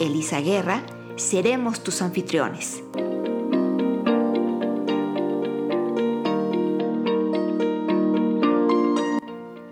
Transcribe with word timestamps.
Elisa 0.00 0.40
Guerra, 0.40 0.86
seremos 1.16 1.82
tus 1.82 2.02
anfitriones. 2.02 2.82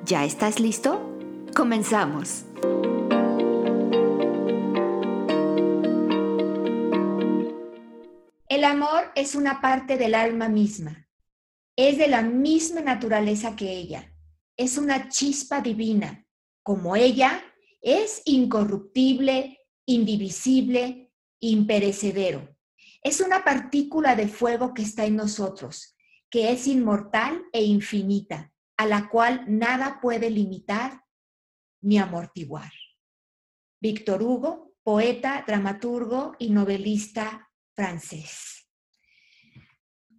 ¿Ya 0.05 0.25
estás 0.25 0.59
listo? 0.59 1.01
Comenzamos. 1.55 2.45
El 8.49 8.65
amor 8.65 9.13
es 9.15 9.37
una 9.37 9.61
parte 9.61 9.97
del 9.97 10.17
alma 10.17 10.49
misma. 10.49 11.07
Es 11.77 11.99
de 11.99 12.09
la 12.09 12.23
misma 12.23 12.81
naturaleza 12.81 13.55
que 13.55 13.71
ella. 13.71 14.13
Es 14.57 14.77
una 14.77 15.09
chispa 15.09 15.61
divina. 15.61 16.27
Como 16.65 16.97
ella, 16.97 17.45
es 17.81 18.23
incorruptible, 18.25 19.61
indivisible, 19.87 21.13
imperecedero. 21.41 22.57
Es 23.03 23.21
una 23.21 23.45
partícula 23.45 24.17
de 24.17 24.29
fuego 24.29 24.75
que 24.75 24.83
está 24.83 25.05
en 25.05 25.17
nosotros, 25.17 25.97
que 26.29 26.51
es 26.51 26.67
inmortal 26.67 27.45
e 27.53 27.63
infinita 27.63 28.53
a 28.77 28.87
la 28.87 29.09
cual 29.09 29.45
nada 29.49 30.01
puede 30.01 30.29
limitar 30.29 31.03
ni 31.81 31.99
amortiguar. 31.99 32.71
Víctor 33.81 34.23
Hugo, 34.23 34.75
poeta, 34.83 35.45
dramaturgo 35.47 36.35
y 36.39 36.51
novelista 36.51 37.51
francés. 37.75 38.66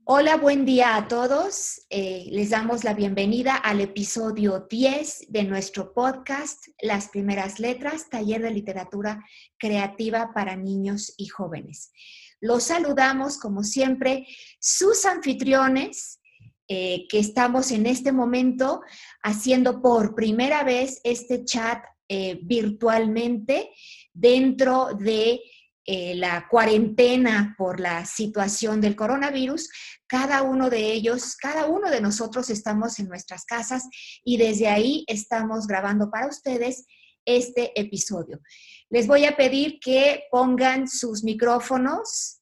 Hola, 0.10 0.38
buen 0.38 0.64
día 0.64 0.96
a 0.96 1.10
todos. 1.10 1.86
Eh, 1.90 2.30
les 2.32 2.52
damos 2.52 2.86
la 2.86 2.94
bienvenida 2.94 3.58
al 3.58 3.82
episodio 3.82 4.66
10 4.70 5.26
de 5.28 5.44
nuestro 5.44 5.94
podcast, 5.94 6.66
Las 6.82 7.10
Primeras 7.10 7.60
Letras, 7.60 8.10
taller 8.10 8.42
de 8.42 8.52
literatura 8.52 9.22
creativa 9.58 10.32
para 10.34 10.56
niños 10.56 11.14
y 11.18 11.28
jóvenes. 11.28 11.92
Los 12.40 12.64
saludamos, 12.64 13.38
como 13.38 13.66
siempre, 13.66 14.26
sus 14.62 15.04
anfitriones, 15.04 16.22
eh, 16.70 17.06
que 17.10 17.20
estamos 17.20 17.72
en 17.72 17.86
este 17.86 18.14
momento 18.14 18.84
haciendo 19.24 19.82
por 19.82 20.16
primera 20.16 20.64
vez 20.64 21.02
este 21.04 21.44
chat 21.44 21.84
eh, 22.08 22.40
virtualmente 22.44 23.72
dentro 24.14 24.88
de 24.98 25.42
eh, 25.90 26.16
la 26.16 26.50
cuarentena 26.50 27.56
por 27.58 27.80
la 27.80 28.06
situación 28.06 28.82
del 28.82 28.98
coronavirus. 28.98 29.70
Cada 30.06 30.42
uno 30.42 30.70
de 30.70 30.92
ellos, 30.92 31.38
cada 31.38 31.68
uno 31.68 31.90
de 31.90 32.02
nosotros 32.02 32.50
estamos 32.50 33.00
en 33.00 33.08
nuestras 33.08 33.46
casas 33.46 33.88
y 34.22 34.36
desde 34.36 34.68
ahí 34.68 35.06
estamos 35.08 35.66
grabando 35.66 36.12
para 36.12 36.28
ustedes 36.28 36.86
este 37.24 37.72
episodio. 37.80 38.42
Les 38.90 39.08
voy 39.08 39.24
a 39.24 39.38
pedir 39.38 39.80
que 39.80 40.26
pongan 40.30 40.90
sus 40.90 41.24
micrófonos 41.24 42.42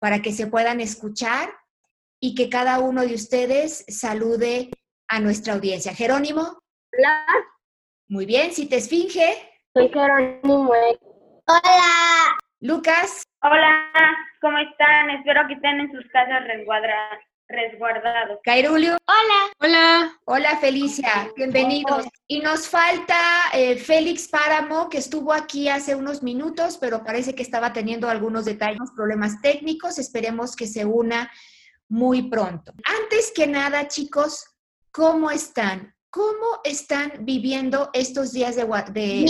para 0.00 0.20
que 0.20 0.32
se 0.32 0.48
puedan 0.48 0.80
escuchar 0.80 1.54
y 2.20 2.34
que 2.34 2.48
cada 2.48 2.80
uno 2.80 3.02
de 3.02 3.14
ustedes 3.14 3.84
salude 3.86 4.70
a 5.06 5.20
nuestra 5.20 5.54
audiencia. 5.54 5.94
Jerónimo. 5.94 6.58
Hola. 6.98 7.26
Muy 8.08 8.26
bien, 8.26 8.52
si 8.52 8.66
te 8.66 8.78
esfinge. 8.78 9.36
Soy 9.72 9.88
Jerónimo. 9.88 10.68
Hola. 11.46 12.31
Lucas. 12.62 13.24
Hola, 13.42 13.90
¿cómo 14.40 14.56
están? 14.58 15.10
Espero 15.10 15.48
que 15.48 15.54
estén 15.54 15.80
en 15.80 15.90
sus 15.90 16.04
casas 16.12 16.44
resguardados. 17.48 18.38
Cairulio. 18.44 18.96
Hola. 19.04 19.52
Hola. 19.58 20.20
Hola, 20.26 20.56
Felicia. 20.58 21.28
Bienvenidos. 21.34 22.06
Y 22.28 22.38
nos 22.38 22.68
falta 22.68 23.16
eh, 23.52 23.74
Félix 23.74 24.28
Páramo, 24.28 24.88
que 24.88 24.98
estuvo 24.98 25.32
aquí 25.32 25.68
hace 25.68 25.96
unos 25.96 26.22
minutos, 26.22 26.78
pero 26.80 27.02
parece 27.02 27.34
que 27.34 27.42
estaba 27.42 27.72
teniendo 27.72 28.08
algunos 28.08 28.44
detalles, 28.44 28.92
problemas 28.94 29.40
técnicos. 29.42 29.98
Esperemos 29.98 30.54
que 30.54 30.68
se 30.68 30.84
una 30.84 31.32
muy 31.88 32.30
pronto. 32.30 32.74
Antes 33.02 33.32
que 33.34 33.48
nada, 33.48 33.88
chicos, 33.88 34.46
¿cómo 34.92 35.32
están? 35.32 35.96
¿Cómo 36.10 36.60
están 36.62 37.12
viviendo 37.22 37.90
estos 37.92 38.32
días 38.32 38.54
de, 38.54 38.64
de, 38.92 39.26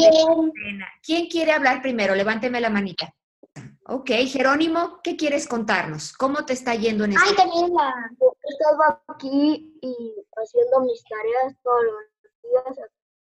¿Quién 1.03 1.29
quiere 1.29 1.53
hablar 1.53 1.81
primero? 1.81 2.15
Levánteme 2.15 2.61
la 2.61 2.69
manita. 2.69 3.15
Ok, 3.87 4.11
Jerónimo, 4.29 5.01
¿qué 5.03 5.17
quieres 5.17 5.49
contarnos? 5.49 6.13
¿Cómo 6.13 6.45
te 6.45 6.53
está 6.53 6.75
yendo 6.75 7.05
en 7.05 7.13
este 7.13 7.25
Ay, 7.29 7.35
también 7.35 7.75
la, 7.75 7.93
he 8.21 8.53
estado 8.53 9.03
aquí 9.09 9.77
y 9.83 10.15
haciendo 10.37 10.81
mis 10.81 11.03
tareas 11.05 11.57
todos 11.63 11.83
los 11.85 12.77
días. 12.77 12.89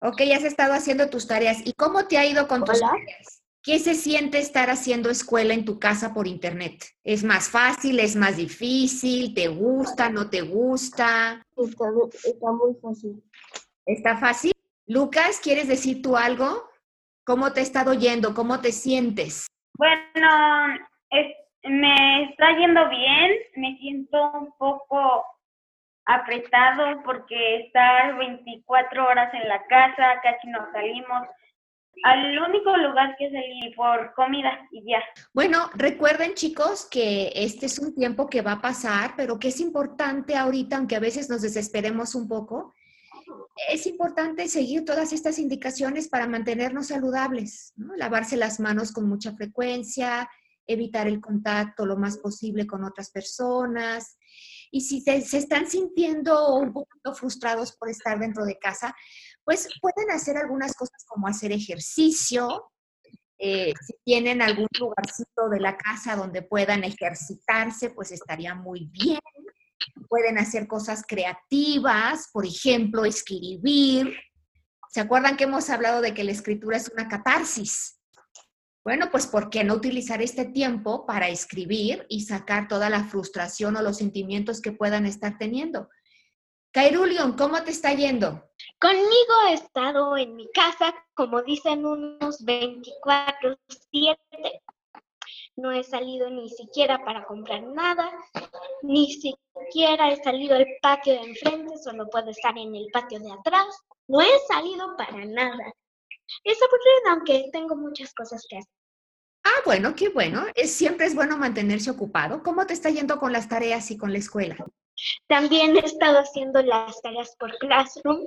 Ok, 0.02 0.22
has 0.36 0.44
estado 0.44 0.74
haciendo 0.74 1.10
tus 1.10 1.28
tareas. 1.28 1.58
¿Y 1.66 1.74
cómo 1.74 2.06
te 2.06 2.20
ha 2.20 2.26
ido 2.26 2.48
con 2.48 2.64
tus 2.64 2.80
tareas? 2.80 3.42
¿Qué 3.64 3.80
se 3.80 3.96
siente 3.96 4.38
estar 4.38 4.70
haciendo 4.70 5.10
escuela 5.10 5.56
en 5.56 5.66
tu 5.66 5.80
casa 5.80 6.14
por 6.14 6.28
internet? 6.28 6.86
¿Es 7.04 7.24
más 7.24 7.50
fácil? 7.50 8.00
¿Es 8.00 8.16
más 8.16 8.38
difícil? 8.38 9.34
¿Te 9.34 9.48
gusta? 9.48 10.10
¿No 10.10 10.30
te 10.30 10.42
gusta? 10.42 11.44
Está, 11.58 11.86
está 12.24 12.52
muy 12.52 12.76
fácil. 12.76 13.24
¿Está 13.88 14.18
fácil? 14.18 14.52
Lucas, 14.86 15.40
¿quieres 15.42 15.68
decir 15.68 16.04
tú 16.04 16.16
algo? 16.16 16.70
¿Cómo 17.26 17.54
te 17.54 17.62
ha 17.62 17.64
estado 17.64 17.96
yendo? 17.96 18.36
¿Cómo 18.36 18.62
te 18.62 18.72
sientes? 18.72 19.48
Bueno, 19.78 20.78
me 21.64 22.24
está 22.24 22.58
yendo 22.58 22.90
bien. 22.90 23.32
Me 23.56 23.78
siento 23.78 24.32
un 24.32 24.52
poco 24.58 25.26
apretado 26.06 27.02
porque 27.04 27.66
estar 27.66 28.18
24 28.18 29.08
horas 29.08 29.34
en 29.34 29.48
la 29.50 29.66
casa, 29.66 30.22
casi 30.22 30.48
no 30.48 30.60
salimos 30.72 31.28
al 32.04 32.38
único 32.38 32.76
lugar 32.78 33.16
que 33.18 33.32
salí 33.32 33.74
por 33.76 34.14
comida 34.14 34.68
y 34.72 34.84
ya. 34.92 35.02
Bueno, 35.34 35.70
recuerden 35.76 36.34
chicos 36.34 36.88
que 36.92 37.32
este 37.34 37.68
es 37.68 37.80
un 37.80 37.96
tiempo 37.96 38.28
que 38.28 38.42
va 38.42 38.54
a 38.54 38.62
pasar, 38.62 39.14
pero 39.16 39.40
que 39.40 39.48
es 39.48 39.60
importante 39.60 40.36
ahorita, 40.36 40.78
aunque 40.78 40.96
a 40.96 41.00
veces 41.00 41.30
nos 41.30 41.42
desesperemos 41.42 42.14
un 42.14 42.28
poco, 42.28 42.74
es 43.70 43.88
importante 43.88 44.48
seguir 44.50 44.86
todas 44.86 45.14
estas 45.14 45.40
indicaciones 45.40 46.10
para 46.10 46.28
mantenernos 46.28 46.88
saludables, 46.88 47.74
lavarse 47.98 48.38
las 48.38 48.60
manos 48.60 48.92
con 48.92 49.08
mucha 49.08 49.34
frecuencia, 49.34 50.30
evitar 50.68 51.08
el 51.08 51.22
contacto 51.22 51.86
lo 51.86 51.96
más 51.98 52.18
posible 52.18 52.68
con 52.68 52.84
otras 52.84 53.12
personas. 53.12 54.18
Y 54.72 54.82
si 54.82 55.02
se, 55.02 55.22
se 55.22 55.38
están 55.38 55.68
sintiendo 55.68 56.56
un 56.56 56.74
poquito 56.74 57.14
frustrados 57.14 57.76
por 57.78 57.90
estar 57.90 58.20
dentro 58.20 58.46
de 58.46 58.58
casa, 58.58 58.94
pues 59.44 59.70
pueden 59.80 60.12
hacer 60.12 60.38
algunas 60.38 60.74
cosas 60.74 61.06
como 61.08 61.28
hacer 61.28 61.52
ejercicio, 61.52 62.72
eh, 63.38 63.74
si 63.86 63.94
tienen 64.06 64.42
algún 64.42 64.68
lugarcito 64.80 65.50
de 65.50 65.60
la 65.60 65.78
casa 65.78 66.16
donde 66.16 66.42
puedan 66.42 66.84
ejercitarse, 66.84 67.90
pues 67.90 68.12
estaría 68.12 68.56
muy 68.56 68.90
bien. 68.92 69.20
Pueden 70.10 70.38
hacer 70.38 70.68
cosas 70.68 71.04
creativas, 71.08 72.30
por 72.32 72.46
ejemplo, 72.46 73.06
escribir. 73.06 74.16
¿Se 74.90 75.02
acuerdan 75.02 75.38
que 75.38 75.44
hemos 75.46 75.70
hablado 75.70 76.02
de 76.02 76.14
que 76.14 76.24
la 76.24 76.32
escritura 76.32 76.78
es 76.78 76.90
una 76.90 77.08
catarsis? 77.08 78.00
Bueno, 78.84 79.10
pues 79.10 79.26
¿por 79.26 79.50
qué 79.50 79.64
no 79.64 79.74
utilizar 79.74 80.22
este 80.22 80.46
tiempo 80.46 81.06
para 81.08 81.28
escribir 81.28 82.06
y 82.08 82.22
sacar 82.22 82.68
toda 82.68 82.90
la 82.90 83.04
frustración 83.04 83.76
o 83.76 83.82
los 83.82 83.98
sentimientos 83.98 84.62
que 84.62 84.72
puedan 84.72 85.08
estar 85.08 85.38
teniendo? 85.40 85.90
Cairulion, 86.72 87.34
¿cómo 87.38 87.64
te 87.64 87.72
está 87.72 87.94
yendo? 87.94 88.52
Conmigo 88.80 89.34
he 89.50 89.54
estado 89.54 90.18
en 90.18 90.36
mi 90.36 90.52
casa, 90.52 90.94
como 91.14 91.42
dicen, 91.42 91.86
unos 91.86 92.46
24-7. 92.46 94.18
No 95.58 95.72
he 95.72 95.84
salido 95.84 96.30
ni 96.30 96.50
siquiera 96.50 97.04
para 97.06 97.26
comprar 97.26 97.64
nada, 97.64 98.12
ni 98.82 99.12
siquiera 99.14 100.12
he 100.12 100.22
salido 100.22 100.56
al 100.56 100.68
patio 100.82 101.14
de 101.14 101.30
enfrente, 101.30 101.78
solo 101.78 102.10
puedo 102.10 102.30
estar 102.30 102.58
en 102.58 102.76
el 102.76 102.88
patio 102.92 103.20
de 103.20 103.32
atrás. 103.32 103.68
No 104.08 104.20
he 104.22 104.40
salido 104.48 104.96
para 104.98 105.26
nada. 105.26 105.74
Es 106.44 106.58
aburrido, 106.62 107.12
aunque 107.12 107.50
tengo 107.52 107.76
muchas 107.76 108.14
cosas 108.14 108.46
que 108.50 108.58
hacer. 108.58 108.72
Ah, 109.44 109.62
bueno, 109.64 109.96
qué 109.96 110.10
bueno. 110.10 110.46
Es, 110.56 110.74
siempre 110.74 111.06
es 111.06 111.16
bueno 111.16 111.38
mantenerse 111.38 111.92
ocupado. 111.92 112.42
¿Cómo 112.42 112.66
te 112.66 112.74
está 112.74 112.90
yendo 112.90 113.20
con 113.20 113.32
las 113.32 113.48
tareas 113.48 113.92
y 113.92 113.98
con 113.98 114.12
la 114.12 114.18
escuela? 114.18 114.58
También 115.28 115.78
he 115.78 115.82
estado 115.82 116.20
haciendo 116.20 116.62
las 116.64 117.00
tareas 117.02 117.36
por 117.38 117.56
Classroom 117.60 118.26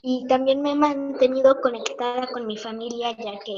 y 0.00 0.26
también 0.26 0.62
me 0.62 0.72
he 0.72 0.74
mantenido 0.74 1.60
conectada 1.60 2.26
con 2.28 2.46
mi 2.46 2.56
familia 2.56 3.16
ya 3.16 3.38
que 3.44 3.54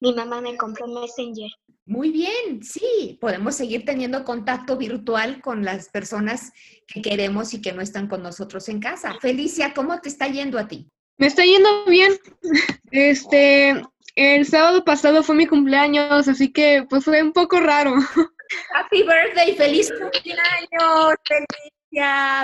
mi 0.00 0.14
mamá 0.14 0.40
me 0.40 0.56
compró 0.56 0.86
Messenger. 0.86 1.50
Muy 1.86 2.10
bien, 2.10 2.62
sí, 2.62 3.16
podemos 3.20 3.54
seguir 3.54 3.84
teniendo 3.84 4.24
contacto 4.24 4.76
virtual 4.76 5.40
con 5.40 5.64
las 5.64 5.88
personas 5.88 6.52
que 6.86 7.00
queremos 7.00 7.54
y 7.54 7.62
que 7.62 7.72
no 7.72 7.80
están 7.80 8.08
con 8.08 8.22
nosotros 8.22 8.68
en 8.68 8.80
casa. 8.80 9.16
Felicia, 9.20 9.72
¿cómo 9.72 10.00
te 10.00 10.08
está 10.08 10.26
yendo 10.26 10.58
a 10.58 10.66
ti? 10.66 10.90
Me 11.16 11.28
está 11.28 11.44
yendo 11.44 11.84
bien. 11.86 12.12
Este, 12.90 13.82
el 14.16 14.46
sábado 14.46 14.84
pasado 14.84 15.22
fue 15.22 15.36
mi 15.36 15.46
cumpleaños, 15.46 16.26
así 16.26 16.52
que 16.52 16.86
pues 16.88 17.04
fue 17.04 17.22
un 17.22 17.32
poco 17.32 17.60
raro. 17.60 17.94
Happy 18.74 19.02
birthday, 19.02 19.54
feliz 19.56 19.92
cumpleaños, 19.92 21.14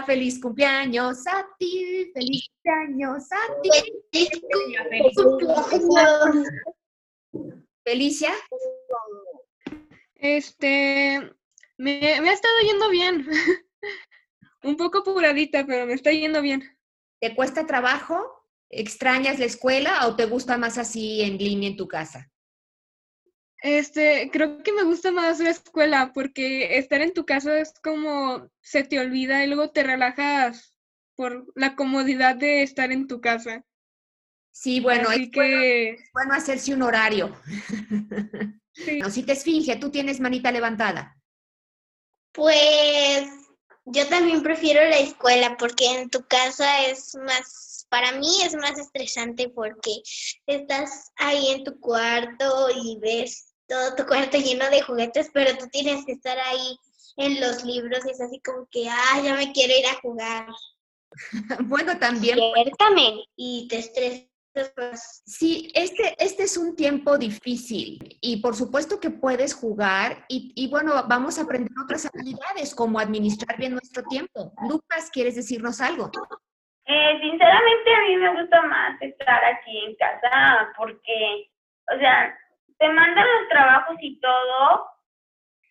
Feliz 0.06 0.40
cumpleaños 0.40 1.26
a 1.26 1.46
ti, 1.58 2.10
feliz 2.14 2.48
cumpleaños 2.48 3.24
a 3.30 3.60
ti. 3.60 3.70
Feliz 4.10 5.14
cumpleaños. 5.14 6.48
Felicia. 7.84 8.30
Este, 10.14 11.20
me, 11.76 12.20
me 12.22 12.30
ha 12.30 12.32
estado 12.32 12.54
yendo 12.64 12.88
bien. 12.88 13.26
Un 14.62 14.76
poco 14.78 14.98
apuradita, 14.98 15.66
pero 15.66 15.84
me 15.84 15.94
está 15.94 16.12
yendo 16.12 16.40
bien. 16.40 16.62
¿Te 17.20 17.34
cuesta 17.34 17.66
trabajo? 17.66 18.46
¿Extrañas 18.70 19.38
la 19.38 19.44
escuela 19.44 20.06
o 20.06 20.16
te 20.16 20.24
gusta 20.24 20.56
más 20.56 20.78
así 20.78 21.20
en 21.20 21.36
línea 21.36 21.68
en 21.68 21.76
tu 21.76 21.88
casa? 21.88 22.31
Este, 23.62 24.28
creo 24.32 24.60
que 24.64 24.72
me 24.72 24.82
gusta 24.82 25.12
más 25.12 25.38
la 25.38 25.50
escuela 25.50 26.10
porque 26.12 26.78
estar 26.78 27.00
en 27.00 27.14
tu 27.14 27.24
casa 27.24 27.60
es 27.60 27.72
como 27.80 28.50
se 28.60 28.82
te 28.82 28.98
olvida 28.98 29.44
y 29.44 29.46
luego 29.46 29.70
te 29.70 29.84
relajas 29.84 30.76
por 31.14 31.46
la 31.54 31.76
comodidad 31.76 32.34
de 32.34 32.64
estar 32.64 32.90
en 32.90 33.06
tu 33.06 33.20
casa. 33.20 33.64
Sí, 34.50 34.80
bueno, 34.80 35.10
Así 35.10 35.22
es, 35.22 35.30
bueno, 35.30 35.50
que 35.52 35.90
es 35.90 36.10
bueno 36.12 36.34
hacerse 36.34 36.74
un 36.74 36.82
horario. 36.82 37.40
sí. 38.74 38.98
No, 38.98 39.08
si 39.10 39.22
te 39.22 39.32
esfinge, 39.32 39.76
tú 39.76 39.90
tienes 39.90 40.18
manita 40.18 40.50
levantada. 40.50 41.16
Pues 42.32 43.28
yo 43.84 44.08
también 44.08 44.42
prefiero 44.42 44.80
la 44.88 44.98
escuela 44.98 45.56
porque 45.56 45.86
en 45.86 46.10
tu 46.10 46.26
casa 46.26 46.86
es 46.86 47.14
más, 47.14 47.86
para 47.88 48.10
mí 48.18 48.42
es 48.42 48.56
más 48.56 48.76
estresante 48.76 49.48
porque 49.50 50.02
estás 50.46 51.12
ahí 51.14 51.52
en 51.52 51.62
tu 51.62 51.78
cuarto 51.78 52.68
y 52.74 52.98
ves 53.00 53.51
todo 53.72 53.94
tu 53.96 54.06
cuarto 54.06 54.36
lleno 54.36 54.68
de 54.68 54.82
juguetes, 54.82 55.30
pero 55.32 55.56
tú 55.56 55.66
tienes 55.70 56.04
que 56.04 56.12
estar 56.12 56.38
ahí 56.38 56.76
en 57.16 57.40
los 57.40 57.64
libros 57.64 58.04
y 58.06 58.10
es 58.10 58.20
así 58.20 58.40
como 58.44 58.68
que, 58.70 58.86
ah, 58.88 59.20
ya 59.24 59.34
me 59.34 59.50
quiero 59.52 59.72
ir 59.78 59.86
a 59.86 60.00
jugar 60.00 60.46
Bueno, 61.60 61.98
también 61.98 62.38
y 63.36 63.68
te 63.68 63.78
estresas. 63.78 64.28
Sí, 65.24 65.72
este, 65.74 66.14
este 66.22 66.42
es 66.42 66.58
un 66.58 66.76
tiempo 66.76 67.16
difícil 67.16 68.18
y 68.20 68.42
por 68.42 68.54
supuesto 68.54 69.00
que 69.00 69.08
puedes 69.08 69.54
jugar 69.54 70.26
y, 70.28 70.52
y 70.54 70.68
bueno, 70.68 70.92
vamos 71.08 71.38
a 71.38 71.42
aprender 71.42 71.72
otras 71.82 72.06
habilidades 72.06 72.74
como 72.74 73.00
administrar 73.00 73.56
bien 73.56 73.72
nuestro 73.72 74.02
tiempo. 74.02 74.52
Lucas, 74.68 75.08
¿quieres 75.10 75.36
decirnos 75.36 75.80
algo? 75.80 76.10
Eh, 76.84 77.18
sinceramente 77.22 77.94
a 77.94 78.08
mí 78.08 78.16
me 78.18 78.42
gusta 78.42 78.60
más 78.62 79.00
estar 79.00 79.42
aquí 79.42 79.78
en 79.86 79.94
casa 79.94 80.70
porque, 80.76 81.50
o 81.94 81.98
sea, 81.98 82.36
te 82.82 82.88
mandan 82.88 83.24
los 83.24 83.48
trabajos 83.48 83.96
y 84.00 84.18
todo, 84.18 84.90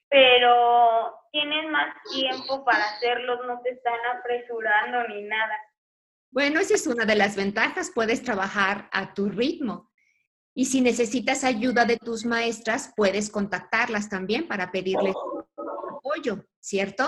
pero 0.08 1.14
tienes 1.34 1.70
más 1.70 1.94
tiempo 2.10 2.64
para 2.64 2.86
hacerlos, 2.86 3.46
no 3.46 3.60
te 3.62 3.72
están 3.72 4.00
apresurando 4.18 5.10
ni 5.10 5.24
nada. 5.24 5.58
Bueno, 6.30 6.62
esa 6.62 6.76
es 6.76 6.88
una 6.88 7.04
de 7.04 7.16
las 7.16 7.36
ventajas, 7.36 7.92
puedes 7.94 8.24
trabajar 8.24 8.88
a 8.94 9.14
tu 9.14 9.28
ritmo. 9.28 9.92
Y 10.54 10.66
si 10.66 10.80
necesitas 10.80 11.44
ayuda 11.44 11.84
de 11.84 11.98
tus 11.98 12.24
maestras, 12.24 12.94
puedes 12.96 13.30
contactarlas 13.30 14.08
también 14.08 14.48
para 14.48 14.72
pedirles 14.72 15.16
apoyo, 15.98 16.46
¿cierto? 16.62 17.04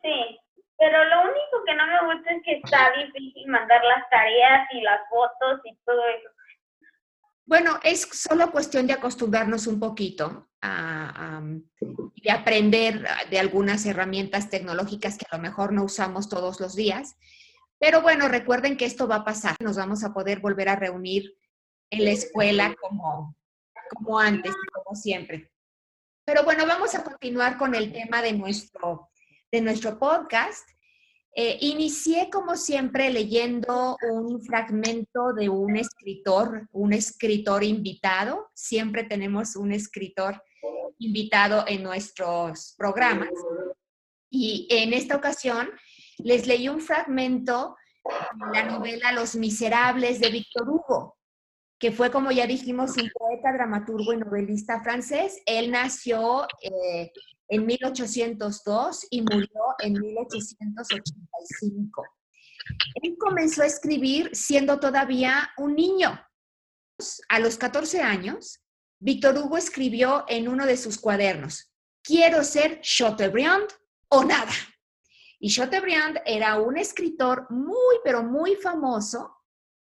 Sí, 0.00 0.38
pero 0.78 1.04
lo 1.06 1.22
único 1.22 1.64
que 1.66 1.74
no 1.74 1.86
me 1.88 2.14
gusta 2.14 2.30
es 2.30 2.42
que 2.44 2.52
está 2.52 2.92
difícil 2.92 3.48
mandar 3.48 3.82
las 3.82 4.08
tareas 4.10 4.68
y 4.74 4.80
las 4.82 5.00
fotos 5.08 5.60
y 5.64 5.76
todo 5.84 6.06
eso. 6.06 6.30
Bueno, 7.50 7.80
es 7.82 8.02
solo 8.12 8.52
cuestión 8.52 8.86
de 8.86 8.92
acostumbrarnos 8.92 9.66
un 9.66 9.80
poquito 9.80 10.50
a, 10.62 11.42
y 12.14 12.22
de 12.22 12.30
aprender 12.30 13.04
de 13.28 13.40
algunas 13.40 13.84
herramientas 13.86 14.50
tecnológicas 14.50 15.18
que 15.18 15.26
a 15.28 15.36
lo 15.36 15.42
mejor 15.42 15.72
no 15.72 15.82
usamos 15.82 16.28
todos 16.28 16.60
los 16.60 16.76
días. 16.76 17.16
Pero 17.80 18.02
bueno, 18.02 18.28
recuerden 18.28 18.76
que 18.76 18.84
esto 18.84 19.08
va 19.08 19.16
a 19.16 19.24
pasar. 19.24 19.56
Nos 19.58 19.76
vamos 19.76 20.04
a 20.04 20.14
poder 20.14 20.38
volver 20.38 20.68
a 20.68 20.76
reunir 20.76 21.34
en 21.90 22.04
la 22.04 22.12
escuela 22.12 22.72
como, 22.80 23.34
como 23.96 24.20
antes, 24.20 24.54
como 24.72 24.94
siempre. 24.94 25.50
Pero 26.24 26.44
bueno, 26.44 26.68
vamos 26.68 26.94
a 26.94 27.02
continuar 27.02 27.58
con 27.58 27.74
el 27.74 27.92
tema 27.92 28.22
de 28.22 28.32
nuestro, 28.32 29.10
de 29.50 29.60
nuestro 29.60 29.98
podcast. 29.98 30.70
Eh, 31.34 31.58
inicié, 31.60 32.28
como 32.28 32.56
siempre, 32.56 33.10
leyendo 33.10 33.96
un 34.02 34.42
fragmento 34.42 35.32
de 35.32 35.48
un 35.48 35.76
escritor, 35.76 36.68
un 36.72 36.92
escritor 36.92 37.62
invitado. 37.62 38.50
Siempre 38.54 39.04
tenemos 39.04 39.54
un 39.54 39.72
escritor 39.72 40.42
invitado 40.98 41.64
en 41.66 41.82
nuestros 41.82 42.74
programas. 42.76 43.30
Y 44.28 44.68
en 44.70 44.92
esta 44.92 45.16
ocasión 45.16 45.70
les 46.18 46.46
leí 46.46 46.68
un 46.68 46.80
fragmento 46.80 47.76
de 48.34 48.58
la 48.58 48.64
novela 48.64 49.12
Los 49.12 49.34
Miserables 49.34 50.20
de 50.20 50.30
Víctor 50.30 50.68
Hugo, 50.68 51.16
que 51.78 51.92
fue, 51.92 52.10
como 52.10 52.30
ya 52.30 52.46
dijimos, 52.46 52.96
un 52.96 53.10
poeta, 53.10 53.52
dramaturgo 53.52 54.12
y 54.12 54.18
novelista 54.18 54.82
francés. 54.82 55.40
Él 55.46 55.70
nació 55.70 56.46
eh, 56.62 57.12
en 57.50 57.66
1802 57.66 59.06
y 59.10 59.22
murió 59.22 59.60
en 59.80 59.94
1885. 59.94 62.04
Él 63.02 63.16
comenzó 63.18 63.62
a 63.62 63.66
escribir 63.66 64.30
siendo 64.32 64.78
todavía 64.78 65.50
un 65.58 65.74
niño. 65.74 66.24
A 67.28 67.40
los 67.40 67.58
14 67.58 68.00
años, 68.00 68.60
Víctor 69.00 69.36
Hugo 69.36 69.56
escribió 69.56 70.24
en 70.28 70.48
uno 70.48 70.64
de 70.64 70.76
sus 70.76 70.98
cuadernos, 70.98 71.72
quiero 72.02 72.44
ser 72.44 72.80
Chateaubriand 72.82 73.68
o 74.08 74.24
nada. 74.24 74.52
Y 75.40 75.50
Chateaubriand 75.50 76.20
era 76.26 76.60
un 76.60 76.76
escritor 76.76 77.46
muy, 77.50 77.96
pero 78.04 78.22
muy 78.22 78.54
famoso 78.56 79.38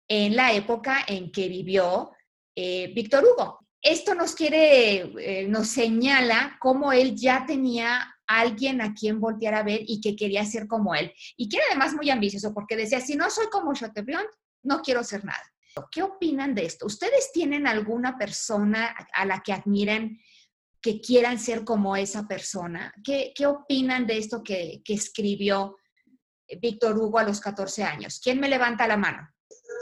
en 0.08 0.36
la 0.36 0.52
época 0.52 1.04
en 1.06 1.30
que 1.30 1.48
vivió 1.48 2.12
eh, 2.54 2.92
Víctor 2.94 3.24
Hugo. 3.24 3.67
Esto 3.82 4.14
nos 4.14 4.34
quiere, 4.34 5.42
eh, 5.42 5.46
nos 5.48 5.68
señala 5.68 6.56
cómo 6.60 6.92
él 6.92 7.14
ya 7.14 7.46
tenía 7.46 8.14
alguien 8.26 8.80
a 8.80 8.92
quien 8.92 9.20
voltear 9.20 9.54
a 9.54 9.62
ver 9.62 9.80
y 9.86 10.00
que 10.00 10.16
quería 10.16 10.44
ser 10.44 10.66
como 10.66 10.94
él. 10.94 11.12
Y 11.36 11.48
que 11.48 11.56
era 11.56 11.66
además 11.70 11.94
muy 11.94 12.10
ambicioso 12.10 12.52
porque 12.52 12.76
decía, 12.76 13.00
si 13.00 13.16
no 13.16 13.30
soy 13.30 13.46
como 13.50 13.72
Chateaubriand, 13.74 14.28
no 14.64 14.82
quiero 14.82 15.02
ser 15.04 15.24
nada. 15.24 15.42
¿Qué 15.90 16.02
opinan 16.02 16.54
de 16.54 16.66
esto? 16.66 16.86
¿Ustedes 16.86 17.30
tienen 17.32 17.66
alguna 17.66 18.18
persona 18.18 18.94
a 19.12 19.24
la 19.24 19.42
que 19.42 19.52
admiren 19.52 20.20
que 20.80 21.00
quieran 21.00 21.38
ser 21.38 21.64
como 21.64 21.96
esa 21.96 22.26
persona? 22.26 22.92
¿Qué, 23.04 23.32
qué 23.34 23.46
opinan 23.46 24.06
de 24.06 24.18
esto 24.18 24.42
que, 24.42 24.82
que 24.84 24.94
escribió 24.94 25.76
Víctor 26.60 26.98
Hugo 26.98 27.18
a 27.18 27.24
los 27.24 27.40
14 27.40 27.84
años? 27.84 28.20
¿Quién 28.22 28.40
me 28.40 28.48
levanta 28.48 28.88
la 28.88 28.96
mano? 28.96 29.28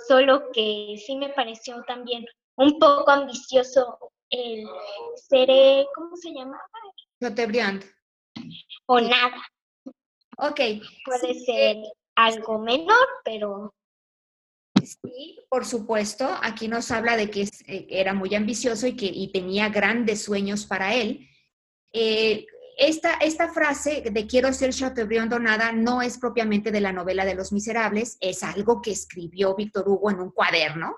Solo 0.06 0.50
que 0.52 0.96
sí 1.04 1.16
me 1.16 1.30
pareció 1.30 1.82
también 1.84 2.26
un 2.56 2.78
poco 2.78 3.10
ambicioso 3.10 3.98
el 4.30 4.66
ser, 5.16 5.48
eh, 5.50 5.86
¿cómo 5.94 6.16
se 6.16 6.32
llama? 6.32 6.58
Chateaubriand. 7.20 7.84
O 8.86 9.00
nada. 9.00 9.42
Ok. 10.38 10.60
Puede 11.04 11.34
sí, 11.34 11.44
ser 11.44 11.76
algo 12.14 12.58
menor, 12.58 13.06
pero 13.24 13.72
Sí, 14.84 15.38
por 15.48 15.64
supuesto. 15.64 16.28
Aquí 16.42 16.68
nos 16.68 16.90
habla 16.90 17.16
de 17.16 17.30
que 17.30 17.42
eh, 17.42 17.86
era 17.88 18.14
muy 18.14 18.34
ambicioso 18.34 18.86
y 18.86 18.94
que 18.94 19.06
y 19.06 19.32
tenía 19.32 19.68
grandes 19.68 20.22
sueños 20.22 20.66
para 20.66 20.94
él. 20.94 21.28
Eh, 21.92 22.46
esta, 22.78 23.14
esta 23.14 23.48
frase 23.48 24.02
de 24.02 24.26
quiero 24.26 24.52
ser 24.52 24.72
Chateaubriand 24.72 25.32
o 25.32 25.38
nada 25.38 25.72
no 25.72 26.02
es 26.02 26.18
propiamente 26.18 26.70
de 26.70 26.80
la 26.80 26.92
novela 26.92 27.24
de 27.24 27.34
Los 27.34 27.52
Miserables, 27.52 28.18
es 28.20 28.42
algo 28.42 28.82
que 28.82 28.90
escribió 28.90 29.54
Víctor 29.54 29.88
Hugo 29.88 30.10
en 30.10 30.20
un 30.20 30.30
cuaderno. 30.30 30.94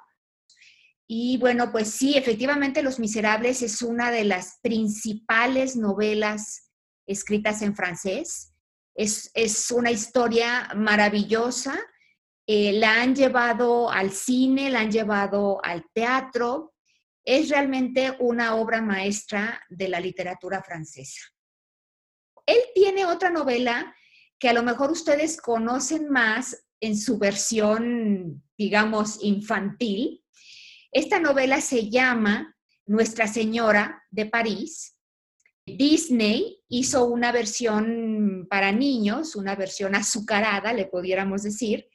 Y 1.10 1.38
bueno, 1.38 1.72
pues 1.72 1.90
sí, 1.90 2.18
efectivamente 2.18 2.82
Los 2.82 2.98
Miserables 2.98 3.62
es 3.62 3.80
una 3.80 4.10
de 4.10 4.24
las 4.24 4.58
principales 4.60 5.74
novelas 5.74 6.70
escritas 7.06 7.62
en 7.62 7.74
francés. 7.74 8.52
Es, 8.94 9.30
es 9.32 9.70
una 9.70 9.90
historia 9.90 10.68
maravillosa. 10.76 11.80
Eh, 12.46 12.74
la 12.74 13.00
han 13.00 13.14
llevado 13.14 13.90
al 13.90 14.12
cine, 14.12 14.68
la 14.68 14.80
han 14.80 14.92
llevado 14.92 15.64
al 15.64 15.86
teatro. 15.94 16.74
Es 17.24 17.48
realmente 17.48 18.14
una 18.20 18.56
obra 18.56 18.82
maestra 18.82 19.62
de 19.70 19.88
la 19.88 20.00
literatura 20.00 20.62
francesa. 20.62 21.22
Él 22.44 22.58
tiene 22.74 23.06
otra 23.06 23.30
novela 23.30 23.94
que 24.38 24.50
a 24.50 24.52
lo 24.52 24.62
mejor 24.62 24.90
ustedes 24.90 25.40
conocen 25.40 26.10
más 26.10 26.66
en 26.80 26.98
su 26.98 27.18
versión, 27.18 28.42
digamos, 28.58 29.18
infantil. 29.22 30.22
Esta 30.90 31.20
novela 31.20 31.60
se 31.60 31.90
llama 31.90 32.56
Nuestra 32.86 33.26
Señora 33.26 34.02
de 34.10 34.24
París. 34.26 34.96
Disney 35.66 36.62
hizo 36.68 37.04
una 37.04 37.30
versión 37.30 38.46
para 38.48 38.72
niños, 38.72 39.36
una 39.36 39.54
versión 39.54 39.94
azucarada, 39.94 40.72
le 40.72 40.86
pudiéramos 40.86 41.42
decir, 41.42 41.88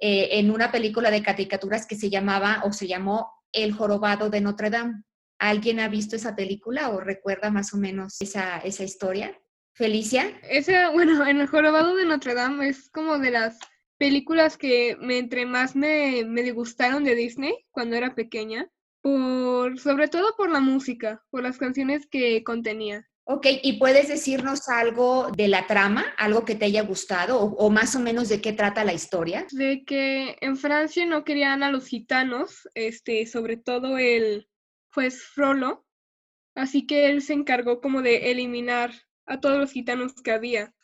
eh, 0.00 0.30
en 0.32 0.50
una 0.50 0.72
película 0.72 1.12
de 1.12 1.22
caricaturas 1.22 1.86
que 1.86 1.94
se 1.94 2.10
llamaba 2.10 2.62
o 2.64 2.72
se 2.72 2.88
llamó 2.88 3.30
El 3.52 3.72
jorobado 3.72 4.30
de 4.30 4.40
Notre 4.40 4.70
Dame. 4.70 5.04
¿Alguien 5.38 5.78
ha 5.78 5.88
visto 5.88 6.16
esa 6.16 6.34
película 6.34 6.90
o 6.90 7.00
recuerda 7.00 7.50
más 7.50 7.72
o 7.72 7.76
menos 7.76 8.20
esa, 8.20 8.58
esa 8.58 8.82
historia? 8.82 9.38
Felicia. 9.74 10.40
Ese, 10.48 10.88
bueno, 10.88 11.24
en 11.26 11.40
El 11.40 11.46
jorobado 11.46 11.94
de 11.94 12.04
Notre 12.04 12.34
Dame 12.34 12.68
es 12.68 12.90
como 12.90 13.18
de 13.18 13.30
las 13.30 13.58
películas 14.04 14.58
que 14.58 14.98
me, 15.00 15.16
entre 15.16 15.46
más 15.46 15.74
me, 15.74 16.24
me 16.26 16.52
gustaron 16.52 17.04
de 17.04 17.14
Disney 17.14 17.54
cuando 17.70 17.96
era 17.96 18.14
pequeña, 18.14 18.70
por, 19.00 19.80
sobre 19.80 20.08
todo 20.08 20.36
por 20.36 20.50
la 20.50 20.60
música, 20.60 21.24
por 21.30 21.42
las 21.42 21.56
canciones 21.56 22.06
que 22.06 22.44
contenía. 22.44 23.08
Ok, 23.26 23.46
¿y 23.62 23.78
puedes 23.78 24.08
decirnos 24.08 24.68
algo 24.68 25.30
de 25.34 25.48
la 25.48 25.66
trama, 25.66 26.04
algo 26.18 26.44
que 26.44 26.54
te 26.54 26.66
haya 26.66 26.82
gustado 26.82 27.40
o, 27.40 27.70
más 27.70 27.96
o 27.96 28.00
menos 28.00 28.28
de 28.28 28.42
qué 28.42 28.52
trata 28.52 28.84
la 28.84 28.92
historia? 28.92 29.46
De 29.52 29.84
que 29.86 30.36
en 30.42 30.58
Francia 30.58 31.06
no 31.06 31.24
querían 31.24 31.62
a 31.62 31.70
los 31.70 31.86
gitanos, 31.86 32.68
este, 32.74 33.24
sobre 33.24 33.56
todo 33.56 33.96
el 33.96 34.50
pues 34.92 35.22
Frollo, 35.22 35.86
así 36.54 36.86
que 36.86 37.06
él 37.06 37.22
se 37.22 37.32
encargó 37.32 37.80
como 37.80 38.02
de 38.02 38.30
eliminar 38.30 38.92
a 39.24 39.40
todos 39.40 39.56
los 39.56 39.72
gitanos 39.72 40.12
que 40.22 40.30
había, 40.30 40.74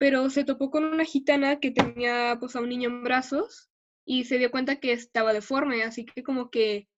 pero 0.00 0.30
se 0.30 0.44
topó 0.44 0.70
con 0.70 0.84
una 0.84 1.04
gitana 1.04 1.60
que 1.60 1.70
tenía 1.70 2.38
pues 2.40 2.56
a 2.56 2.60
un 2.60 2.70
niño 2.70 2.88
en 2.88 3.04
brazos 3.04 3.70
y 4.06 4.24
se 4.24 4.38
dio 4.38 4.50
cuenta 4.50 4.80
que 4.80 4.92
estaba 4.92 5.34
deforme, 5.34 5.82
así 5.82 6.06
que 6.06 6.22
como 6.22 6.50
que 6.50 6.88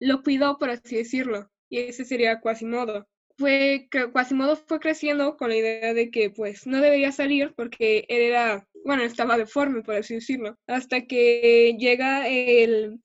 lo 0.00 0.22
cuidó, 0.22 0.58
por 0.58 0.70
así 0.70 0.96
decirlo, 0.96 1.48
y 1.70 1.78
ese 1.78 2.04
sería 2.04 2.40
Quasimodo 2.40 3.06
fue, 3.38 3.88
Quasimodo 4.12 4.56
fue 4.56 4.80
creciendo 4.80 5.36
con 5.36 5.50
la 5.50 5.56
idea 5.56 5.94
de 5.94 6.10
que 6.10 6.30
pues 6.30 6.66
no 6.66 6.80
debería 6.80 7.12
salir 7.12 7.54
porque 7.56 8.04
él 8.08 8.22
era, 8.22 8.66
bueno, 8.84 9.04
estaba 9.04 9.38
deforme, 9.38 9.82
por 9.82 9.94
así 9.94 10.14
decirlo, 10.14 10.56
hasta 10.66 11.02
que 11.06 11.76
llega 11.78 12.26
el 12.26 13.00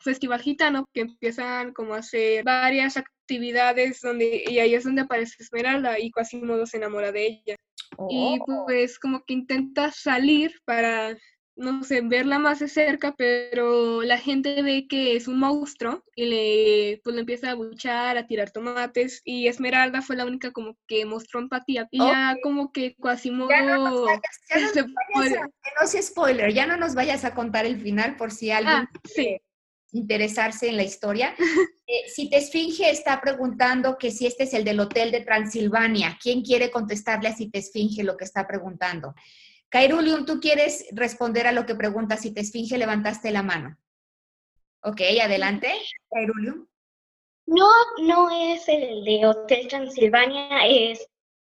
Festival 0.00 0.42
Gitano, 0.42 0.86
que 0.92 1.02
empiezan 1.02 1.72
como 1.72 1.94
a 1.94 1.98
hacer 1.98 2.42
varias 2.44 2.96
actividades 2.96 4.00
donde, 4.00 4.42
y 4.48 4.58
ahí 4.58 4.74
es 4.74 4.84
donde 4.84 5.02
aparece 5.02 5.36
Esmeralda 5.38 5.98
y 6.00 6.10
Quasimodo 6.10 6.66
se 6.66 6.78
enamora 6.78 7.12
de 7.12 7.26
ella. 7.26 7.56
Y 8.08 8.38
oh. 8.46 8.64
pues 8.66 8.98
como 8.98 9.24
que 9.24 9.34
intenta 9.34 9.90
salir 9.92 10.52
para 10.64 11.16
no 11.56 11.82
sé, 11.84 12.02
verla 12.02 12.38
más 12.38 12.58
de 12.58 12.68
cerca, 12.68 13.14
pero 13.16 14.02
la 14.02 14.18
gente 14.18 14.60
ve 14.62 14.86
que 14.88 15.16
es 15.16 15.26
un 15.26 15.38
monstruo 15.38 16.04
y 16.14 16.26
le, 16.26 17.00
pues, 17.02 17.14
le 17.14 17.20
empieza 17.20 17.50
a 17.50 17.54
buchar, 17.54 18.18
a 18.18 18.26
tirar 18.26 18.50
tomates 18.50 19.22
y 19.24 19.48
Esmeralda 19.48 20.02
fue 20.02 20.16
la 20.16 20.26
única 20.26 20.52
como 20.52 20.76
que 20.86 21.06
mostró 21.06 21.40
empatía 21.40 21.88
y 21.90 21.98
ya 21.98 22.36
como 22.42 22.72
que 22.72 22.94
Quasimodo... 22.96 23.48
Ya 23.48 23.62
no 23.62 23.78
nos 23.78 24.04
vayas, 24.04 24.40
ya 24.50 24.56
no, 24.86 24.94
que 25.12 25.70
no 25.80 25.86
sea 25.86 26.02
spoiler, 26.02 26.52
ya 26.52 26.66
no 26.66 26.76
nos 26.76 26.94
vayas 26.94 27.24
a 27.24 27.34
contar 27.34 27.64
el 27.64 27.80
final 27.80 28.16
por 28.16 28.30
si 28.30 28.50
alguien 28.50 28.76
ah, 28.76 28.90
sí. 29.04 29.38
Interesarse 29.92 30.68
en 30.68 30.76
la 30.76 30.84
historia. 30.84 31.34
Eh, 31.88 32.08
si 32.08 32.28
te 32.28 32.38
Esfinge 32.38 32.90
está 32.90 33.20
preguntando 33.20 33.96
que 33.96 34.10
si 34.10 34.26
este 34.26 34.42
es 34.42 34.54
el 34.54 34.64
del 34.64 34.80
Hotel 34.80 35.12
de 35.12 35.20
Transilvania, 35.20 36.18
¿quién 36.20 36.42
quiere 36.42 36.68
contestarle 36.68 37.28
a 37.28 37.32
si 37.32 37.48
te 37.48 37.60
Esfinge 37.60 38.02
lo 38.02 38.16
que 38.16 38.24
está 38.24 38.44
preguntando? 38.44 39.14
Kairulium, 39.68 40.24
¿tú 40.24 40.40
quieres 40.40 40.86
responder 40.92 41.46
a 41.46 41.52
lo 41.52 41.66
que 41.66 41.74
pregunta 41.74 42.16
si 42.16 42.32
te 42.32 42.40
esfinge? 42.40 42.78
Levantaste 42.78 43.30
la 43.30 43.42
mano. 43.42 43.76
Ok, 44.82 45.00
adelante, 45.22 45.72
Kairulium. 46.10 46.66
No, 47.46 47.68
no 48.02 48.30
es 48.30 48.68
el 48.68 49.04
de 49.04 49.26
Hotel 49.26 49.68
Transilvania, 49.68 50.66
es 50.66 51.06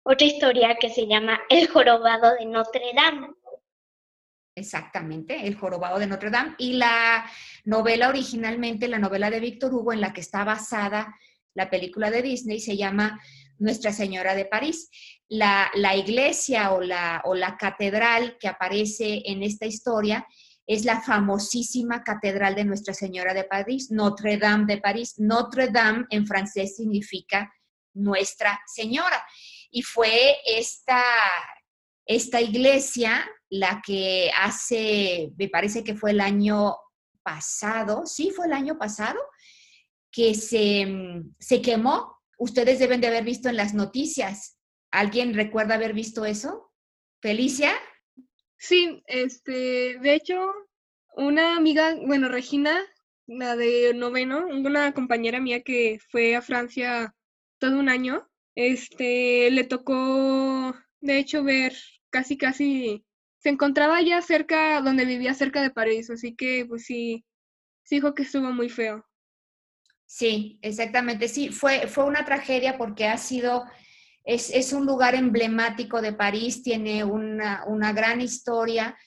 otra 0.04 0.26
historia 0.26 0.76
que 0.80 0.90
se 0.90 1.08
llama 1.08 1.42
El 1.50 1.68
jorobado 1.68 2.36
de 2.36 2.46
Notre 2.46 2.94
Dame. 2.94 3.34
Exactamente, 4.56 5.48
El 5.48 5.56
jorobado 5.56 5.98
de 5.98 6.08
Notre 6.08 6.30
Dame. 6.30 6.56
Y 6.58 6.74
la 6.74 7.26
novela 7.64 8.10
originalmente, 8.10 8.88
la 8.88 9.00
novela 9.00 9.30
de 9.30 9.40
Víctor 9.40 9.74
Hugo, 9.74 9.94
en 9.94 10.02
la 10.02 10.14
que 10.14 10.22
está 10.22 10.44
basada 10.44 11.16
la 11.54 11.70
película 11.70 12.12
de 12.12 12.22
Disney, 12.22 12.60
se 12.60 12.76
llama 12.76 13.22
Nuestra 13.58 13.94
Señora 13.94 14.36
de 14.36 14.46
París. 14.46 14.90
La, 15.30 15.72
iglesia 15.96 16.72
o 16.72 16.82
la, 16.82 17.22
o 17.26 17.36
la 17.36 17.56
catedral 17.56 18.38
que 18.40 18.50
aparece 18.50 19.22
en 19.26 19.44
esta 19.44 19.66
historia 19.66 20.28
es 20.68 20.86
la 20.86 21.02
famosísima 21.02 22.04
catedral 22.04 22.56
de 22.56 22.66
Nuestra 22.66 22.94
Señora 22.94 23.34
de 23.34 23.46
París, 23.46 23.90
Notre 23.92 24.38
Dame 24.38 24.66
de 24.66 24.82
París. 24.82 25.16
Notre 25.18 25.70
Dame 25.70 26.06
en 26.10 26.28
francés 26.28 26.76
significa 26.76 27.52
Nuestra 27.94 28.60
Señora. 28.68 29.26
Y 29.70 29.82
fue 29.82 30.38
esta, 30.46 31.04
esta 32.16 32.42
iglesia 32.42 33.30
la 33.50 33.82
que 33.86 34.32
hace, 34.38 35.32
me 35.38 35.50
parece 35.50 35.84
que 35.84 35.96
fue 35.96 36.12
el 36.12 36.22
año 36.22 36.76
pasado, 37.24 38.06
sí, 38.06 38.32
fue 38.36 38.48
el 38.48 38.54
año 38.54 38.78
pasado, 38.78 39.20
que 40.12 40.36
se, 40.36 40.88
se 41.40 41.62
quemó 41.62 42.22
ustedes 42.42 42.80
deben 42.80 43.02
de 43.02 43.08
haber 43.08 43.24
visto 43.24 43.50
en 43.50 43.56
las 43.56 43.76
noticias. 43.76 44.58
¿Alguien 44.90 45.36
recuerda 45.36 45.76
haber 45.76 45.94
visto 45.94 46.26
eso? 46.26 46.72
Felicia. 47.22 47.72
Sí, 48.58 49.04
este, 49.06 50.00
de 50.00 50.16
hecho, 50.16 50.52
una 51.16 51.56
amiga, 51.56 51.96
bueno, 52.04 52.30
Regina, 52.30 52.82
la 53.28 53.56
de 53.56 53.94
noveno, 53.94 54.48
una 54.48 54.92
compañera 54.92 55.40
mía 55.40 55.62
que 55.62 56.00
fue 56.10 56.36
a 56.36 56.42
Francia 56.42 57.14
todo 57.60 57.78
un 57.78 57.90
año, 57.90 58.28
este, 58.56 59.52
le 59.52 59.64
tocó, 59.64 60.76
de 61.00 61.20
hecho, 61.20 61.44
ver 61.44 61.74
casi, 62.12 62.38
casi, 62.38 63.06
se 63.40 63.50
encontraba 63.50 64.02
ya 64.02 64.22
cerca, 64.22 64.82
donde 64.82 65.06
vivía 65.06 65.34
cerca 65.34 65.62
de 65.64 65.72
París, 65.72 66.10
así 66.12 66.36
que, 66.36 66.66
pues 66.68 66.86
sí, 66.86 67.26
sí 67.84 67.96
dijo 67.96 68.14
que 68.14 68.24
estuvo 68.24 68.52
muy 68.52 68.70
feo. 68.70 69.04
Sí, 70.14 70.60
exactamente. 70.62 71.30
Sí, 71.30 71.50
fue, 71.50 71.88
fue 71.88 72.04
una 72.04 72.26
tragedia 72.26 72.78
porque 72.78 73.08
ha 73.08 73.18
sido, 73.18 73.64
es, 74.26 74.74
un 74.74 74.86
lugar 74.86 75.16
emblemático 75.16 76.02
de 76.02 76.12
París, 76.12 76.64
tiene 76.64 77.06
una, 77.06 77.94
gran 77.94 78.20
historia 78.20 78.98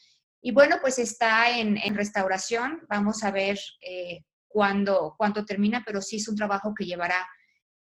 y 0.40 0.52
bueno, 0.52 0.78
pues 0.80 0.99
está 0.99 1.58
en, 1.58 1.94
restauración. 1.94 2.87
Vamos 2.88 3.23
a 3.23 3.30
ver 3.30 3.58
eh, 3.82 4.23
cuándo, 4.49 5.14
termina, 5.46 5.82
pero 5.84 6.00
sí 6.00 6.16
es 6.16 6.26
un 6.26 6.37
trabajo 6.37 6.73
que 6.75 6.87
llevará, 6.87 7.28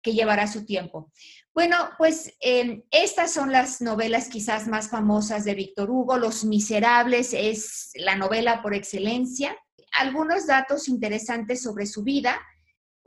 que 0.05 0.13
llevará 0.13 0.45
su 0.47 0.63
tiempo. 0.65 1.11
Bueno, 1.53 1.75
pues 1.97 2.31
em, 2.39 2.83
estas 2.91 3.33
son 3.33 3.51
las 3.51 3.81
novelas 3.81 4.29
quizás 4.29 4.67
más 4.67 4.89
famosas 4.89 5.43
de 5.43 5.55
Víctor 5.55 5.89
Hugo. 5.89 6.17
Los 6.17 6.45
Miserables 6.45 7.33
es 7.33 7.91
la 7.95 8.15
novela 8.15 8.61
por 8.61 8.75
excelencia. 8.75 9.57
Algunos 9.99 10.45
datos 10.45 10.87
interesantes 10.87 11.63
sobre 11.63 11.87
su 11.87 12.03
vida 12.03 12.39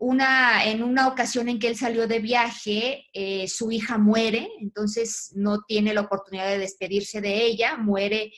una, 0.00 0.64
en 0.64 0.82
una 0.82 1.08
ocasión 1.08 1.48
en 1.48 1.58
que 1.58 1.66
él 1.66 1.76
salió 1.76 2.06
de 2.06 2.20
viaje, 2.20 3.06
eh, 3.12 3.48
su 3.48 3.72
hija 3.72 3.98
muere, 3.98 4.48
entonces 4.60 5.32
no 5.34 5.62
tiene 5.66 5.92
la 5.92 6.02
oportunidad 6.02 6.46
de 6.46 6.58
despedirse 6.58 7.20
de 7.20 7.44
ella, 7.44 7.76
muere 7.76 8.32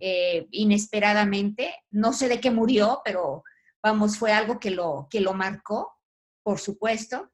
eh, 0.00 0.46
inesperadamente. 0.50 1.74
No 1.90 2.14
sé 2.14 2.28
de 2.28 2.40
qué 2.40 2.50
murió, 2.50 3.02
pero 3.04 3.42
vamos, 3.82 4.16
fue 4.16 4.32
algo 4.32 4.58
que 4.58 4.70
lo, 4.70 5.06
que 5.10 5.20
lo 5.20 5.34
marcó, 5.34 5.92
por 6.42 6.58
supuesto. 6.58 7.30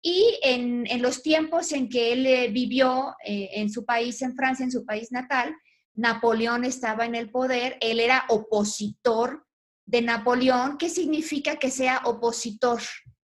Y 0.00 0.38
en, 0.42 1.02
los 1.02 1.22
tiempos 1.22 1.72
en 1.72 1.88
que 1.88 2.12
él 2.12 2.26
eh, 2.26 2.48
vivió 2.48 3.16
en 3.24 3.70
su 3.70 3.84
país, 3.84 4.22
en 4.22 4.36
Francia, 4.36 4.64
en 4.64 4.70
su 4.70 4.84
país 4.84 5.10
natal, 5.10 5.54
Napoleón 5.98 6.64
estaba 6.64 7.06
en 7.06 7.16
el 7.16 7.28
poder, 7.28 7.76
él 7.80 7.98
era 7.98 8.24
opositor 8.28 9.44
de 9.84 10.00
Napoleón. 10.00 10.78
¿Qué 10.78 10.88
significa 10.88 11.56
que 11.56 11.72
sea 11.72 12.02
opositor? 12.04 12.80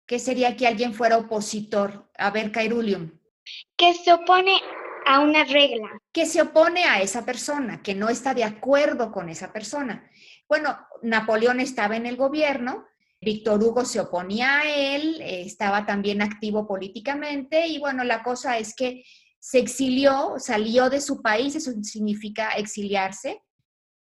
¿Qué 0.06 0.18
sería 0.18 0.56
que 0.56 0.66
alguien 0.66 0.92
fuera 0.92 1.18
opositor? 1.18 2.10
A 2.18 2.30
ver, 2.30 2.50
Cairulium. 2.50 3.12
Que 3.76 3.94
se 3.94 4.12
opone 4.12 4.60
a 5.06 5.20
una 5.20 5.44
regla. 5.44 5.88
Que 6.12 6.26
se 6.26 6.42
opone 6.42 6.84
a 6.84 7.00
esa 7.00 7.24
persona, 7.24 7.80
que 7.80 7.94
no 7.94 8.08
está 8.08 8.34
de 8.34 8.42
acuerdo 8.42 9.12
con 9.12 9.28
esa 9.28 9.52
persona. 9.52 10.10
Bueno, 10.48 10.78
Napoleón 11.02 11.60
estaba 11.60 11.96
en 11.96 12.06
el 12.06 12.16
gobierno, 12.16 12.86
Víctor 13.20 13.62
Hugo 13.62 13.84
se 13.84 14.00
oponía 14.00 14.60
a 14.60 14.70
él, 14.70 15.20
estaba 15.20 15.84
también 15.84 16.22
activo 16.22 16.66
políticamente 16.66 17.66
y 17.66 17.78
bueno, 17.78 18.04
la 18.04 18.22
cosa 18.22 18.58
es 18.58 18.74
que 18.74 19.04
se 19.40 19.58
exilió, 19.58 20.34
salió 20.38 20.90
de 20.90 21.00
su 21.00 21.20
país, 21.22 21.54
eso 21.54 21.72
significa 21.82 22.50
exiliarse, 22.50 23.42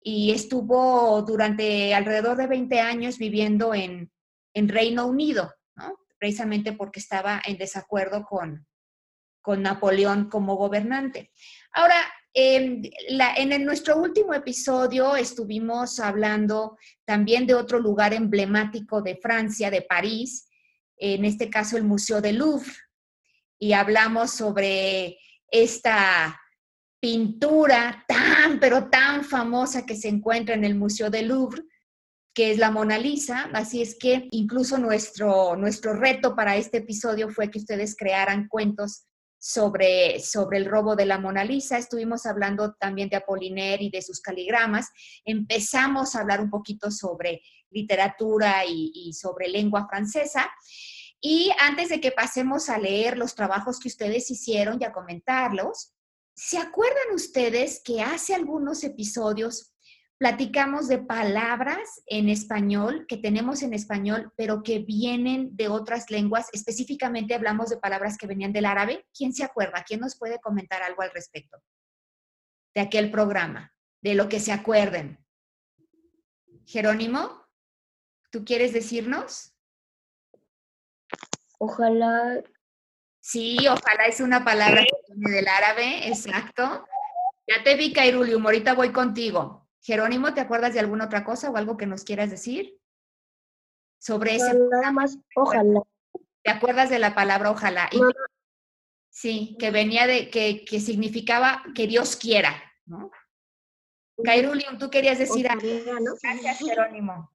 y 0.02 0.32
estuvo 0.32 1.22
durante 1.22 1.94
alrededor 1.94 2.36
de 2.36 2.46
20 2.46 2.80
años 2.80 3.18
viviendo 3.18 3.74
en, 3.74 4.10
en 4.54 4.68
Reino 4.68 5.06
Unido 5.06 5.52
precisamente 6.20 6.74
porque 6.74 7.00
estaba 7.00 7.40
en 7.44 7.56
desacuerdo 7.56 8.24
con, 8.24 8.66
con 9.40 9.62
Napoleón 9.62 10.28
como 10.28 10.54
gobernante. 10.56 11.32
Ahora, 11.72 11.96
en 12.32 13.64
nuestro 13.64 13.96
último 13.96 14.34
episodio 14.34 15.16
estuvimos 15.16 15.98
hablando 15.98 16.76
también 17.04 17.46
de 17.46 17.54
otro 17.54 17.80
lugar 17.80 18.14
emblemático 18.14 19.02
de 19.02 19.16
Francia, 19.16 19.70
de 19.70 19.82
París, 19.82 20.48
en 20.96 21.24
este 21.24 21.50
caso 21.50 21.76
el 21.76 21.84
Museo 21.84 22.20
del 22.20 22.38
Louvre, 22.38 22.72
y 23.58 23.72
hablamos 23.72 24.30
sobre 24.30 25.18
esta 25.50 26.40
pintura 27.00 28.04
tan, 28.06 28.60
pero 28.60 28.88
tan 28.88 29.24
famosa 29.24 29.84
que 29.86 29.96
se 29.96 30.08
encuentra 30.08 30.54
en 30.54 30.64
el 30.64 30.74
Museo 30.74 31.10
del 31.10 31.28
Louvre, 31.28 31.62
que 32.34 32.52
es 32.52 32.58
la 32.58 32.70
Mona 32.70 32.98
Lisa. 32.98 33.50
Así 33.52 33.82
es 33.82 33.96
que 33.98 34.28
incluso 34.30 34.78
nuestro, 34.78 35.56
nuestro 35.56 35.94
reto 35.94 36.36
para 36.36 36.56
este 36.56 36.78
episodio 36.78 37.28
fue 37.28 37.50
que 37.50 37.58
ustedes 37.58 37.96
crearan 37.96 38.48
cuentos 38.48 39.06
sobre, 39.40 40.20
sobre 40.20 40.58
el 40.58 40.66
robo 40.66 40.94
de 40.94 41.06
la 41.06 41.18
Mona 41.18 41.44
Lisa. 41.44 41.78
Estuvimos 41.78 42.26
hablando 42.26 42.74
también 42.74 43.08
de 43.08 43.16
Apollinaire 43.16 43.82
y 43.84 43.90
de 43.90 44.02
sus 44.02 44.20
caligramas. 44.20 44.90
Empezamos 45.24 46.14
a 46.14 46.20
hablar 46.20 46.42
un 46.42 46.50
poquito 46.50 46.90
sobre 46.90 47.40
literatura 47.70 48.66
y, 48.66 48.92
y 48.94 49.14
sobre 49.14 49.48
lengua 49.48 49.88
francesa. 49.88 50.50
Y 51.20 51.50
antes 51.58 51.88
de 51.88 52.00
que 52.00 52.12
pasemos 52.12 52.68
a 52.68 52.78
leer 52.78 53.16
los 53.16 53.34
trabajos 53.34 53.80
que 53.80 53.88
ustedes 53.88 54.30
hicieron 54.30 54.78
y 54.80 54.84
a 54.84 54.92
comentarlos, 54.92 55.94
¿se 56.34 56.58
acuerdan 56.58 57.14
ustedes 57.14 57.80
que 57.82 58.02
hace 58.02 58.34
algunos 58.34 58.84
episodios 58.84 59.69
platicamos 60.20 60.86
de 60.86 60.98
palabras 60.98 62.02
en 62.04 62.28
español 62.28 63.06
que 63.08 63.16
tenemos 63.16 63.62
en 63.62 63.72
español, 63.72 64.30
pero 64.36 64.62
que 64.62 64.80
vienen 64.80 65.56
de 65.56 65.68
otras 65.68 66.10
lenguas? 66.10 66.48
Específicamente 66.52 67.34
hablamos 67.34 67.70
de 67.70 67.78
palabras 67.78 68.18
que 68.18 68.26
venían 68.26 68.52
del 68.52 68.66
árabe. 68.66 69.06
¿Quién 69.16 69.32
se 69.32 69.44
acuerda? 69.44 69.82
¿Quién 69.82 70.00
nos 70.00 70.18
puede 70.18 70.38
comentar 70.38 70.82
algo 70.82 71.00
al 71.00 71.10
respecto 71.10 71.62
de 72.74 72.82
aquel 72.82 73.10
programa? 73.10 73.72
De 74.02 74.14
lo 74.14 74.28
que 74.28 74.40
se 74.40 74.52
acuerden. 74.52 75.24
Jerónimo, 76.66 77.46
¿tú 78.30 78.44
quieres 78.44 78.74
decirnos? 78.74 79.54
Ojalá, 81.58 82.42
Sí, 83.22 83.56
ojalá 83.68 84.04
es 84.06 84.20
una 84.20 84.44
palabra 84.44 84.82
que 84.82 85.14
viene 85.14 85.36
del 85.36 85.48
árabe, 85.48 86.08
exacto. 86.08 86.86
Ya 87.46 87.62
te 87.62 87.74
vi, 87.76 87.92
Kairulium, 87.92 88.44
ahorita 88.44 88.74
voy 88.74 88.92
contigo. 88.92 89.59
Jerónimo, 89.82 90.34
¿te 90.34 90.40
acuerdas 90.40 90.74
de 90.74 90.80
alguna 90.80 91.06
otra 91.06 91.24
cosa 91.24 91.50
o 91.50 91.56
algo 91.56 91.76
que 91.76 91.86
nos 91.86 92.04
quieras 92.04 92.30
decir? 92.30 92.78
Sobre 93.98 94.36
ese, 94.36 94.54
nada 94.70 94.92
más, 94.92 95.18
ojalá. 95.34 95.82
¿te 96.42 96.50
acuerdas 96.50 96.88
de 96.90 96.98
la 96.98 97.14
palabra 97.14 97.50
ojalá? 97.50 97.88
Sí, 99.10 99.56
que 99.58 99.70
venía 99.70 100.06
de, 100.06 100.30
que, 100.30 100.64
que 100.64 100.80
significaba 100.80 101.62
que 101.74 101.86
Dios 101.86 102.16
quiera, 102.16 102.54
¿no? 102.86 103.10
Kairulium, 104.22 104.78
tú 104.78 104.90
querías 104.90 105.18
decir 105.18 105.48
algo. 105.48 105.66
¿no? 106.00 106.12
Gracias, 106.22 106.58
Jerónimo. 106.58 107.30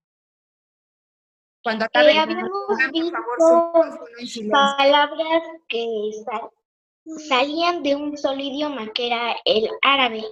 Cuando 1.64 1.86
acabe 1.86 2.10
Eh, 2.10 2.12
el 2.12 2.18
habíamos 2.20 2.52
por 2.68 2.78
favor, 2.78 2.92
visto 2.94 4.28
silencio. 4.28 4.52
palabras 4.52 5.44
que 5.68 6.12
sal- 6.24 6.50
salían 7.28 7.82
de 7.84 7.96
un 7.96 8.18
solo 8.18 8.40
idioma, 8.42 8.92
que 8.94 9.08
era 9.08 9.36
el 9.46 9.68
árabe. 9.82 10.24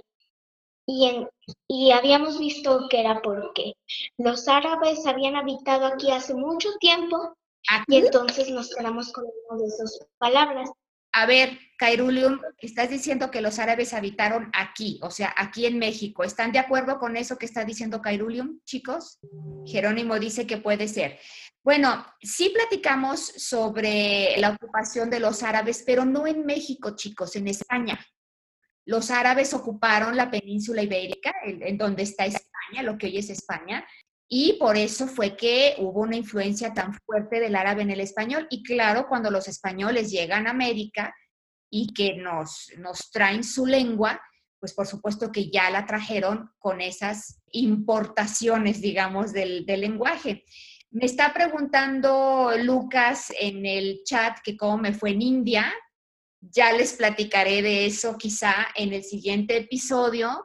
Y, 0.86 1.08
en- 1.08 1.28
y 1.68 1.92
habíamos 1.92 2.38
visto 2.38 2.86
que 2.90 3.00
era 3.00 3.22
porque 3.22 3.74
los 4.18 4.48
árabes 4.48 5.06
habían 5.06 5.36
habitado 5.36 5.86
aquí 5.86 6.10
hace 6.10 6.34
mucho 6.34 6.68
tiempo 6.78 7.34
y 7.88 7.96
entonces 7.96 8.50
nos 8.50 8.74
quedamos 8.74 9.12
con 9.12 9.24
una 9.48 9.60
de 9.62 9.66
esas 9.68 9.98
palabras. 10.18 10.70
A 11.16 11.26
ver, 11.26 11.56
Kairulium, 11.78 12.40
estás 12.58 12.90
diciendo 12.90 13.30
que 13.30 13.40
los 13.40 13.58
árabes 13.60 13.94
habitaron 13.94 14.50
aquí, 14.52 14.98
o 15.02 15.10
sea, 15.12 15.32
aquí 15.36 15.64
en 15.64 15.78
México. 15.78 16.24
¿Están 16.24 16.50
de 16.50 16.58
acuerdo 16.58 16.98
con 16.98 17.16
eso 17.16 17.38
que 17.38 17.46
está 17.46 17.64
diciendo 17.64 18.02
Kairulium, 18.02 18.58
chicos? 18.64 19.20
Jerónimo 19.64 20.18
dice 20.18 20.44
que 20.46 20.56
puede 20.58 20.88
ser. 20.88 21.18
Bueno, 21.62 22.04
sí 22.20 22.50
platicamos 22.50 23.20
sobre 23.20 24.36
la 24.38 24.50
ocupación 24.50 25.08
de 25.08 25.20
los 25.20 25.42
árabes, 25.44 25.84
pero 25.86 26.04
no 26.04 26.26
en 26.26 26.44
México, 26.44 26.94
chicos, 26.96 27.36
en 27.36 27.46
España. 27.48 27.98
Los 28.86 29.10
árabes 29.10 29.54
ocuparon 29.54 30.16
la 30.16 30.30
península 30.30 30.82
ibérica, 30.82 31.32
en 31.44 31.78
donde 31.78 32.02
está 32.02 32.26
España, 32.26 32.82
lo 32.82 32.98
que 32.98 33.06
hoy 33.06 33.18
es 33.18 33.30
España, 33.30 33.86
y 34.28 34.54
por 34.54 34.76
eso 34.76 35.06
fue 35.06 35.36
que 35.36 35.76
hubo 35.78 36.00
una 36.00 36.16
influencia 36.16 36.72
tan 36.72 36.94
fuerte 36.94 37.40
del 37.40 37.56
árabe 37.56 37.82
en 37.82 37.90
el 37.90 38.00
español. 38.00 38.46
Y 38.50 38.62
claro, 38.62 39.06
cuando 39.08 39.30
los 39.30 39.48
españoles 39.48 40.10
llegan 40.10 40.46
a 40.46 40.50
América 40.50 41.14
y 41.70 41.92
que 41.92 42.16
nos, 42.16 42.72
nos 42.78 43.10
traen 43.10 43.44
su 43.44 43.66
lengua, 43.66 44.20
pues 44.58 44.72
por 44.72 44.86
supuesto 44.86 45.30
que 45.30 45.50
ya 45.50 45.70
la 45.70 45.84
trajeron 45.84 46.50
con 46.58 46.80
esas 46.80 47.42
importaciones, 47.52 48.80
digamos, 48.80 49.32
del, 49.32 49.66
del 49.66 49.82
lenguaje. 49.82 50.44
Me 50.90 51.04
está 51.04 51.34
preguntando 51.34 52.52
Lucas 52.58 53.32
en 53.38 53.66
el 53.66 54.02
chat 54.04 54.38
que 54.42 54.56
cómo 54.56 54.78
me 54.78 54.94
fue 54.94 55.10
en 55.10 55.22
India. 55.22 55.72
Ya 56.50 56.72
les 56.72 56.94
platicaré 56.94 57.62
de 57.62 57.86
eso 57.86 58.16
quizá 58.16 58.68
en 58.74 58.92
el 58.92 59.04
siguiente 59.04 59.56
episodio. 59.56 60.42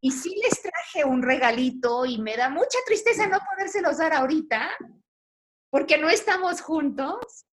Y 0.00 0.12
sí 0.12 0.34
les 0.42 0.62
traje 0.62 1.04
un 1.04 1.22
regalito 1.22 2.06
y 2.06 2.18
me 2.18 2.36
da 2.36 2.48
mucha 2.48 2.78
tristeza 2.86 3.26
no 3.26 3.38
podérselos 3.50 3.98
dar 3.98 4.12
ahorita, 4.12 4.70
porque 5.70 5.98
no 5.98 6.08
estamos 6.08 6.60
juntos, 6.60 7.46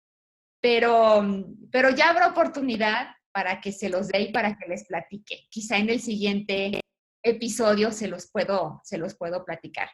pero, 0.60 1.24
pero 1.70 1.90
ya 1.90 2.10
habrá 2.10 2.28
oportunidad 2.28 3.14
para 3.32 3.60
que 3.60 3.72
se 3.72 3.88
los 3.88 4.08
dé 4.08 4.22
y 4.22 4.32
para 4.32 4.56
que 4.56 4.68
les 4.68 4.84
platique. 4.86 5.46
Quizá 5.50 5.78
en 5.78 5.90
el 5.90 6.00
siguiente 6.00 6.80
episodio 7.22 7.92
se 7.92 8.08
los 8.08 8.30
puedo, 8.30 8.80
se 8.84 8.98
los 8.98 9.14
puedo 9.14 9.44
platicar. 9.44 9.88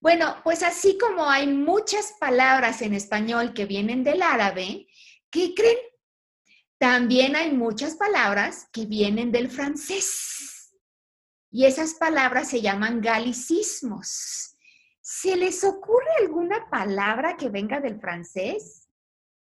Bueno, 0.00 0.36
pues 0.44 0.62
así 0.62 0.98
como 0.98 1.28
hay 1.28 1.46
muchas 1.46 2.14
palabras 2.20 2.82
en 2.82 2.94
español 2.94 3.54
que 3.54 3.66
vienen 3.66 4.04
del 4.04 4.22
árabe, 4.22 4.86
¿qué 5.30 5.54
creen? 5.54 5.78
También 6.82 7.36
hay 7.36 7.52
muchas 7.52 7.94
palabras 7.94 8.66
que 8.72 8.86
vienen 8.86 9.30
del 9.30 9.48
francés. 9.48 10.74
Y 11.48 11.64
esas 11.64 11.94
palabras 11.94 12.50
se 12.50 12.60
llaman 12.60 13.00
galicismos. 13.00 14.56
¿Se 15.00 15.36
les 15.36 15.62
ocurre 15.62 16.08
alguna 16.18 16.68
palabra 16.68 17.36
que 17.36 17.50
venga 17.50 17.78
del 17.78 18.00
francés 18.00 18.88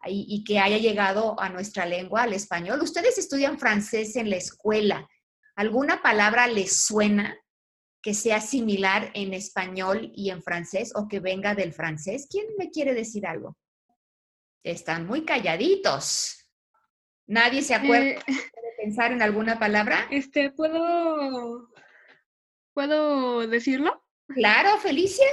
y, 0.05 0.45
que 0.45 0.59
haya 0.59 0.77
llegado 0.77 1.37
a 1.37 1.49
nuestra 1.49 1.85
lengua, 1.85 2.23
al 2.23 2.31
español? 2.31 2.81
Ustedes 2.81 3.17
estudian 3.17 3.59
francés 3.59 4.15
en 4.15 4.29
la 4.29 4.37
escuela. 4.37 5.05
¿Alguna 5.57 6.01
palabra 6.01 6.47
les 6.47 6.85
suena 6.85 7.37
que 8.01 8.13
sea 8.13 8.39
similar 8.39 9.11
en 9.13 9.33
español 9.33 10.09
y 10.15 10.29
en 10.29 10.41
francés 10.41 10.93
o 10.95 11.09
que 11.09 11.19
venga 11.19 11.53
del 11.53 11.73
francés? 11.73 12.27
¿Quién 12.29 12.45
me 12.57 12.69
quiere 12.69 12.93
decir 12.93 13.27
algo? 13.27 13.57
Están 14.63 15.05
muy 15.05 15.25
calladitos. 15.25 16.44
¿Nadie 17.27 17.61
se 17.61 17.75
acuerda 17.75 18.05
Eh, 18.05 18.19
de 18.27 18.83
pensar 18.83 19.11
en 19.11 19.21
alguna 19.21 19.57
palabra? 19.59 20.07
este, 20.11 20.51
¿puedo, 20.51 21.69
¿puedo 22.73 23.47
decirlo? 23.47 24.03
Claro, 24.27 24.77
Felicia. 24.79 25.27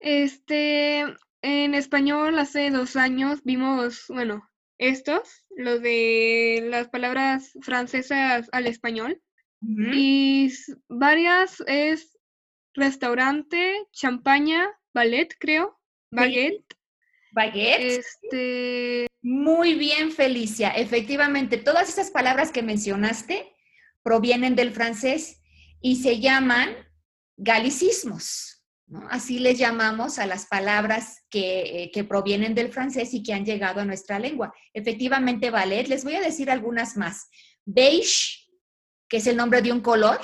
Este, 0.00 1.04
en 1.42 1.74
español 1.74 2.38
hace 2.38 2.70
dos 2.70 2.96
años 2.96 3.42
vimos, 3.44 4.04
bueno, 4.08 4.48
estos, 4.78 5.46
lo 5.56 5.78
de 5.78 6.66
las 6.68 6.88
palabras 6.88 7.52
francesas 7.62 8.48
al 8.52 8.66
español. 8.66 9.20
Y 9.62 10.52
varias 10.88 11.62
es 11.66 12.16
restaurante, 12.74 13.74
champaña, 13.90 14.68
ballet, 14.92 15.34
creo, 15.40 15.80
baguette. 16.10 16.75
Baguette. 17.36 18.00
Este, 18.00 19.06
Muy 19.20 19.74
bien, 19.74 20.10
Felicia. 20.10 20.70
Efectivamente, 20.70 21.58
todas 21.58 21.90
esas 21.90 22.10
palabras 22.10 22.50
que 22.50 22.62
mencionaste 22.62 23.52
provienen 24.02 24.56
del 24.56 24.72
francés 24.72 25.42
y 25.82 25.96
se 25.96 26.18
llaman 26.18 26.74
galicismos. 27.36 28.64
¿no? 28.86 29.06
Así 29.10 29.38
les 29.38 29.58
llamamos 29.58 30.18
a 30.18 30.26
las 30.26 30.46
palabras 30.46 31.24
que, 31.28 31.82
eh, 31.82 31.90
que 31.92 32.04
provienen 32.04 32.54
del 32.54 32.72
francés 32.72 33.12
y 33.12 33.22
que 33.22 33.34
han 33.34 33.44
llegado 33.44 33.80
a 33.80 33.84
nuestra 33.84 34.18
lengua. 34.18 34.54
Efectivamente, 34.72 35.50
ballet. 35.50 35.88
Les 35.88 36.04
voy 36.04 36.14
a 36.14 36.22
decir 36.22 36.50
algunas 36.50 36.96
más. 36.96 37.28
Beige, 37.66 38.48
que 39.10 39.18
es 39.18 39.26
el 39.26 39.36
nombre 39.36 39.60
de 39.60 39.72
un 39.72 39.82
color, 39.82 40.20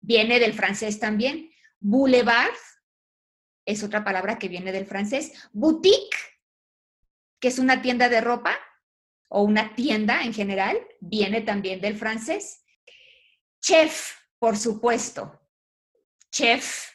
viene 0.00 0.38
del 0.38 0.52
francés 0.52 1.00
también. 1.00 1.50
Boulevard 1.80 2.54
es 3.66 3.82
otra 3.82 4.04
palabra 4.04 4.38
que 4.38 4.48
viene 4.48 4.72
del 4.72 4.86
francés. 4.86 5.32
Boutique, 5.52 6.16
que 7.40 7.48
es 7.48 7.58
una 7.58 7.82
tienda 7.82 8.08
de 8.08 8.20
ropa 8.22 8.56
o 9.28 9.42
una 9.42 9.74
tienda 9.74 10.22
en 10.22 10.32
general, 10.32 10.78
viene 11.00 11.40
también 11.42 11.80
del 11.80 11.98
francés. 11.98 12.64
Chef, 13.60 14.14
por 14.38 14.56
supuesto. 14.56 15.40
Chef 16.30 16.92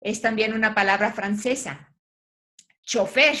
es 0.00 0.20
también 0.22 0.54
una 0.54 0.74
palabra 0.74 1.12
francesa. 1.12 1.94
Chofer. 2.82 3.36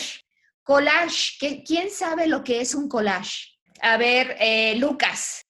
Collage. 0.62 1.38
¿qué- 1.40 1.64
¿Quién 1.64 1.90
sabe 1.90 2.26
lo 2.26 2.44
que 2.44 2.60
es 2.60 2.74
un 2.74 2.88
collage? 2.90 3.58
A 3.80 3.96
ver, 3.96 4.36
eh, 4.38 4.76
Lucas. 4.76 5.46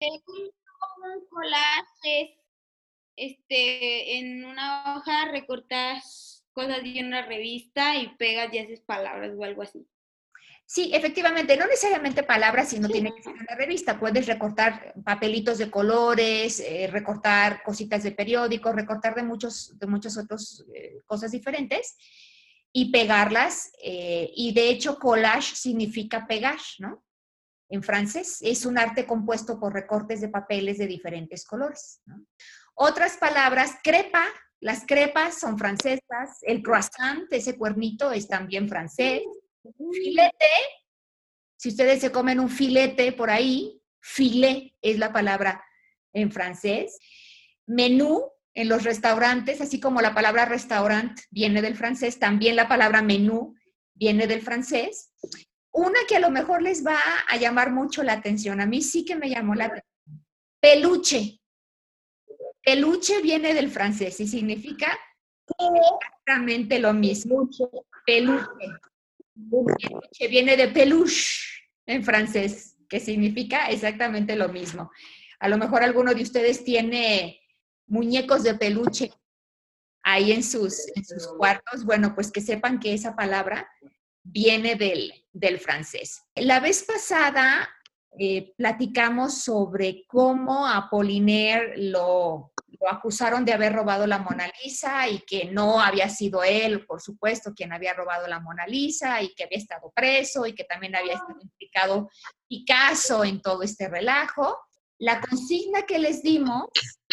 un 0.00 1.26
collage 1.28 1.82
es, 2.04 2.30
este, 3.16 4.18
en 4.18 4.44
una 4.44 4.96
hoja 4.96 5.24
recortas 5.32 6.41
cosas 6.52 6.82
de 6.82 7.02
una 7.04 7.26
revista 7.26 7.96
y 7.96 8.08
pegas 8.16 8.52
y 8.52 8.58
haces 8.58 8.80
palabras 8.80 9.32
o 9.36 9.44
algo 9.44 9.62
así. 9.62 9.86
Sí, 10.64 10.90
efectivamente, 10.94 11.56
no 11.56 11.66
necesariamente 11.66 12.22
palabras, 12.22 12.70
sino 12.70 12.88
tiene 12.88 13.14
que 13.14 13.22
ser 13.22 13.34
una 13.34 13.54
revista. 13.56 13.98
Puedes 13.98 14.26
recortar 14.26 14.94
papelitos 15.04 15.58
de 15.58 15.70
colores, 15.70 16.60
eh, 16.60 16.88
recortar 16.90 17.62
cositas 17.62 18.02
de 18.02 18.12
periódicos, 18.12 18.74
recortar 18.74 19.14
de 19.14 19.22
muchos, 19.22 19.78
de 19.78 19.86
muchas 19.86 20.16
otras 20.16 20.64
eh, 20.74 21.00
cosas 21.04 21.30
diferentes 21.32 21.96
y 22.72 22.90
pegarlas. 22.90 23.70
eh, 23.82 24.30
y 24.34 24.52
de 24.54 24.70
hecho, 24.70 24.98
collage 24.98 25.54
significa 25.56 26.26
pegar, 26.26 26.58
¿no? 26.78 27.04
En 27.72 27.82
francés 27.82 28.38
es 28.42 28.66
un 28.66 28.76
arte 28.76 29.06
compuesto 29.06 29.58
por 29.58 29.72
recortes 29.72 30.20
de 30.20 30.28
papeles 30.28 30.76
de 30.76 30.86
diferentes 30.86 31.46
colores. 31.46 32.02
¿no? 32.04 32.26
Otras 32.74 33.16
palabras, 33.16 33.76
crepa, 33.82 34.26
las 34.62 34.86
crepas 34.86 35.40
son 35.40 35.58
francesas, 35.58 36.38
el 36.42 36.62
croissant, 36.62 37.30
ese 37.32 37.58
cuernito 37.58 38.12
es 38.12 38.28
también 38.28 38.68
francés, 38.68 39.22
filete, 39.92 40.46
si 41.56 41.68
ustedes 41.68 42.00
se 42.00 42.12
comen 42.12 42.38
un 42.38 42.48
filete 42.48 43.12
por 43.12 43.28
ahí, 43.28 43.80
filet 44.00 44.72
es 44.82 44.98
la 44.98 45.12
palabra 45.12 45.64
en 46.12 46.30
francés. 46.30 46.98
Menú 47.66 48.22
en 48.54 48.68
los 48.68 48.84
restaurantes, 48.84 49.60
así 49.60 49.80
como 49.80 50.00
la 50.00 50.14
palabra 50.14 50.44
restaurant 50.44 51.18
viene 51.30 51.60
del 51.60 51.76
francés, 51.76 52.20
también 52.20 52.54
la 52.54 52.68
palabra 52.68 53.02
menú 53.02 53.56
viene 53.94 54.28
del 54.28 54.42
francés. 54.42 55.12
Una 55.72 55.98
que 56.08 56.16
a 56.16 56.20
lo 56.20 56.30
mejor 56.30 56.62
les 56.62 56.86
va 56.86 56.98
a 57.28 57.36
llamar 57.36 57.72
mucho 57.72 58.04
la 58.04 58.12
atención, 58.12 58.60
a 58.60 58.66
mí 58.66 58.80
sí 58.80 59.04
que 59.04 59.16
me 59.16 59.28
llamó 59.28 59.56
la 59.56 59.66
atención. 59.66 60.24
Peluche. 60.60 61.41
Peluche 62.64 63.20
viene 63.20 63.54
del 63.54 63.70
francés 63.70 64.20
y 64.20 64.26
significa 64.26 64.98
exactamente 65.58 66.78
lo 66.78 66.92
mismo. 66.92 67.48
Peluche. 68.06 68.46
Peluche 69.34 70.28
viene 70.28 70.56
de 70.56 70.68
peluche 70.68 71.40
en 71.86 72.04
francés, 72.04 72.76
que 72.88 73.00
significa 73.00 73.68
exactamente 73.68 74.36
lo 74.36 74.48
mismo. 74.48 74.90
A 75.40 75.48
lo 75.48 75.58
mejor 75.58 75.82
alguno 75.82 76.14
de 76.14 76.22
ustedes 76.22 76.62
tiene 76.64 77.40
muñecos 77.86 78.44
de 78.44 78.54
peluche 78.54 79.12
ahí 80.04 80.32
en 80.32 80.44
sus, 80.44 80.86
en 80.94 81.04
sus 81.04 81.26
cuartos. 81.36 81.84
Bueno, 81.84 82.14
pues 82.14 82.30
que 82.30 82.40
sepan 82.40 82.78
que 82.78 82.94
esa 82.94 83.16
palabra 83.16 83.68
viene 84.22 84.76
del, 84.76 85.12
del 85.32 85.58
francés. 85.58 86.22
La 86.36 86.60
vez 86.60 86.84
pasada 86.84 87.68
eh, 88.18 88.54
platicamos 88.56 89.42
sobre 89.42 90.04
cómo 90.06 90.66
Apollinaire 90.66 91.76
lo, 91.76 92.51
lo 92.80 92.90
acusaron 92.90 93.44
de 93.44 93.52
haber 93.52 93.72
robado 93.72 94.06
la 94.06 94.18
Mona 94.18 94.50
Lisa 94.62 95.08
y 95.08 95.20
que 95.20 95.46
no 95.46 95.80
había 95.80 96.08
sido 96.08 96.42
él, 96.42 96.86
por 96.86 97.00
supuesto, 97.00 97.52
quien 97.54 97.72
había 97.72 97.94
robado 97.94 98.26
la 98.26 98.40
Mona 98.40 98.66
Lisa 98.66 99.22
y 99.22 99.34
que 99.34 99.44
había 99.44 99.58
estado 99.58 99.92
preso 99.94 100.46
y 100.46 100.54
que 100.54 100.64
también 100.64 100.96
había 100.96 101.14
estado 101.14 101.40
implicado 101.40 102.10
Picasso 102.48 103.24
en 103.24 103.40
todo 103.40 103.62
este 103.62 103.88
relajo. 103.88 104.58
La 104.98 105.20
consigna 105.20 105.82
que 105.82 105.98
les 105.98 106.22
dimos 106.22 106.66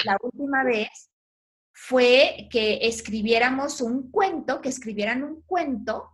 la 0.03 0.17
última 0.21 0.63
vez 0.63 1.09
fue 1.73 2.47
que 2.51 2.79
escribiéramos 2.81 3.81
un 3.81 4.11
cuento, 4.11 4.61
que 4.61 4.69
escribieran 4.69 5.23
un 5.23 5.41
cuento 5.43 6.09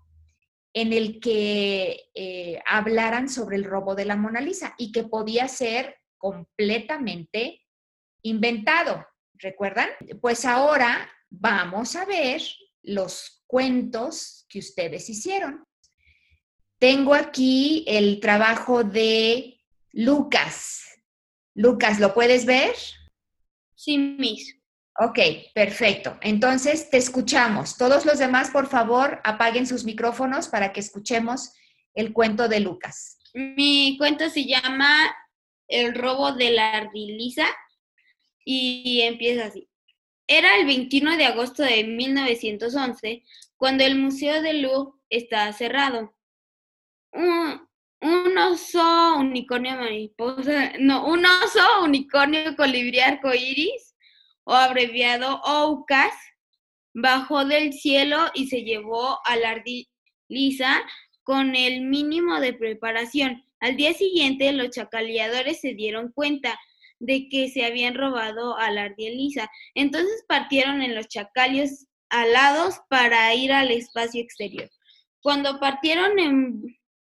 en 0.74 0.94
el 0.94 1.20
que 1.20 2.10
eh, 2.14 2.62
hablaran 2.68 3.30
sobre 3.30 3.56
el 3.56 3.64
robo 3.64 3.96
de 3.96 4.06
la 4.06 4.16
Mona 4.16 4.42
Lisa 4.42 4.76
y 4.78 4.92
que 4.92 5.04
podía 5.04 5.48
ser 5.48 5.98
completamente 6.18 7.66
inventado. 8.24 9.06
¿Recuerdan? 9.40 9.90
Pues 10.22 10.46
ahora 10.46 11.10
vamos 11.30 11.96
a 11.96 12.06
ver 12.06 12.42
los 12.84 13.44
cuentos 13.48 14.46
que 14.50 14.60
ustedes 14.60 15.10
hicieron. 15.10 15.66
Tengo 16.80 17.14
aquí 17.14 17.84
el 17.88 18.20
trabajo 18.20 18.84
de 18.84 19.62
Lucas. 19.92 20.84
Lucas, 21.54 22.00
¿lo 22.00 22.14
puedes 22.14 22.46
ver? 22.46 22.76
Sí, 23.76 23.98
Miss. 23.98 24.58
Ok, 24.98 25.20
perfecto. 25.54 26.18
Entonces, 26.22 26.90
te 26.90 26.98
escuchamos. 26.98 27.78
Todos 27.78 28.06
los 28.06 28.20
demás, 28.20 28.50
por 28.52 28.68
favor, 28.68 29.20
apaguen 29.24 29.68
sus 29.68 29.84
micrófonos 29.84 30.48
para 30.48 30.72
que 30.72 30.80
escuchemos 30.80 31.54
el 31.94 32.14
cuento 32.14 32.48
de 32.48 32.62
Lucas. 32.62 33.18
Mi 33.34 33.98
cuento 33.98 34.30
se 34.30 34.46
llama 34.46 35.14
El 35.68 35.96
robo 35.96 36.34
de 36.34 36.52
la 36.52 36.72
ardiliza 36.72 37.46
y 38.46 39.02
empieza 39.02 39.48
así. 39.48 39.68
Era 40.28 40.56
el 40.58 40.66
21 40.66 41.18
de 41.18 41.26
agosto 41.26 41.64
de 41.64 41.84
1911 41.84 43.24
cuando 43.58 43.84
el 43.84 43.98
Museo 43.98 44.42
del 44.42 44.62
Louvre 44.62 44.94
estaba 45.10 45.52
cerrado. 45.54 46.16
Un, 47.12 47.68
un 48.02 48.38
oso 48.38 49.18
unicornio 49.18 49.76
mariposa, 49.76 50.74
no, 50.80 51.08
un 51.08 51.26
oso 51.26 51.84
unicornio 51.84 52.56
colibrí 52.56 53.00
arcoíris 53.00 53.96
o 54.44 54.54
abreviado 54.54 55.42
OUCAS, 55.44 56.14
bajó 56.94 57.46
del 57.46 57.74
cielo 57.74 58.30
y 58.34 58.48
se 58.48 58.64
llevó 58.64 59.20
a 59.26 59.36
la 59.38 59.52
ardiliza 59.52 60.82
con 61.24 61.56
el 61.56 61.82
mínimo 61.82 62.40
de 62.40 62.54
preparación. 62.54 63.44
Al 63.60 63.76
día 63.76 63.94
siguiente, 63.94 64.52
los 64.52 64.70
chacaleadores 64.70 65.62
se 65.62 65.74
dieron 65.74 66.12
cuenta 66.12 66.60
de 67.06 67.30
que 67.30 67.50
se 67.50 67.66
habían 67.66 67.96
robado 67.96 68.58
a 68.58 68.72
la 68.72 68.84
ardiliza. 68.84 69.50
Entonces 69.74 70.24
partieron 70.28 70.82
en 70.82 70.96
los 70.96 71.08
chacalios 71.08 71.88
alados 72.10 72.80
para 72.90 73.34
ir 73.34 73.52
al 73.52 73.72
espacio 73.72 74.22
exterior. 74.22 74.70
Cuando 75.22 75.60
partieron, 75.60 76.14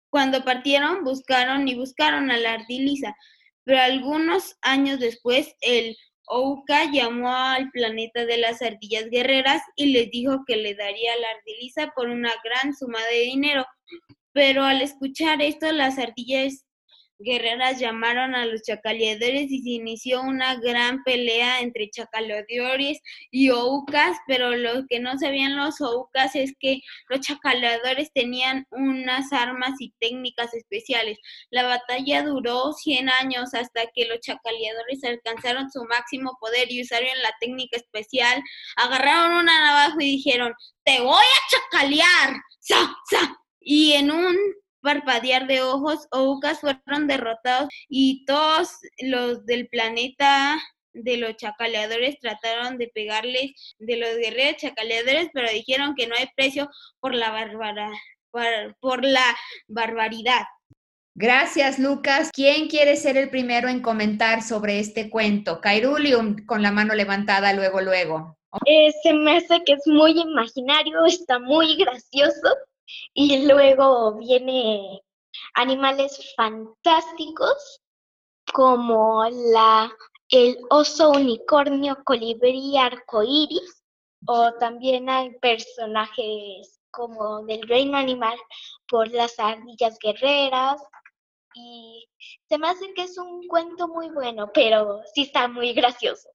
cuando 0.10 0.44
partieron 0.44 1.04
buscaron 1.04 1.68
y 1.68 1.76
buscaron 1.76 2.32
a 2.32 2.38
la 2.38 2.54
ardiliza, 2.54 3.16
pero 3.64 3.82
algunos 3.82 4.56
años 4.62 5.00
después 5.00 5.54
el 5.62 5.98
Ouka 6.28 6.92
llamó 6.92 7.36
al 7.36 7.70
planeta 7.72 8.26
de 8.26 8.38
las 8.38 8.62
ardillas 8.62 9.10
guerreras 9.10 9.62
y 9.76 9.88
les 9.88 10.10
dijo 10.10 10.44
que 10.48 10.56
le 10.56 10.74
daría 10.76 11.16
la 11.18 11.28
ardiliza 11.38 11.92
por 11.96 12.10
una 12.10 12.32
gran 12.44 12.74
suma 12.76 13.00
de 13.12 13.20
dinero. 13.22 13.66
Pero 14.32 14.64
al 14.64 14.82
escuchar 14.82 15.42
esto, 15.42 15.72
las 15.72 16.00
ardillas 16.00 16.66
guerreras 17.20 17.80
llamaron 17.80 18.36
a 18.36 18.46
los 18.46 18.62
chacaleadores 18.64 19.52
y 19.52 19.62
se 19.62 19.70
inició 19.70 20.22
una 20.22 20.56
gran 20.56 21.04
pelea 21.04 21.62
entre 21.62 21.90
chacaleadores 21.90 23.00
y 23.32 23.50
oucas, 23.50 24.18
pero 24.28 24.56
lo 24.56 24.86
que 24.88 25.00
no 25.00 25.18
sabían 25.18 25.56
los 25.56 25.82
oucas 25.82 26.36
es 26.36 26.54
que 26.60 26.82
los 27.10 27.22
chacaleadores 27.22 28.12
tenían 28.14 28.66
unas 28.72 29.32
armas 29.34 29.74
y 29.80 29.94
técnicas 30.00 30.54
especiales. 30.54 31.18
La 31.50 31.64
batalla 31.64 32.24
duró 32.24 32.74
100 32.74 33.10
años 33.10 33.54
hasta 33.54 33.88
que 33.94 34.06
los 34.06 34.20
chacaleadores 34.20 35.04
alcanzaron 35.04 35.72
su 35.72 35.84
máximo 35.86 36.38
poder 36.40 36.72
y 36.72 36.82
usaron 36.82 37.06
la 37.22 37.34
técnica 37.40 37.78
especial, 37.78 38.42
agarraron 38.76 39.34
una 39.38 39.60
navaja 39.60 39.98
y 40.00 40.18
dijeron, 40.18 40.54
te 40.84 41.02
voy 41.02 41.24
a 41.24 41.50
chacalear, 41.50 42.42
sa, 42.60 42.96
sa, 43.10 43.38
y 43.60 43.94
en 43.94 44.12
un 44.12 44.38
parpadear 44.86 45.48
de 45.48 45.64
ojos, 45.64 46.08
Oucas 46.12 46.60
fueron 46.60 47.08
derrotados 47.08 47.68
y 47.90 48.24
todos 48.26 48.70
los 49.00 49.44
del 49.48 49.68
planeta 49.68 50.62
de 50.94 51.18
los 51.18 51.36
chacaleadores 51.36 52.20
trataron 52.20 52.78
de 52.78 52.88
pegarles 52.94 53.76
de 53.80 53.98
los 53.98 54.16
guerreros 54.16 54.62
chacaleadores, 54.62 55.30
pero 55.34 55.50
dijeron 55.50 55.96
que 55.96 56.08
no 56.08 56.16
hay 56.16 56.28
precio 56.38 56.70
por 57.00 57.16
la 57.16 57.32
barbara, 57.32 57.90
por, 58.30 58.44
por 58.80 59.04
la 59.04 59.36
barbaridad. 59.68 60.44
Gracias, 61.16 61.80
Lucas. 61.80 62.30
¿Quién 62.32 62.68
quiere 62.68 62.96
ser 62.96 63.18
el 63.18 63.30
primero 63.30 63.68
en 63.68 63.82
comentar 63.82 64.44
sobre 64.44 64.80
este 64.80 65.10
cuento? 65.10 65.62
Cairulium 65.62 66.46
con 66.46 66.62
la 66.62 66.72
mano 66.72 66.94
levantada 66.94 67.54
luego, 67.54 67.82
luego. 67.82 68.38
Eh, 68.66 68.92
se 69.02 69.14
me 69.14 69.38
hace 69.38 69.64
que 69.66 69.74
es 69.74 69.88
muy 69.88 70.12
imaginario, 70.12 71.06
está 71.06 71.40
muy 71.40 71.76
gracioso 71.76 72.56
y 73.14 73.46
luego 73.46 74.18
viene 74.18 75.02
animales 75.54 76.34
fantásticos 76.36 77.82
como 78.54 79.26
la, 79.30 79.92
el 80.30 80.58
oso 80.70 81.12
unicornio 81.12 81.98
colibrí 82.04 82.78
arcoíris 82.78 83.84
o 84.28 84.54
también 84.54 85.10
hay 85.10 85.32
personajes 85.40 86.80
como 86.92 87.44
del 87.46 87.68
reino 87.68 87.98
animal 87.98 88.38
por 88.88 89.10
las 89.12 89.38
ardillas 89.40 89.98
guerreras 90.02 90.82
y 91.54 92.08
se 92.48 92.58
me 92.58 92.70
hace 92.70 92.94
que 92.94 93.04
es 93.04 93.18
un 93.18 93.48
cuento 93.48 93.88
muy 93.88 94.10
bueno, 94.10 94.52
pero 94.54 95.02
sí 95.14 95.24
está 95.24 95.48
muy 95.48 95.74
gracioso. 95.74 96.30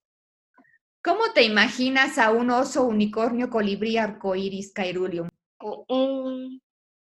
¿Cómo 1.02 1.32
te 1.32 1.42
imaginas 1.42 2.18
a 2.18 2.30
un 2.30 2.50
oso 2.50 2.84
unicornio 2.84 3.48
colibrí 3.48 3.96
arcoíris, 3.96 4.72
Cairulium? 4.72 5.28
Un 5.60 6.60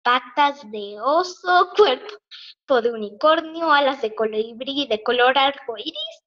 patas 0.02 0.70
de 0.70 1.00
oso, 1.00 1.70
cuerpo 1.76 2.82
de 2.82 2.92
unicornio, 2.92 3.72
alas 3.72 4.02
de 4.02 4.14
colibrí 4.14 4.86
de 4.88 5.02
color 5.02 5.36
arcoíris 5.36 6.24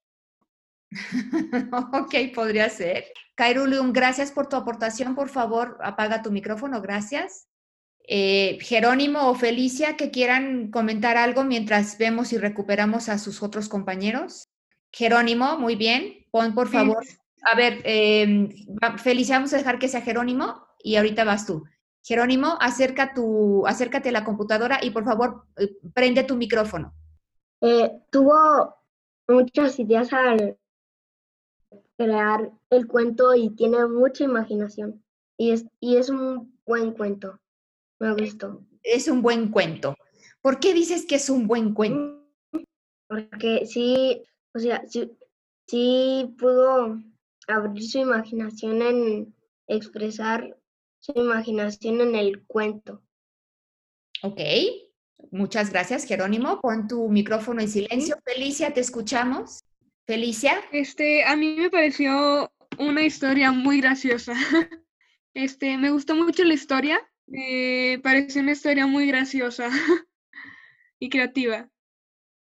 ok, 1.93 2.15
podría 2.33 2.69
ser. 2.69 3.05
Kairulium, 3.35 3.93
gracias 3.93 4.31
por 4.31 4.47
tu 4.47 4.55
aportación. 4.55 5.15
Por 5.15 5.29
favor, 5.29 5.77
apaga 5.83 6.21
tu 6.21 6.31
micrófono. 6.31 6.81
Gracias. 6.81 7.47
Eh, 8.07 8.57
Jerónimo 8.61 9.29
o 9.29 9.35
Felicia, 9.35 9.97
que 9.97 10.11
quieran 10.11 10.71
comentar 10.71 11.17
algo 11.17 11.43
mientras 11.43 11.97
vemos 11.97 12.31
y 12.31 12.37
recuperamos 12.37 13.09
a 13.09 13.19
sus 13.19 13.43
otros 13.43 13.67
compañeros. 13.67 14.47
Jerónimo, 14.91 15.57
muy 15.57 15.75
bien. 15.75 16.25
Pon, 16.31 16.55
por 16.55 16.69
favor. 16.69 17.05
A 17.43 17.55
ver, 17.55 17.81
eh, 17.83 18.49
Felicia, 18.97 19.35
vamos 19.35 19.53
a 19.53 19.57
dejar 19.57 19.77
que 19.77 19.89
sea 19.89 20.01
Jerónimo 20.01 20.65
y 20.81 20.95
ahorita 20.95 21.23
vas 21.23 21.45
tú. 21.45 21.65
Jerónimo, 22.07 22.55
acerca 22.61 23.13
tu, 23.13 23.67
acércate 23.67 24.09
a 24.09 24.11
la 24.13 24.23
computadora 24.23 24.79
y 24.81 24.91
por 24.91 25.03
favor, 25.03 25.43
eh, 25.57 25.75
prende 25.93 26.23
tu 26.23 26.37
micrófono. 26.37 26.93
Eh, 27.59 27.91
tuvo 28.09 28.77
muchas 29.27 29.77
ideas 29.77 30.13
al 30.13 30.57
crear 31.97 32.49
el 32.69 32.87
cuento 32.87 33.35
y 33.35 33.49
tiene 33.49 33.85
mucha 33.87 34.23
imaginación. 34.23 35.03
Y 35.37 35.51
es, 35.51 35.65
y 35.81 35.97
es 35.97 36.07
un 36.07 36.57
buen 36.65 36.93
cuento. 36.93 37.41
Me 37.99 38.13
gustó. 38.13 38.63
Es 38.83 39.09
un 39.09 39.21
buen 39.21 39.51
cuento. 39.51 39.93
¿Por 40.41 40.61
qué 40.61 40.73
dices 40.73 41.05
que 41.05 41.15
es 41.15 41.29
un 41.29 41.45
buen 41.45 41.73
cuento? 41.73 42.23
Porque 43.09 43.65
sí, 43.65 44.23
o 44.55 44.59
sea, 44.59 44.81
sí, 44.87 45.11
sí 45.67 46.33
pudo 46.39 47.01
abrir 47.49 47.83
su 47.83 47.97
imaginación 47.97 48.81
en 48.81 49.35
expresar 49.67 50.57
su 51.07 51.19
imaginación 51.19 52.01
en 52.01 52.15
el 52.15 52.45
cuento. 52.45 53.01
Ok, 54.21 54.39
muchas 55.31 55.71
gracias, 55.71 56.05
Jerónimo. 56.05 56.59
Pon 56.59 56.87
tu 56.87 57.07
micrófono 57.09 57.61
en 57.61 57.69
silencio. 57.69 58.17
Felicia, 58.25 58.73
te 58.73 58.81
escuchamos. 58.81 59.63
Felicia. 60.05 60.61
Este, 60.71 61.23
a 61.23 61.35
mí 61.35 61.55
me 61.55 61.69
pareció 61.69 62.51
una 62.77 63.03
historia 63.03 63.51
muy 63.51 63.81
graciosa. 63.81 64.33
Este, 65.33 65.77
me 65.77 65.91
gustó 65.91 66.15
mucho 66.15 66.43
la 66.43 66.55
historia. 66.55 66.99
Me 67.27 67.99
pareció 68.01 68.41
una 68.41 68.53
historia 68.53 68.87
muy 68.87 69.05
graciosa 69.05 69.69
y 70.99 71.09
creativa. 71.09 71.69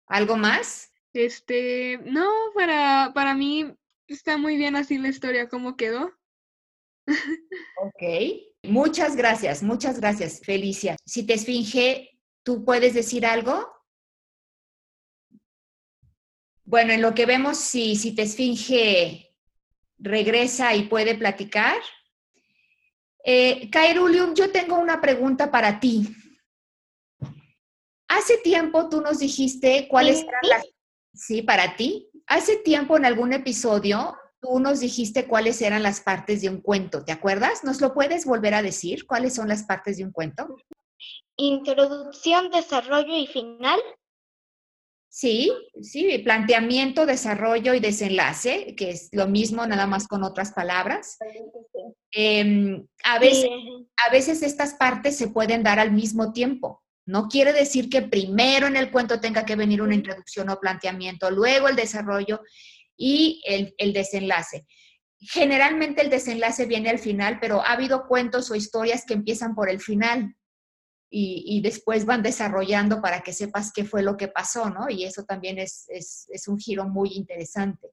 ¿Algo 0.05 0.35
más? 0.35 0.91
Este, 1.13 1.99
no, 2.03 2.29
para, 2.53 3.13
para 3.15 3.35
mí 3.35 3.73
está 4.07 4.37
muy 4.37 4.57
bien 4.57 4.75
así 4.75 4.97
la 4.97 5.07
historia, 5.07 5.47
cómo 5.47 5.77
quedó. 5.77 6.11
Ok. 7.77 8.03
Muchas 8.63 9.15
gracias, 9.15 9.61
muchas 9.61 9.99
gracias, 9.99 10.39
Felicia. 10.39 10.95
Si 11.05 11.25
te 11.25 11.33
esfinge, 11.33 12.17
¿tú 12.43 12.63
puedes 12.63 12.93
decir 12.93 13.25
algo? 13.25 13.67
Bueno, 16.63 16.93
en 16.93 17.01
lo 17.01 17.13
que 17.13 17.25
vemos, 17.25 17.57
si, 17.57 17.97
si 17.97 18.15
te 18.15 18.21
esfinge 18.21 19.33
regresa 19.97 20.75
y 20.75 20.83
puede 20.83 21.15
platicar. 21.15 21.77
Eh, 23.25 23.69
Kairulium, 23.69 24.33
yo 24.33 24.51
tengo 24.51 24.77
una 24.77 25.01
pregunta 25.01 25.51
para 25.51 25.79
ti. 25.79 26.07
Hace 28.07 28.37
tiempo 28.37 28.89
tú 28.89 29.01
nos 29.01 29.19
dijiste 29.19 29.87
cuáles 29.89 30.21
eran 30.21 30.41
las... 30.43 30.65
Sí, 31.13 31.41
para 31.41 31.75
ti. 31.75 32.09
Hace 32.27 32.57
tiempo 32.57 32.97
en 32.97 33.05
algún 33.05 33.33
episodio 33.33 34.15
tú 34.43 34.59
nos 34.59 34.81
dijiste 34.81 35.25
cuáles 35.25 35.61
eran 35.61 35.83
las 35.83 36.01
partes 36.01 36.41
de 36.41 36.49
un 36.49 36.59
cuento, 36.59 37.05
¿te 37.05 37.13
acuerdas? 37.13 37.63
¿Nos 37.63 37.79
lo 37.79 37.93
puedes 37.93 38.25
volver 38.25 38.53
a 38.53 38.61
decir? 38.61 39.07
¿Cuáles 39.07 39.33
son 39.33 39.47
las 39.47 39.63
partes 39.63 39.97
de 39.97 40.03
un 40.03 40.11
cuento? 40.11 40.57
Introducción, 41.37 42.51
desarrollo 42.51 43.15
y 43.15 43.25
final. 43.25 43.79
Sí, 45.07 45.53
sí, 45.81 46.17
planteamiento, 46.19 47.05
desarrollo 47.05 47.73
y 47.73 47.79
desenlace, 47.79 48.75
que 48.75 48.89
es 48.89 49.09
lo 49.13 49.27
mismo, 49.27 49.65
nada 49.65 49.87
más 49.87 50.07
con 50.07 50.23
otras 50.23 50.51
palabras. 50.51 51.17
Em, 52.11 52.85
a, 53.03 53.19
veces, 53.19 53.49
a 54.07 54.11
veces 54.11 54.43
estas 54.43 54.73
partes 54.73 55.15
se 55.15 55.27
pueden 55.27 55.63
dar 55.63 55.79
al 55.79 55.91
mismo 55.91 56.33
tiempo. 56.33 56.83
No 57.05 57.27
quiere 57.27 57.53
decir 57.53 57.89
que 57.89 58.01
primero 58.01 58.67
en 58.67 58.75
el 58.75 58.91
cuento 58.91 59.19
tenga 59.19 59.45
que 59.45 59.55
venir 59.55 59.81
una 59.81 59.95
introducción 59.95 60.49
o 60.49 60.59
planteamiento, 60.59 61.29
luego 61.31 61.69
el 61.69 61.75
desarrollo 61.75 62.41
y 62.97 63.41
el, 63.45 63.93
desenlace. 63.93 64.65
Generalmente 65.19 66.01
el 66.01 66.09
desenlace 66.09 66.65
viene 66.65 66.89
al 66.89 66.99
final, 66.99 67.39
pero 67.39 67.61
ha 67.61 67.73
habido 67.73 68.07
cuentos 68.07 68.51
o 68.51 68.55
historias 68.55 69.05
que 69.05 69.13
empiezan 69.13 69.55
por 69.55 69.69
el 69.69 69.79
final 69.79 70.35
y, 71.09 71.61
después 71.61 72.05
van 72.05 72.23
desarrollando 72.23 72.99
para 73.01 73.21
que 73.21 73.33
sepas 73.33 73.71
qué 73.71 73.85
fue 73.85 74.01
lo 74.01 74.17
que 74.17 74.27
pasó, 74.27 74.69
¿no? 74.69 74.89
Y 74.89 75.03
eso 75.03 75.23
también 75.23 75.59
es, 75.59 75.85
es 75.89 76.47
un 76.47 76.57
giro 76.57 76.89
muy 76.89 77.09
interesante. 77.13 77.91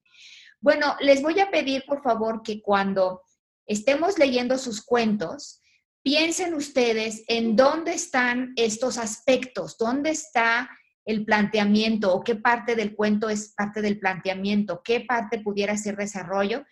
Bueno, 0.58 0.96
les 1.00 1.22
voy 1.22 1.38
a 1.40 1.50
pedir, 1.50 1.84
por 1.86 2.02
favor, 2.02 2.42
que 2.42 2.62
cuando 2.62 3.22
estemos 3.66 4.18
leyendo 4.18 4.56
sus 4.56 4.82
cuentos, 4.82 5.60
piensen 6.02 6.54
ustedes 6.54 7.22
en 7.28 7.56
dónde 7.56 7.94
están 7.94 8.52
estos 8.56 8.98
aspectos, 8.98 9.76
dónde 9.78 10.10
está 10.10 10.70
el 11.10 11.24
planteamiento 11.24 12.14
o 12.14 12.22
qué 12.22 12.36
parte 12.36 12.76
del 12.76 12.94
cuento 12.94 13.28
es 13.28 13.52
parte 13.56 13.82
del 13.82 13.98
planteamiento, 13.98 14.82
qué 14.82 15.00
parte 15.00 15.40
pudiera 15.40 15.76
ser 15.76 15.96
desarrollo 15.96 16.64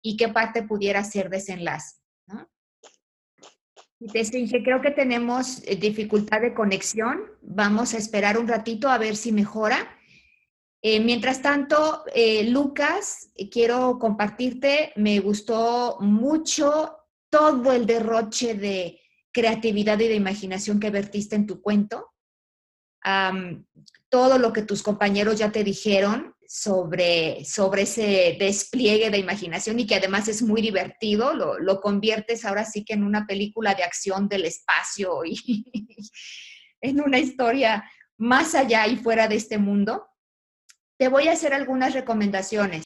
y 0.00 0.16
qué 0.16 0.28
parte 0.28 0.62
pudiera 0.62 1.02
ser 1.02 1.30
desenlace. 1.30 1.96
¿no? 2.26 2.48
Te 4.12 4.62
creo 4.62 4.80
que 4.80 4.90
tenemos 4.90 5.62
eh, 5.64 5.76
dificultad 5.76 6.40
de 6.40 6.54
conexión. 6.54 7.22
Vamos 7.42 7.94
a 7.94 7.98
esperar 7.98 8.38
un 8.38 8.48
ratito 8.48 8.88
a 8.88 8.98
ver 8.98 9.16
si 9.16 9.32
mejora. 9.32 9.98
Eh, 10.82 11.00
mientras 11.00 11.40
tanto, 11.40 12.04
eh, 12.14 12.44
Lucas, 12.50 13.30
quiero 13.50 13.98
compartirte, 13.98 14.92
me 14.96 15.18
gustó 15.20 15.96
mucho 16.00 16.98
todo 17.30 17.72
el 17.72 17.86
derroche 17.86 18.54
de 18.54 19.00
creatividad 19.32 19.98
y 19.98 20.08
de 20.08 20.14
imaginación 20.14 20.78
que 20.78 20.90
vertiste 20.90 21.34
en 21.34 21.46
tu 21.46 21.60
cuento 21.60 22.13
todo 24.08 24.38
lo 24.38 24.52
que 24.52 24.62
tus 24.62 24.82
compañeros 24.82 25.38
ya 25.38 25.52
te 25.52 25.64
dijeron 25.64 26.34
sobre, 26.46 27.44
sobre 27.44 27.82
ese 27.82 28.36
despliegue 28.38 29.10
de 29.10 29.18
imaginación 29.18 29.80
y 29.80 29.86
que 29.86 29.96
además 29.96 30.28
es 30.28 30.42
muy 30.42 30.62
divertido, 30.62 31.34
lo, 31.34 31.58
lo 31.58 31.80
conviertes 31.80 32.44
ahora 32.44 32.64
sí 32.64 32.84
que 32.84 32.94
en 32.94 33.02
una 33.02 33.26
película 33.26 33.74
de 33.74 33.82
acción 33.82 34.28
del 34.28 34.44
espacio 34.44 35.24
y 35.24 35.64
en 36.80 37.00
una 37.00 37.18
historia 37.18 37.90
más 38.18 38.54
allá 38.54 38.86
y 38.86 38.96
fuera 38.96 39.26
de 39.28 39.36
este 39.36 39.58
mundo. 39.58 40.06
Te 40.96 41.08
voy 41.08 41.28
a 41.28 41.32
hacer 41.32 41.52
algunas 41.52 41.92
recomendaciones. 41.94 42.84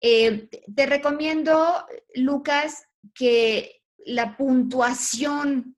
Eh, 0.00 0.48
te 0.74 0.86
recomiendo, 0.86 1.84
Lucas, 2.14 2.84
que 3.14 3.82
la 4.06 4.36
puntuación 4.36 5.76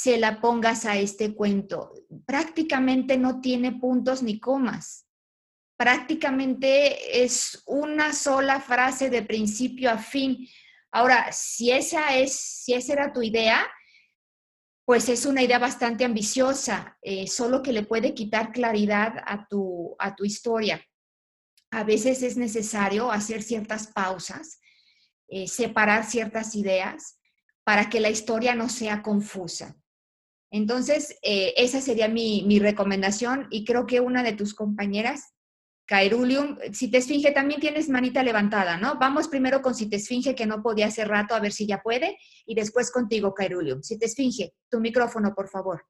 se 0.00 0.16
la 0.16 0.40
pongas 0.40 0.84
a 0.84 0.96
este 0.96 1.34
cuento. 1.34 1.92
Prácticamente 2.24 3.18
no 3.18 3.40
tiene 3.40 3.72
puntos 3.72 4.22
ni 4.22 4.38
comas. 4.38 5.08
Prácticamente 5.76 7.24
es 7.24 7.64
una 7.66 8.12
sola 8.12 8.60
frase 8.60 9.10
de 9.10 9.22
principio 9.22 9.90
a 9.90 9.98
fin. 9.98 10.46
Ahora, 10.92 11.32
si 11.32 11.72
esa 11.72 12.16
es, 12.16 12.32
si 12.32 12.74
esa 12.74 12.92
era 12.92 13.12
tu 13.12 13.22
idea, 13.22 13.66
pues 14.84 15.08
es 15.08 15.26
una 15.26 15.42
idea 15.42 15.58
bastante 15.58 16.04
ambiciosa, 16.04 16.96
eh, 17.02 17.26
solo 17.26 17.60
que 17.60 17.72
le 17.72 17.82
puede 17.82 18.14
quitar 18.14 18.52
claridad 18.52 19.14
a 19.26 19.48
tu, 19.48 19.96
a 19.98 20.14
tu 20.14 20.24
historia. 20.24 20.80
A 21.72 21.82
veces 21.82 22.22
es 22.22 22.36
necesario 22.36 23.10
hacer 23.10 23.42
ciertas 23.42 23.88
pausas, 23.88 24.60
eh, 25.26 25.48
separar 25.48 26.04
ciertas 26.04 26.54
ideas 26.54 27.18
para 27.64 27.90
que 27.90 27.98
la 27.98 28.10
historia 28.10 28.54
no 28.54 28.68
sea 28.68 29.02
confusa. 29.02 29.74
Entonces, 30.50 31.18
eh, 31.22 31.54
esa 31.56 31.80
sería 31.80 32.08
mi, 32.08 32.58
recomendación 32.58 33.46
y 33.50 33.64
creo 33.64 33.86
que 33.86 34.00
una 34.00 34.22
de 34.22 34.32
tus 34.32 34.54
compañeras, 34.54 35.34
Kairulium, 35.86 36.58
si 36.72 36.90
te 36.90 36.98
esfinge 36.98 37.32
también 37.32 37.60
tienes 37.60 37.88
manita 37.88 38.22
levantada, 38.22 38.76
¿no? 38.76 38.98
Vamos 38.98 39.28
primero 39.28 39.62
con 39.62 39.74
si 39.74 39.88
te 39.88 39.96
esfinge, 39.96 40.34
que 40.34 40.46
no 40.46 40.62
podía 40.62 40.86
hace 40.86 41.04
rato, 41.04 41.34
a 41.34 41.40
ver 41.40 41.52
si 41.52 41.66
ya 41.66 41.82
puede, 41.82 42.18
y 42.46 42.54
después 42.54 42.90
contigo, 42.90 43.34
Kairulium. 43.34 43.82
Si 43.82 43.98
te 43.98 44.06
esfinge, 44.06 44.52
tu 44.70 44.80
micrófono, 44.80 45.34
por 45.34 45.48
favor. 45.48 45.86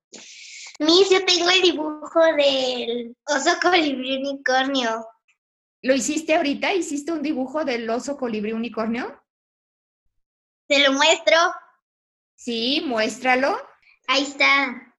Miss, 0.81 1.11
yo 1.11 1.25
tengo 1.25 1.51
el 1.51 1.63
dibujo 1.63 2.21
del 2.37 3.17
oso 3.27 3.51
colibrí 3.61 4.17
unicornio. 4.19 5.05
¿Lo 5.83 5.95
hiciste 5.95 6.35
ahorita? 6.35 6.75
¿Hiciste 6.75 7.13
un 7.13 7.23
dibujo 7.23 7.65
del 7.65 7.89
oso 7.91 8.17
colibrí 8.17 8.53
unicornio? 8.53 9.21
Te 10.69 10.81
lo 10.81 10.93
muestro. 10.93 11.37
Sí, 12.37 12.83
muéstralo. 12.85 13.59
Ahí 14.09 14.23
está. 14.23 14.95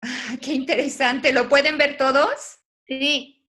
Ah, 0.00 0.36
qué 0.40 0.54
interesante. 0.54 1.32
¿Lo 1.32 1.48
pueden 1.48 1.76
ver 1.78 1.96
todos? 1.98 2.58
Sí. 2.86 3.46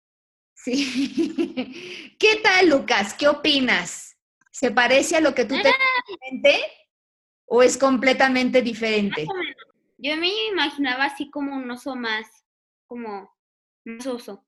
Sí. 0.54 2.16
¿Qué 2.20 2.36
tal, 2.44 2.70
Lucas? 2.70 3.14
¿Qué 3.14 3.28
opinas? 3.30 4.18
¿Se 4.52 4.72
parece 4.72 5.16
a 5.16 5.22
lo 5.22 5.34
que 5.34 5.46
tú 5.46 5.56
te 5.62 5.72
mente 6.30 6.62
o 7.46 7.64
es 7.64 7.78
completamente 7.78 8.62
diferente? 8.62 9.26
Yo 9.98 10.18
me 10.18 10.30
imaginaba 10.50 11.06
así 11.06 11.30
como 11.32 11.56
un 11.56 11.72
oso 11.72 11.96
más, 11.96 12.28
como 12.86 13.34
más 13.86 14.06
oso. 14.06 14.46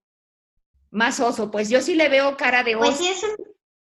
Más 0.92 1.20
oso, 1.22 1.50
pues 1.50 1.70
yo 1.70 1.82
sí 1.82 1.96
le 1.96 2.10
veo 2.10 2.36
cara 2.36 2.62
de 2.64 2.76
oso. 2.76 2.98
Pues 2.98 3.02
es 3.02 3.24
un- 3.24 3.55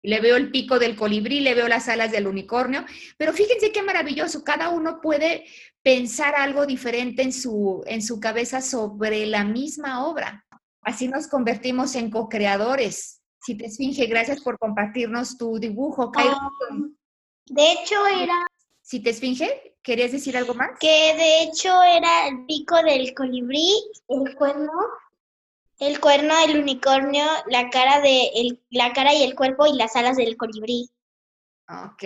Le 0.06 0.20
veo 0.22 0.36
el 0.36 0.52
pico 0.52 0.80
del 0.80 0.96
colibrí, 0.96 1.40
le 1.40 1.54
veo 1.54 1.68
las 1.68 1.88
alas 1.90 2.12
del 2.12 2.28
unicornio, 2.28 2.86
pero 3.18 3.34
fíjense 3.34 3.72
qué 3.72 3.84
maravilloso, 3.84 4.44
cada 4.44 4.70
uno 4.70 5.02
puede 5.02 5.46
pensar 5.82 6.36
algo 6.36 6.66
diferente 6.66 7.22
en 7.22 7.34
su, 7.34 7.84
en 7.86 8.02
su 8.02 8.20
cabeza 8.20 8.62
sobre 8.62 9.26
la 9.26 9.44
misma 9.44 10.06
obra. 10.06 10.46
Así 10.82 11.08
nos 11.08 11.28
convertimos 11.28 11.96
en 11.96 12.12
co-creadores. 12.12 13.22
Si 13.42 13.56
te 13.56 13.66
esfinge, 13.66 14.06
gracias 14.08 14.42
por 14.42 14.58
compartirnos 14.58 15.38
tu 15.38 15.60
dibujo. 15.60 16.12
Cairo, 16.12 16.38
de 17.48 17.72
hecho 17.72 18.08
era 18.08 18.46
si 18.86 19.00
te 19.00 19.10
esfinge, 19.10 19.78
¿querías 19.82 20.12
decir 20.12 20.38
algo 20.38 20.54
más? 20.54 20.78
que 20.80 21.16
de 21.18 21.42
hecho 21.42 21.70
era 21.82 22.28
el 22.28 22.46
pico 22.46 22.76
del 22.84 23.16
colibrí, 23.16 23.68
el 24.10 24.36
cuerno, 24.36 24.72
el 25.80 26.00
cuerno 26.00 26.36
del 26.48 26.60
unicornio, 26.60 27.26
la 27.48 27.70
cara 27.70 28.02
de 28.02 28.28
el- 28.36 28.62
la 28.70 28.94
cara 28.94 29.14
y 29.14 29.24
el 29.24 29.36
cuerpo 29.36 29.66
y 29.68 29.76
las 29.78 29.96
alas 29.96 30.18
del 30.18 30.38
colibrí. 30.38 30.90
Ok, 31.68 32.04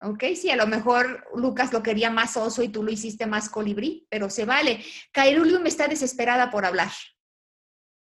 ok, 0.00 0.24
sí, 0.36 0.50
a 0.50 0.56
lo 0.56 0.66
mejor 0.66 1.26
Lucas 1.34 1.72
lo 1.72 1.82
quería 1.82 2.10
más 2.10 2.36
oso 2.36 2.62
y 2.62 2.68
tú 2.68 2.82
lo 2.82 2.90
hiciste 2.92 3.26
más 3.26 3.48
colibrí, 3.48 4.06
pero 4.10 4.30
se 4.30 4.44
vale. 4.44 4.84
Cairulium 5.12 5.66
está 5.66 5.88
desesperada 5.88 6.50
por 6.50 6.64
hablar. 6.64 6.90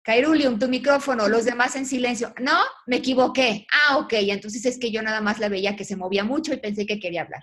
Cairulium, 0.02 0.58
tu 0.58 0.68
micrófono, 0.68 1.28
los 1.28 1.44
demás 1.44 1.76
en 1.76 1.84
silencio. 1.86 2.32
No, 2.40 2.58
me 2.86 2.96
equivoqué. 2.96 3.66
Ah, 3.72 3.98
ok, 3.98 4.12
entonces 4.14 4.64
es 4.64 4.78
que 4.78 4.90
yo 4.90 5.02
nada 5.02 5.20
más 5.20 5.38
la 5.38 5.48
veía 5.48 5.76
que 5.76 5.84
se 5.84 5.96
movía 5.96 6.24
mucho 6.24 6.54
y 6.54 6.58
pensé 6.58 6.86
que 6.86 7.00
quería 7.00 7.22
hablar. 7.22 7.42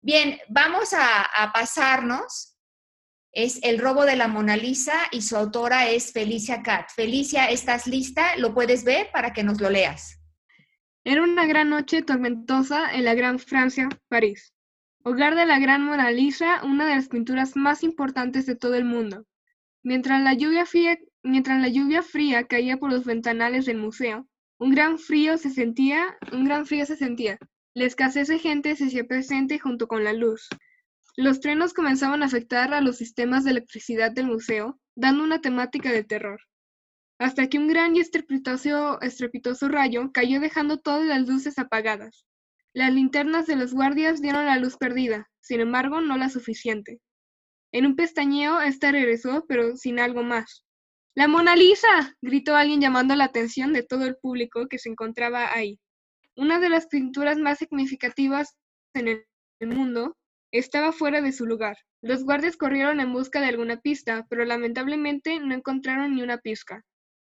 Bien, 0.00 0.38
vamos 0.48 0.92
a, 0.92 1.22
a 1.22 1.52
pasarnos. 1.52 2.51
Es 3.34 3.60
El 3.62 3.78
robo 3.78 4.04
de 4.04 4.14
la 4.14 4.28
Mona 4.28 4.58
Lisa 4.58 4.92
y 5.10 5.22
su 5.22 5.38
autora 5.38 5.88
es 5.88 6.12
Felicia 6.12 6.62
Cat. 6.62 6.90
Felicia, 6.94 7.46
¿estás 7.46 7.86
lista? 7.86 8.36
¿Lo 8.36 8.52
puedes 8.52 8.84
ver 8.84 9.08
para 9.10 9.32
que 9.32 9.42
nos 9.42 9.58
lo 9.58 9.70
leas? 9.70 10.20
Era 11.02 11.22
una 11.22 11.46
gran 11.46 11.70
noche 11.70 12.02
tormentosa 12.02 12.92
en 12.92 13.04
la 13.06 13.14
Gran 13.14 13.38
Francia, 13.38 13.88
París, 14.08 14.52
hogar 15.02 15.34
de 15.34 15.46
la 15.46 15.58
Gran 15.58 15.82
Mona 15.82 16.10
Lisa, 16.10 16.62
una 16.62 16.86
de 16.86 16.96
las 16.96 17.08
pinturas 17.08 17.56
más 17.56 17.82
importantes 17.82 18.44
de 18.44 18.54
todo 18.54 18.74
el 18.74 18.84
mundo. 18.84 19.24
Mientras 19.82 20.22
la 20.22 20.34
lluvia 20.34 20.66
fría, 20.66 20.98
mientras 21.22 21.58
la 21.58 21.68
lluvia 21.68 22.02
fría 22.02 22.46
caía 22.46 22.76
por 22.76 22.92
los 22.92 23.06
ventanales 23.06 23.64
del 23.64 23.78
museo, 23.78 24.28
un 24.58 24.72
gran 24.72 24.98
frío 24.98 25.38
se 25.38 25.48
sentía, 25.48 26.18
un 26.32 26.44
gran 26.44 26.66
frío 26.66 26.84
se 26.84 26.96
sentía. 26.96 27.38
La 27.72 27.86
escasez 27.86 28.28
de 28.28 28.38
gente 28.38 28.76
se 28.76 28.88
hacía 28.88 29.04
presente 29.04 29.58
junto 29.58 29.88
con 29.88 30.04
la 30.04 30.12
luz. 30.12 30.50
Los 31.16 31.40
trenos 31.40 31.74
comenzaban 31.74 32.22
a 32.22 32.26
afectar 32.26 32.72
a 32.74 32.80
los 32.80 32.96
sistemas 32.96 33.44
de 33.44 33.50
electricidad 33.50 34.12
del 34.12 34.26
museo, 34.26 34.80
dando 34.94 35.24
una 35.24 35.40
temática 35.40 35.92
de 35.92 36.04
terror 36.04 36.40
hasta 37.22 37.48
que 37.48 37.56
un 37.56 37.68
gran 37.68 37.94
y 37.94 38.00
estrepitoso, 38.00 39.00
estrepitoso 39.00 39.68
rayo 39.68 40.10
cayó 40.12 40.40
dejando 40.40 40.78
todas 40.78 41.06
las 41.06 41.28
luces 41.28 41.56
apagadas. 41.56 42.26
Las 42.74 42.92
linternas 42.92 43.46
de 43.46 43.54
los 43.54 43.72
guardias 43.72 44.20
dieron 44.20 44.46
la 44.46 44.58
luz 44.58 44.76
perdida, 44.76 45.30
sin 45.40 45.60
embargo 45.60 46.00
no 46.00 46.18
la 46.18 46.30
suficiente. 46.30 47.00
En 47.70 47.86
un 47.86 47.94
pestañeo, 47.94 48.60
ésta 48.60 48.90
regresó, 48.90 49.44
pero 49.46 49.76
sin 49.76 50.00
algo 50.00 50.24
más. 50.24 50.64
¡La 51.14 51.28
Mona 51.28 51.54
Lisa! 51.54 52.16
gritó 52.22 52.56
alguien 52.56 52.80
llamando 52.80 53.14
la 53.14 53.24
atención 53.24 53.72
de 53.72 53.84
todo 53.84 54.04
el 54.04 54.16
público 54.16 54.66
que 54.66 54.80
se 54.80 54.88
encontraba 54.88 55.54
ahí. 55.54 55.78
Una 56.34 56.58
de 56.58 56.70
las 56.70 56.88
pinturas 56.88 57.38
más 57.38 57.58
significativas 57.58 58.56
en 58.94 59.06
el 59.60 59.68
mundo 59.68 60.16
estaba 60.52 60.92
fuera 60.92 61.20
de 61.22 61.32
su 61.32 61.46
lugar. 61.46 61.78
Los 62.02 62.24
guardias 62.24 62.56
corrieron 62.56 63.00
en 63.00 63.12
busca 63.12 63.40
de 63.40 63.46
alguna 63.48 63.80
pista, 63.80 64.26
pero 64.30 64.44
lamentablemente 64.44 65.40
no 65.40 65.54
encontraron 65.54 66.14
ni 66.14 66.22
una 66.22 66.38
pizca. 66.38 66.84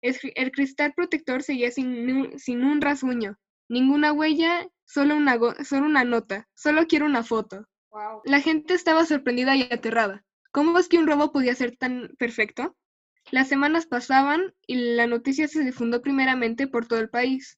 El, 0.02 0.16
cri- 0.20 0.34
el 0.36 0.52
cristal 0.52 0.94
protector 0.96 1.44
seguía 1.44 1.72
sin, 1.72 2.40
sin 2.40 2.64
un 2.64 2.82
rasguño, 2.82 3.38
ninguna 3.70 4.14
huella, 4.14 4.68
solo 4.86 5.16
una, 5.16 5.38
solo 5.64 5.86
una 5.86 6.04
nota. 6.04 6.48
Solo 6.56 6.88
quiero 6.88 7.06
una 7.06 7.24
foto. 7.24 7.68
La 8.24 8.40
gente 8.42 8.74
estaba 8.76 9.06
sorprendida 9.06 9.56
y 9.58 9.64
aterrada. 9.64 10.24
¿Cómo 10.52 10.80
es 10.80 10.88
que 10.88 10.98
un 10.98 11.08
robo 11.08 11.32
podía 11.34 11.54
ser 11.56 11.76
tan 11.78 12.16
perfecto? 12.18 12.78
Las 13.32 13.50
semanas 13.50 13.88
pasaban 13.88 14.54
y 14.68 14.76
la 14.96 15.08
noticia 15.08 15.48
se 15.48 15.64
difundió 15.64 16.02
primeramente 16.02 16.68
por 16.68 16.88
todo 16.88 17.00
el 17.00 17.10
país, 17.10 17.58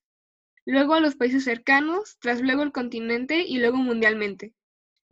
luego 0.66 0.94
a 0.94 1.00
los 1.00 1.16
países 1.16 1.44
cercanos, 1.44 2.18
tras 2.20 2.40
luego 2.42 2.62
el 2.62 2.72
continente 2.72 3.42
y 3.46 3.58
luego 3.58 3.78
mundialmente. 3.78 4.54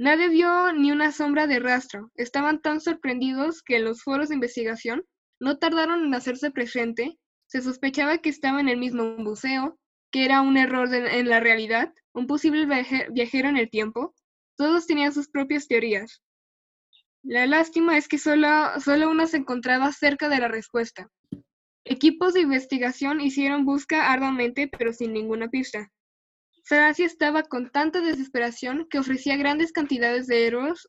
Nadie 0.00 0.30
vio 0.30 0.72
ni 0.72 0.92
una 0.92 1.12
sombra 1.12 1.46
de 1.46 1.58
rastro. 1.58 2.10
Estaban 2.14 2.62
tan 2.62 2.80
sorprendidos 2.80 3.62
que 3.62 3.80
los 3.80 4.02
foros 4.02 4.30
de 4.30 4.34
investigación 4.36 5.04
no 5.38 5.58
tardaron 5.58 6.06
en 6.06 6.14
hacerse 6.14 6.50
presente. 6.50 7.18
Se 7.46 7.60
sospechaba 7.60 8.16
que 8.16 8.30
estaba 8.30 8.60
en 8.60 8.70
el 8.70 8.78
mismo 8.78 9.18
museo, 9.18 9.78
que 10.10 10.24
era 10.24 10.40
un 10.40 10.56
error 10.56 10.88
en 10.94 11.28
la 11.28 11.40
realidad, 11.40 11.92
un 12.14 12.26
posible 12.26 12.64
viaje- 12.64 13.08
viajero 13.12 13.50
en 13.50 13.58
el 13.58 13.68
tiempo. 13.68 14.14
Todos 14.56 14.86
tenían 14.86 15.12
sus 15.12 15.28
propias 15.28 15.68
teorías. 15.68 16.22
La 17.22 17.46
lástima 17.46 17.98
es 17.98 18.08
que 18.08 18.16
solo, 18.16 18.48
solo 18.82 19.10
una 19.10 19.26
se 19.26 19.36
encontraba 19.36 19.92
cerca 19.92 20.30
de 20.30 20.38
la 20.38 20.48
respuesta. 20.48 21.10
Equipos 21.84 22.32
de 22.32 22.40
investigación 22.40 23.20
hicieron 23.20 23.66
busca 23.66 24.10
arduamente, 24.10 24.66
pero 24.66 24.94
sin 24.94 25.12
ninguna 25.12 25.50
pista. 25.50 25.92
Francia 26.70 27.04
estaba 27.04 27.42
con 27.42 27.68
tanta 27.68 28.00
desesperación 28.00 28.86
que 28.88 29.00
ofrecía 29.00 29.36
grandes 29.36 29.72
cantidades 29.72 30.28
de 30.28 30.46
euros, 30.46 30.88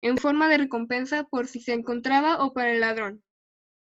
en 0.00 0.18
forma 0.18 0.48
de 0.48 0.56
recompensa 0.56 1.24
por 1.24 1.48
si 1.48 1.58
se 1.60 1.72
encontraba 1.72 2.44
o 2.44 2.52
para 2.52 2.72
el 2.72 2.78
ladrón. 2.78 3.24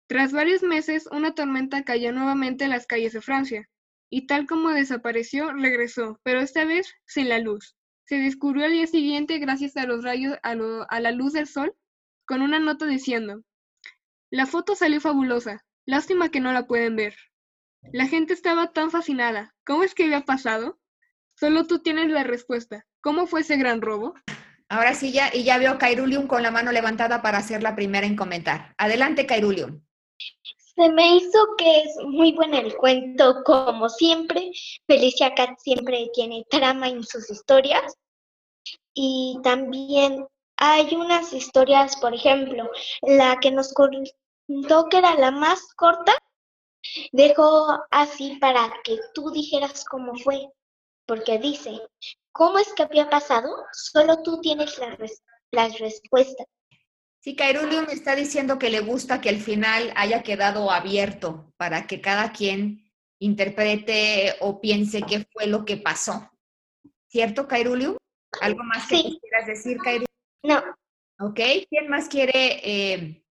Tras 0.07 0.31
varios 0.31 0.63
meses, 0.63 1.05
una 1.11 1.35
tormenta 1.35 1.83
cayó 1.83 2.13
nuevamente 2.13 2.63
en 2.63 2.69
las 2.69 2.87
calles 2.87 3.11
de 3.11 3.19
Francia, 3.19 3.69
y 4.09 4.25
tal 4.25 4.47
como 4.47 4.69
desapareció, 4.69 5.51
regresó, 5.51 6.21
pero 6.23 6.39
esta 6.39 6.63
vez 6.63 6.93
sin 7.05 7.27
la 7.27 7.39
luz. 7.39 7.75
Se 8.05 8.15
descubrió 8.15 8.63
al 8.63 8.71
día 8.71 8.87
siguiente 8.87 9.37
gracias 9.37 9.75
a 9.75 9.85
los 9.85 10.01
rayos 10.01 10.37
a, 10.43 10.51
a 10.87 10.99
la 11.01 11.11
luz 11.11 11.33
del 11.33 11.47
sol, 11.47 11.75
con 12.25 12.41
una 12.41 12.59
nota 12.59 12.85
diciendo: 12.85 13.43
La 14.31 14.45
foto 14.45 14.75
salió 14.75 15.01
fabulosa. 15.01 15.65
Lástima 15.85 16.29
que 16.29 16.39
no 16.39 16.53
la 16.53 16.67
pueden 16.67 16.95
ver. 16.95 17.17
La 17.91 18.07
gente 18.07 18.33
estaba 18.33 18.71
tan 18.71 18.91
fascinada. 18.91 19.55
¿Cómo 19.65 19.83
es 19.83 19.95
que 19.95 20.03
había 20.03 20.21
pasado? 20.21 20.79
Solo 21.35 21.65
tú 21.65 21.79
tienes 21.79 22.09
la 22.09 22.23
respuesta. 22.23 22.85
¿Cómo 23.01 23.25
fue 23.25 23.41
ese 23.41 23.57
gran 23.57 23.81
robo? 23.81 24.13
Ahora 24.67 24.93
sí, 24.93 25.11
ya, 25.11 25.31
y 25.33 25.43
ya 25.43 25.57
veo 25.57 25.77
Cairulium 25.79 26.27
con 26.27 26.43
la 26.43 26.51
mano 26.51 26.71
levantada 26.71 27.21
para 27.21 27.41
ser 27.41 27.63
la 27.63 27.75
primera 27.75 28.05
en 28.05 28.15
comentar. 28.15 28.75
Adelante, 28.77 29.25
Cairulium. 29.25 29.81
Se 30.75 30.89
me 30.91 31.15
hizo 31.15 31.55
que 31.57 31.81
es 31.81 31.97
muy 32.05 32.33
bueno 32.33 32.57
el 32.57 32.75
cuento, 32.75 33.43
como 33.43 33.89
siempre. 33.89 34.51
Felicia 34.85 35.33
Cat 35.33 35.57
siempre 35.57 36.09
tiene 36.13 36.45
trama 36.49 36.87
en 36.87 37.03
sus 37.03 37.29
historias. 37.31 37.95
Y 38.93 39.39
también 39.43 40.27
hay 40.57 40.93
unas 40.95 41.33
historias, 41.33 41.97
por 41.97 42.13
ejemplo, 42.13 42.69
la 43.01 43.39
que 43.39 43.49
nos 43.49 43.73
contó 43.73 44.85
que 44.89 44.97
era 44.97 45.15
la 45.15 45.31
más 45.31 45.73
corta, 45.75 46.13
dejó 47.11 47.79
así 47.91 48.37
para 48.39 48.71
que 48.83 48.97
tú 49.13 49.31
dijeras 49.31 49.83
cómo 49.85 50.15
fue, 50.15 50.47
porque 51.05 51.37
dice, 51.39 51.79
¿cómo 52.31 52.59
es 52.59 52.73
que 52.73 52.83
había 52.83 53.09
pasado? 53.09 53.49
Solo 53.73 54.21
tú 54.23 54.39
tienes 54.41 54.77
la 54.77 54.95
res- 54.95 55.23
las 55.51 55.77
respuestas. 55.79 56.45
Sí, 57.21 57.35
Cairulium 57.35 57.85
está 57.89 58.15
diciendo 58.15 58.57
que 58.57 58.69
le 58.69 58.79
gusta 58.79 59.19
que 59.19 59.29
el 59.29 59.41
final 59.41 59.91
haya 59.95 60.23
quedado 60.23 60.71
abierto 60.71 61.51
para 61.57 61.85
que 61.85 61.99
cada 61.99 62.31
quien 62.31 62.89
interprete 63.19 64.35
o 64.39 64.61
piense 64.61 65.01
qué 65.01 65.25
fue 65.33 65.45
lo 65.47 65.65
que 65.65 65.75
pasó. 65.75 66.31
¿Cierto, 67.07 67.47
Cairulium? 67.47 67.97
¿Algo 68.41 68.63
más 68.63 68.87
que 68.87 68.95
Sí. 68.97 69.19
quieras 69.21 69.47
decir, 69.47 69.77
Cairulium? 69.77 70.05
No, 70.43 70.63
¿Ok? 71.19 71.39
¿Quién 71.69 71.89
más 71.89 72.07
quiere 72.07 72.61
eh, 72.63 73.25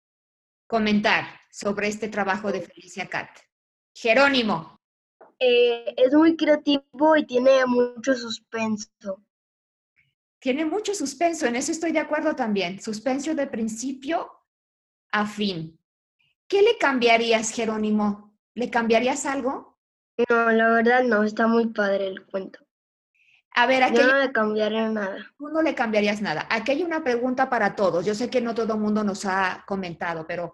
comentar 0.67 1.39
sobre 1.57 1.87
este 1.87 2.07
trabajo 2.07 2.51
de 2.51 2.61
Felicia 2.61 3.07
Cat? 3.07 3.29
Jerónimo. 3.93 4.79
Eh, 5.39 5.95
es 5.97 6.13
muy 6.13 6.35
creativo 6.35 7.17
y 7.17 7.25
tiene 7.25 7.65
mucho 7.65 8.13
suspenso. 8.13 9.23
Tiene 10.39 10.65
mucho 10.65 10.93
suspenso, 10.93 11.47
en 11.47 11.55
eso 11.55 11.71
estoy 11.71 11.91
de 11.91 11.99
acuerdo 11.99 12.35
también. 12.35 12.79
Suspenso 12.79 13.33
de 13.33 13.47
principio 13.47 14.29
a 15.11 15.25
fin. 15.25 15.79
¿Qué 16.47 16.61
le 16.61 16.77
cambiarías, 16.77 17.51
Jerónimo? 17.51 18.37
¿Le 18.53 18.69
cambiarías 18.69 19.25
algo? 19.25 19.79
No, 20.29 20.51
la 20.51 20.69
verdad 20.69 21.03
no, 21.03 21.23
está 21.23 21.47
muy 21.47 21.67
padre 21.67 22.07
el 22.07 22.25
cuento. 22.27 22.59
A 23.55 23.65
ver, 23.65 23.81
aquí 23.81 23.97
Yo 23.97 24.07
no 24.07 24.19
le 24.19 24.31
cambiaré 24.31 24.89
nada. 24.89 25.33
tú 25.35 25.49
no 25.49 25.63
le 25.63 25.73
cambiarías 25.73 26.21
nada. 26.21 26.47
Aquí 26.51 26.71
hay 26.71 26.83
una 26.83 27.03
pregunta 27.03 27.49
para 27.49 27.75
todos. 27.75 28.05
Yo 28.05 28.13
sé 28.13 28.29
que 28.29 28.41
no 28.41 28.53
todo 28.53 28.75
el 28.75 28.79
mundo 28.79 29.03
nos 29.03 29.25
ha 29.25 29.63
comentado, 29.67 30.25
pero 30.27 30.53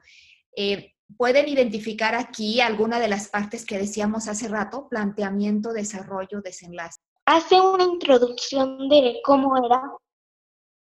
eh, 0.56 0.93
¿pueden 1.18 1.47
identificar 1.47 2.16
aquí 2.16 2.61
alguna 2.61 2.99
de 2.99 3.07
las 3.07 3.30
partes 3.30 3.66
que 3.66 3.78
decíamos 3.78 4.28
hace 4.28 4.47
rato? 4.47 4.88
Planteamiento, 4.89 5.74
desarrollo, 5.74 6.41
desenlace. 6.41 6.99
hace 7.26 7.59
una 7.59 7.84
introducción 7.84 8.89
de 8.89 9.22
cómo 9.24 9.66
era, 9.66 9.82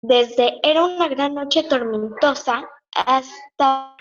desde 0.02 0.60
era 0.64 0.84
una 0.84 1.08
gran 1.08 1.36
noche 1.36 1.64
tormentosa 1.64 2.68
hasta, 2.96 3.96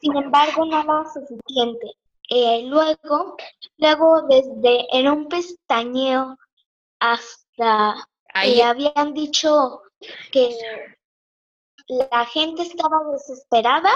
sin 0.00 0.16
embargo, 0.16 0.64
no 0.64 0.82
lo 0.82 1.04
suficiente. 1.04 1.92
Eh, 2.28 2.62
luego, 2.66 3.36
luego 3.78 4.22
desde 4.28 4.86
en 4.96 5.08
un 5.08 5.28
pestañeo 5.28 6.36
hasta 7.00 8.06
Ahí, 8.32 8.60
eh, 8.60 8.64
habían 8.64 9.12
dicho 9.14 9.82
que 10.30 10.56
la 11.88 12.24
gente 12.26 12.62
estaba 12.62 13.00
desesperada 13.12 13.90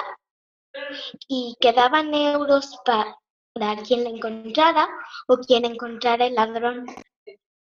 y 1.29 1.57
que 1.61 1.73
daban 1.73 2.13
euros 2.15 2.79
para 2.85 3.83
quien 3.83 4.05
la 4.05 4.11
encontrara 4.11 4.89
o 5.29 5.39
quien 5.39 5.65
encontrara 5.65 6.27
el 6.27 6.35
ladrón. 6.35 6.87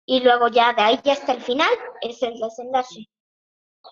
Y 0.06 0.20
luego 0.20 0.48
ya 0.50 0.74
de 0.74 0.82
ahí 0.82 1.00
hasta 1.06 1.34
el 1.34 1.42
final 1.42 1.72
es 2.02 2.22
el 2.24 2.40
desenlace. 2.40 3.08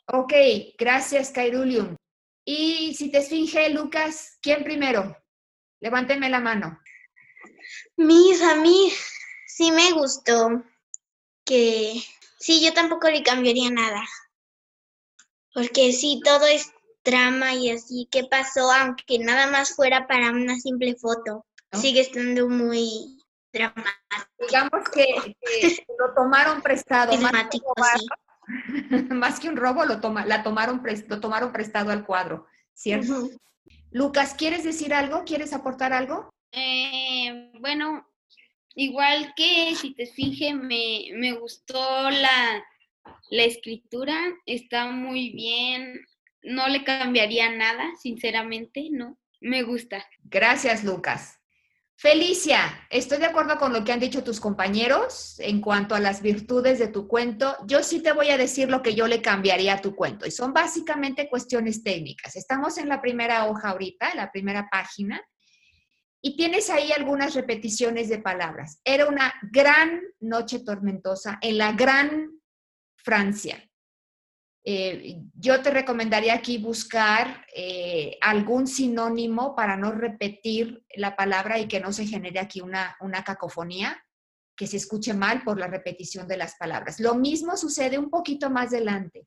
ok, 0.08 0.34
gracias, 0.78 1.32
Kairulium. 1.32 1.96
Y 2.44 2.94
si 2.96 3.12
te 3.12 3.20
esfinge, 3.20 3.70
Lucas, 3.70 4.38
¿quién 4.42 4.64
primero? 4.64 5.16
Levánteme 5.80 6.30
la 6.30 6.40
mano. 6.40 6.80
Mis, 7.98 8.42
a 8.42 8.56
mí 8.56 8.92
sí 9.46 9.72
me 9.72 9.92
gustó 9.92 10.64
que 11.46 12.02
sí, 12.40 12.64
yo 12.64 12.74
tampoco 12.74 13.10
le 13.10 13.24
cambiaría 13.24 13.70
nada. 13.70 14.04
Porque 15.54 15.92
sí, 15.92 16.22
todo 16.24 16.46
es 16.48 16.72
trama 17.04 17.54
y 17.54 17.70
así, 17.70 18.08
¿qué 18.12 18.24
pasó? 18.24 18.72
Aunque 18.72 19.20
nada 19.20 19.48
más 19.48 19.76
fuera 19.76 20.08
para 20.08 20.32
una 20.32 20.58
simple 20.60 20.96
foto, 20.96 21.46
¿No? 21.72 21.80
sigue 21.80 22.02
estando 22.02 22.48
muy 22.50 23.18
dramático. 23.52 23.92
Digamos 24.40 24.90
que, 24.90 25.36
que 25.62 25.86
lo 25.98 26.14
tomaron 26.16 26.62
prestado. 26.62 27.12
Más 27.14 27.20
que, 27.20 27.28
dramático, 27.28 27.74
robar, 27.76 28.00
sí. 28.00 28.08
más 29.14 29.40
que 29.40 29.50
un 29.50 29.58
robo, 29.58 29.86
lo, 29.86 30.00
toma, 30.00 30.26
la 30.26 30.44
tomaron 30.44 30.82
lo 31.08 31.20
tomaron 31.20 31.52
prestado 31.52 31.92
al 31.92 32.06
cuadro, 32.06 32.48
¿cierto? 32.74 33.30
Lucas, 33.92 34.34
¿quieres 34.34 34.64
decir 34.64 34.94
algo? 34.94 35.24
¿Quieres 35.26 35.54
aportar 35.54 35.94
algo? 35.94 36.34
Eh, 36.52 37.52
bueno, 37.60 38.08
igual 38.76 39.34
que 39.36 39.76
si 39.76 39.94
te 39.94 40.06
fije, 40.08 40.54
me, 40.54 41.10
me 41.14 41.34
gustó 41.34 42.10
la, 42.10 42.64
la 43.30 43.44
escritura, 43.44 44.18
está 44.46 44.88
muy 44.88 45.32
bien, 45.32 46.06
no 46.44 46.68
le 46.68 46.84
cambiaría 46.84 47.56
nada, 47.56 47.92
sinceramente, 48.00 48.90
no, 48.92 49.18
me 49.40 49.64
gusta. 49.64 50.06
Gracias, 50.24 50.84
Lucas. 50.84 51.42
Felicia, 52.02 52.88
estoy 52.90 53.20
de 53.20 53.28
acuerdo 53.28 53.60
con 53.60 53.74
lo 53.74 53.84
que 53.84 53.92
han 53.92 54.00
dicho 54.00 54.24
tus 54.24 54.40
compañeros 54.40 55.40
en 55.40 55.62
cuanto 55.62 55.94
a 55.94 56.00
las 56.00 56.24
virtudes 56.24 56.80
de 56.80 56.88
tu 56.88 57.08
cuento. 57.08 57.56
Yo 57.68 57.84
sí 57.84 58.02
te 58.02 58.12
voy 58.12 58.32
a 58.32 58.40
decir 58.40 58.72
lo 58.72 58.82
que 58.82 58.96
yo 58.96 59.06
le 59.06 59.22
cambiaría 59.22 59.76
a 59.76 59.82
tu 59.82 59.96
cuento 59.96 60.26
y 60.26 60.32
son 60.32 60.52
básicamente 60.52 61.30
cuestiones 61.30 61.84
técnicas. 61.84 62.36
Estamos 62.36 62.80
en 62.80 62.90
la 62.90 63.02
primera 63.02 63.46
hoja 63.46 63.70
ahorita, 63.70 64.10
en 64.10 64.18
la 64.18 64.32
primera 64.32 64.68
página, 64.72 65.22
y 66.24 66.36
tienes 66.36 66.72
ahí 66.72 66.92
algunas 66.92 67.36
repeticiones 67.36 68.10
de 68.10 68.18
palabras. 68.18 68.82
Era 68.84 69.08
una 69.08 69.34
gran 69.52 70.02
noche 70.20 70.60
tormentosa 70.60 71.38
en 71.40 71.60
la 71.60 71.74
gran 71.74 72.32
Francia. 72.96 73.64
Eh, 74.64 75.18
yo 75.34 75.62
te 75.62 75.72
recomendaría 75.72 76.36
aquí 76.36 76.60
buscar 76.60 77.46
eh, 77.56 78.18
algún 78.22 78.68
sinónimo 78.68 79.56
para 79.56 79.76
no 79.76 79.92
repetir 79.92 80.86
la 80.96 81.16
palabra 81.16 81.58
y 81.58 81.68
que 81.68 81.80
no 81.80 81.92
se 81.92 82.06
genere 82.06 82.40
aquí 82.40 82.62
una, 82.62 82.96
una 83.00 83.24
cacofonía, 83.24 84.04
que 84.56 84.68
se 84.68 84.78
escuche 84.78 85.16
mal 85.16 85.44
por 85.44 85.60
la 85.60 85.68
repetición 85.68 86.28
de 86.28 86.38
las 86.38 86.56
palabras. 86.56 87.00
Lo 87.00 87.16
mismo 87.16 87.58
sucede 87.58 87.98
un 87.98 88.12
poquito 88.12 88.52
más 88.52 88.68
adelante. 88.68 89.26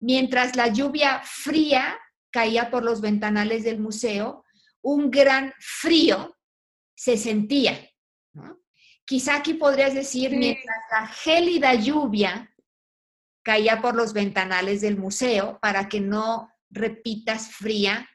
Mientras 0.00 0.56
la 0.56 0.68
lluvia 0.68 1.22
fría 1.24 1.98
caía 2.30 2.70
por 2.70 2.82
los 2.82 3.00
ventanales 3.00 3.64
del 3.64 3.78
museo, 3.78 4.44
un 4.82 5.10
gran 5.10 5.54
frío 5.58 6.36
se 6.94 7.16
sentía. 7.16 7.88
¿no? 8.34 8.60
Quizá 9.06 9.36
aquí 9.36 9.54
podrías 9.54 9.94
decir, 9.94 10.36
mientras 10.36 10.76
la 10.90 11.06
gélida 11.06 11.74
lluvia 11.74 12.51
caía 13.42 13.80
por 13.82 13.94
los 13.94 14.12
ventanales 14.12 14.80
del 14.80 14.96
museo 14.96 15.58
para 15.60 15.88
que 15.88 16.00
no 16.00 16.50
repitas 16.70 17.50
fría 17.54 18.08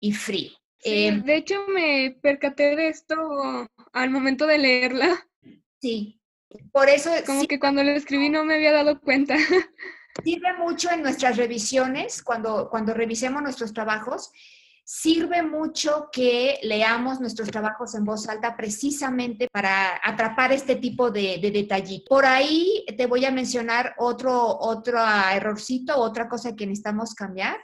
y 0.00 0.12
frío. 0.12 0.50
Sí, 0.78 1.06
Eh, 1.08 1.20
de 1.24 1.36
hecho, 1.36 1.66
me 1.68 2.16
percaté 2.22 2.76
de 2.76 2.88
esto 2.88 3.14
al 3.92 4.10
momento 4.10 4.46
de 4.46 4.58
leerla, 4.58 5.26
sí, 5.80 6.20
por 6.72 6.88
eso 6.88 7.10
como 7.26 7.40
sí- 7.40 7.46
que 7.46 7.58
cuando 7.58 7.82
lo 7.82 7.90
escribí 7.90 8.28
no 8.30 8.44
me 8.44 8.54
había 8.54 8.72
dado 8.72 9.00
cuenta. 9.00 9.36
sirve 10.24 10.52
mucho 10.58 10.90
en 10.90 11.02
nuestras 11.02 11.36
revisiones, 11.36 12.22
cuando, 12.22 12.68
cuando 12.70 12.94
revisemos 12.94 13.42
nuestros 13.42 13.72
trabajos, 13.72 14.30
sirve 14.88 15.42
mucho 15.42 16.10
que 16.12 16.60
leamos 16.62 17.20
nuestros 17.20 17.50
trabajos 17.50 17.96
en 17.96 18.04
voz 18.04 18.28
alta 18.28 18.56
precisamente 18.56 19.48
para 19.50 20.00
atrapar 20.00 20.52
este 20.52 20.76
tipo 20.76 21.10
de, 21.10 21.38
de 21.42 21.50
detallitos. 21.50 22.08
Por 22.08 22.24
ahí 22.24 22.84
te 22.96 23.06
voy 23.06 23.24
a 23.24 23.32
mencionar 23.32 23.96
otro, 23.98 24.32
otro 24.60 25.00
errorcito, 25.32 25.98
otra 25.98 26.28
cosa 26.28 26.54
que 26.54 26.66
necesitamos 26.66 27.14
cambiar. 27.14 27.56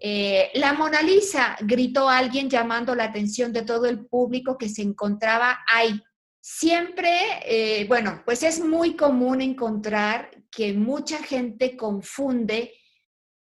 Eh, 0.00 0.50
la 0.54 0.74
Mona 0.74 1.00
Lisa, 1.00 1.56
gritó 1.60 2.10
alguien 2.10 2.50
llamando 2.50 2.94
la 2.94 3.04
atención 3.04 3.50
de 3.50 3.62
todo 3.62 3.86
el 3.86 4.06
público 4.06 4.58
que 4.58 4.68
se 4.68 4.82
encontraba 4.82 5.60
ahí. 5.66 6.02
Siempre, 6.40 7.10
eh, 7.46 7.86
bueno, 7.88 8.22
pues 8.26 8.42
es 8.42 8.62
muy 8.62 8.96
común 8.96 9.40
encontrar 9.40 10.30
que 10.50 10.74
mucha 10.74 11.22
gente 11.22 11.74
confunde 11.74 12.74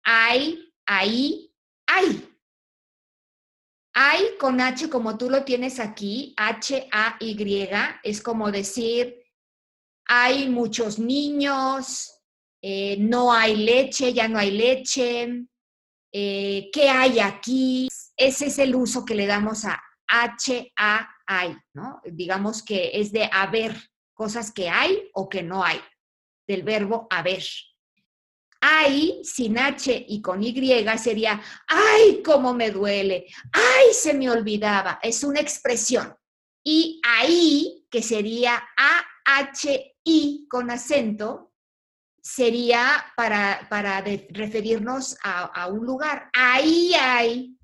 hay, 0.03 0.73
ahí, 0.85 1.53
hay. 1.85 2.36
Hay 3.99 4.37
con 4.39 4.61
H 4.61 4.91
como 4.91 5.17
tú 5.17 5.27
lo 5.27 5.43
tienes 5.43 5.79
aquí, 5.79 6.31
H-A-Y, 6.37 7.67
es 8.03 8.21
como 8.21 8.51
decir, 8.51 9.23
hay 10.05 10.47
muchos 10.49 10.99
niños, 10.99 12.21
eh, 12.61 12.97
no 12.99 13.33
hay 13.33 13.55
leche, 13.55 14.13
ya 14.13 14.27
no 14.27 14.37
hay 14.37 14.51
leche, 14.51 15.47
eh, 16.13 16.69
¿qué 16.71 16.89
hay 16.89 17.17
aquí? 17.17 17.87
Ese 18.15 18.45
es 18.45 18.59
el 18.59 18.75
uso 18.75 19.03
que 19.03 19.15
le 19.15 19.25
damos 19.25 19.65
a 19.65 19.81
H-A-I, 20.07 21.57
¿no? 21.73 21.99
Digamos 22.05 22.61
que 22.61 22.91
es 22.93 23.11
de 23.11 23.27
haber, 23.33 23.75
cosas 24.13 24.51
que 24.51 24.69
hay 24.69 25.09
o 25.15 25.27
que 25.27 25.41
no 25.41 25.63
hay, 25.63 25.81
del 26.47 26.61
verbo 26.61 27.07
haber. 27.09 27.43
Hay 28.61 29.21
sin 29.23 29.57
H 29.57 30.05
y 30.07 30.21
con 30.21 30.43
Y 30.43 30.53
sería, 30.97 31.41
ay, 31.67 32.21
cómo 32.23 32.53
me 32.53 32.71
duele, 32.71 33.25
ay, 33.51 33.93
se 33.93 34.13
me 34.13 34.29
olvidaba, 34.29 34.99
es 35.01 35.23
una 35.23 35.39
expresión. 35.39 36.15
Y 36.63 36.99
ahí, 37.03 37.85
que 37.89 38.01
sería 38.01 38.61
A-H-I 38.77 40.47
con 40.49 40.69
acento, 40.69 41.53
sería 42.21 43.05
para, 43.15 43.67
para 43.69 44.01
referirnos 44.01 45.17
a, 45.23 45.45
a 45.45 45.67
un 45.67 45.85
lugar. 45.85 46.29
Ahí 46.33 46.93
hay 46.93 47.57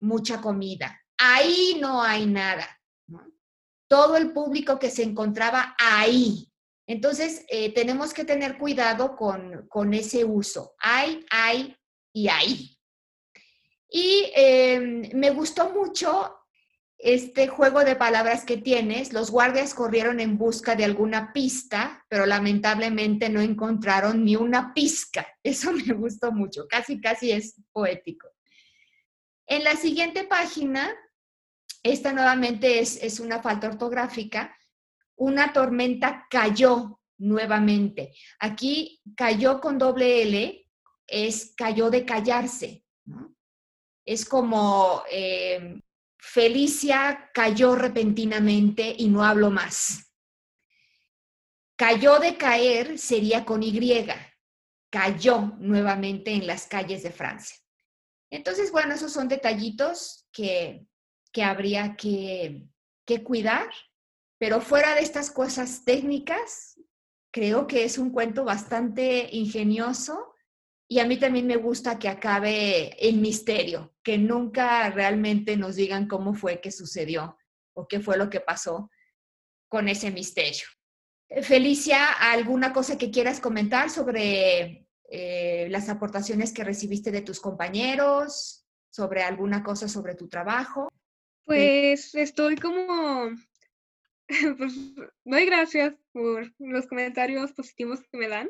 mucha 0.00 0.40
comida, 0.40 1.00
ahí 1.18 1.78
no 1.80 2.02
hay 2.02 2.26
nada. 2.26 2.68
Todo 3.88 4.16
el 4.16 4.32
público 4.32 4.78
que 4.78 4.90
se 4.90 5.02
encontraba 5.02 5.74
ahí. 5.76 6.49
Entonces, 6.90 7.44
eh, 7.48 7.72
tenemos 7.72 8.12
que 8.12 8.24
tener 8.24 8.58
cuidado 8.58 9.14
con, 9.14 9.68
con 9.68 9.94
ese 9.94 10.24
uso. 10.24 10.74
Hay, 10.80 11.24
hay 11.30 11.76
y 12.12 12.26
ahí. 12.26 12.76
Y 13.88 14.32
eh, 14.34 15.08
me 15.14 15.30
gustó 15.30 15.70
mucho 15.70 16.36
este 16.98 17.46
juego 17.46 17.84
de 17.84 17.94
palabras 17.94 18.44
que 18.44 18.56
tienes. 18.56 19.12
Los 19.12 19.30
guardias 19.30 19.72
corrieron 19.72 20.18
en 20.18 20.36
busca 20.36 20.74
de 20.74 20.84
alguna 20.84 21.32
pista, 21.32 22.04
pero 22.08 22.26
lamentablemente 22.26 23.28
no 23.28 23.40
encontraron 23.40 24.24
ni 24.24 24.34
una 24.34 24.74
pizca. 24.74 25.24
Eso 25.44 25.70
me 25.70 25.94
gustó 25.94 26.32
mucho. 26.32 26.66
Casi, 26.66 27.00
casi 27.00 27.30
es 27.30 27.54
poético. 27.70 28.26
En 29.46 29.62
la 29.62 29.76
siguiente 29.76 30.24
página, 30.24 30.92
esta 31.84 32.12
nuevamente 32.12 32.80
es, 32.80 33.00
es 33.00 33.20
una 33.20 33.40
falta 33.40 33.68
ortográfica. 33.68 34.56
Una 35.20 35.52
tormenta 35.52 36.26
cayó 36.30 36.98
nuevamente. 37.18 38.14
Aquí 38.38 39.02
cayó 39.14 39.60
con 39.60 39.76
doble 39.76 40.22
L, 40.22 40.66
es 41.06 41.52
cayó 41.54 41.90
de 41.90 42.06
callarse. 42.06 42.86
Es 44.06 44.24
como 44.24 45.02
eh, 45.10 45.78
Felicia 46.18 47.30
cayó 47.34 47.74
repentinamente 47.74 48.94
y 48.96 49.08
no 49.08 49.22
habló 49.22 49.50
más. 49.50 50.10
Cayó 51.76 52.18
de 52.18 52.38
caer 52.38 52.98
sería 52.98 53.44
con 53.44 53.62
Y. 53.62 54.06
Cayó 54.88 55.52
nuevamente 55.58 56.32
en 56.32 56.46
las 56.46 56.66
calles 56.66 57.02
de 57.02 57.10
Francia. 57.10 57.58
Entonces, 58.30 58.72
bueno, 58.72 58.94
esos 58.94 59.12
son 59.12 59.28
detallitos 59.28 60.26
que, 60.32 60.86
que 61.30 61.42
habría 61.42 61.94
que, 61.94 62.64
que 63.04 63.22
cuidar, 63.22 63.68
pero 64.40 64.62
fuera 64.62 64.94
de 64.94 65.02
estas 65.02 65.30
cosas 65.30 65.84
técnicas, 65.84 66.80
creo 67.30 67.66
que 67.66 67.84
es 67.84 67.98
un 67.98 68.10
cuento 68.10 68.42
bastante 68.42 69.28
ingenioso 69.32 70.34
y 70.88 70.98
a 70.98 71.06
mí 71.06 71.18
también 71.18 71.46
me 71.46 71.56
gusta 71.56 71.98
que 71.98 72.08
acabe 72.08 72.96
en 73.06 73.20
misterio, 73.20 73.94
que 74.02 74.16
nunca 74.16 74.88
realmente 74.90 75.58
nos 75.58 75.76
digan 75.76 76.08
cómo 76.08 76.32
fue 76.32 76.58
que 76.62 76.72
sucedió 76.72 77.36
o 77.74 77.86
qué 77.86 78.00
fue 78.00 78.16
lo 78.16 78.30
que 78.30 78.40
pasó 78.40 78.90
con 79.68 79.88
ese 79.88 80.10
misterio. 80.10 80.66
Felicia, 81.42 82.10
¿alguna 82.10 82.72
cosa 82.72 82.96
que 82.96 83.10
quieras 83.10 83.40
comentar 83.40 83.90
sobre 83.90 84.88
eh, 85.10 85.68
las 85.70 85.90
aportaciones 85.90 86.54
que 86.54 86.64
recibiste 86.64 87.10
de 87.10 87.20
tus 87.20 87.40
compañeros, 87.40 88.64
sobre 88.90 89.22
alguna 89.22 89.62
cosa 89.62 89.86
sobre 89.86 90.14
tu 90.14 90.28
trabajo? 90.28 90.88
Pues 91.44 92.14
estoy 92.14 92.56
como, 92.56 93.30
pues 94.58 94.74
doy 95.24 95.46
gracias 95.46 95.94
por 96.12 96.52
los 96.58 96.86
comentarios 96.86 97.52
positivos 97.52 98.00
que 98.10 98.18
me 98.18 98.28
dan 98.28 98.48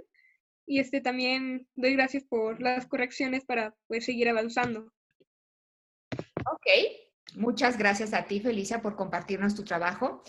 y 0.66 0.78
este 0.78 1.00
también 1.00 1.66
doy 1.74 1.94
gracias 1.94 2.22
por 2.24 2.60
las 2.60 2.86
correcciones 2.86 3.44
para 3.44 3.74
pues, 3.88 4.04
seguir 4.04 4.28
avanzando. 4.28 4.92
Ok, 6.46 6.66
muchas 7.34 7.76
gracias 7.76 8.12
a 8.14 8.24
ti, 8.24 8.40
Felicia, 8.40 8.80
por 8.80 8.94
compartirnos 8.94 9.54
tu 9.54 9.64
trabajo. 9.64 10.22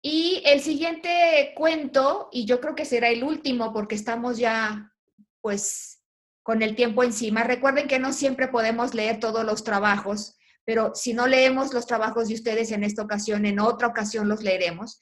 Y 0.00 0.42
el 0.44 0.60
siguiente 0.60 1.52
cuento, 1.56 2.28
y 2.32 2.44
yo 2.44 2.60
creo 2.60 2.74
que 2.74 2.84
será 2.84 3.08
el 3.08 3.24
último 3.24 3.72
porque 3.72 3.94
estamos 3.94 4.38
ya 4.38 4.92
pues 5.40 6.04
con 6.42 6.62
el 6.62 6.76
tiempo 6.76 7.02
encima. 7.02 7.44
Recuerden 7.44 7.88
que 7.88 7.98
no 7.98 8.12
siempre 8.12 8.48
podemos 8.48 8.94
leer 8.94 9.20
todos 9.20 9.44
los 9.44 9.64
trabajos, 9.64 10.38
pero 10.64 10.94
si 10.94 11.12
no 11.14 11.26
leemos 11.26 11.72
los 11.72 11.86
trabajos 11.86 12.28
de 12.28 12.34
ustedes 12.34 12.70
en 12.72 12.84
esta 12.84 13.02
ocasión, 13.02 13.46
en 13.46 13.60
otra 13.60 13.88
ocasión 13.88 14.28
los 14.28 14.42
leeremos. 14.42 15.00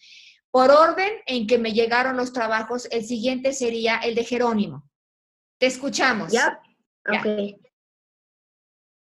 Por 0.51 0.71
orden 0.71 1.11
en 1.27 1.47
que 1.47 1.59
me 1.59 1.73
llegaron 1.73 2.17
los 2.17 2.33
trabajos, 2.33 2.89
el 2.91 3.05
siguiente 3.05 3.53
sería 3.53 3.99
el 3.99 4.15
de 4.15 4.25
Jerónimo. 4.25 4.89
Te 5.59 5.67
escuchamos. 5.67 6.33
Ya, 6.33 6.61
ok. 7.09 7.61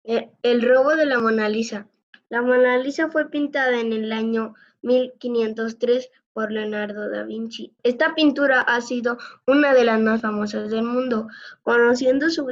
Eh, 0.03 0.31
el 0.43 0.61
robo 0.61 0.95
de 0.95 1.05
la 1.05 1.19
Mona 1.19 1.49
Lisa. 1.49 1.87
La 2.29 2.41
Mona 2.41 2.77
Lisa 2.77 3.09
fue 3.09 3.29
pintada 3.29 3.79
en 3.79 3.93
el 3.93 4.11
año 4.11 4.53
1503 4.81 6.09
por 6.33 6.51
Leonardo 6.51 7.09
da 7.09 7.23
Vinci. 7.23 7.75
Esta 7.83 8.15
pintura 8.15 8.61
ha 8.61 8.81
sido 8.81 9.17
una 9.45 9.73
de 9.73 9.83
las 9.83 9.99
más 9.99 10.21
famosas 10.21 10.69
del 10.69 10.83
mundo, 10.83 11.27
conociendo 11.63 12.29
su, 12.29 12.47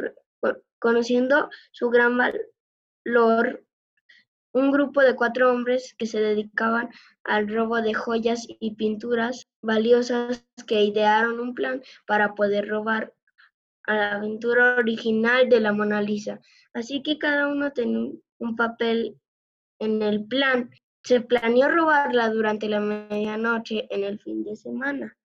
conociendo 0.80 1.50
su 1.72 1.90
gran 1.90 2.18
valor. 2.18 3.64
Un 4.58 4.72
grupo 4.72 5.02
de 5.02 5.16
cuatro 5.16 5.52
hombres 5.52 5.94
que 6.00 6.08
se 6.08 6.20
dedicaban 6.20 6.90
al 7.24 7.48
robo 7.48 7.80
de 7.80 7.94
joyas 7.94 8.48
y 8.48 8.74
pinturas 8.74 9.48
valiosas 9.62 10.44
que 10.66 10.82
idearon 10.82 11.40
un 11.40 11.54
plan 11.54 11.84
para 12.08 12.34
poder 12.34 12.68
robar 12.68 13.14
a 13.84 13.96
la 13.96 14.22
pintura 14.22 14.78
original 14.78 15.48
de 15.48 15.60
la 15.60 15.74
Mona 15.74 16.02
Lisa. 16.02 16.40
Así 16.74 17.04
que 17.04 17.20
cada 17.20 17.50
uno 17.50 17.72
tenía 17.72 18.12
un 18.40 18.56
papel 18.56 19.20
en 19.80 20.02
el 20.02 20.26
plan 20.26 20.72
se 21.04 21.22
planeó 21.22 21.70
robarla 21.70 22.30
durante 22.30 22.68
la 22.68 22.80
medianoche 22.80 23.88
en 23.92 24.04
el 24.04 24.20
fin 24.20 24.44
de 24.44 24.56
semana. 24.56 25.16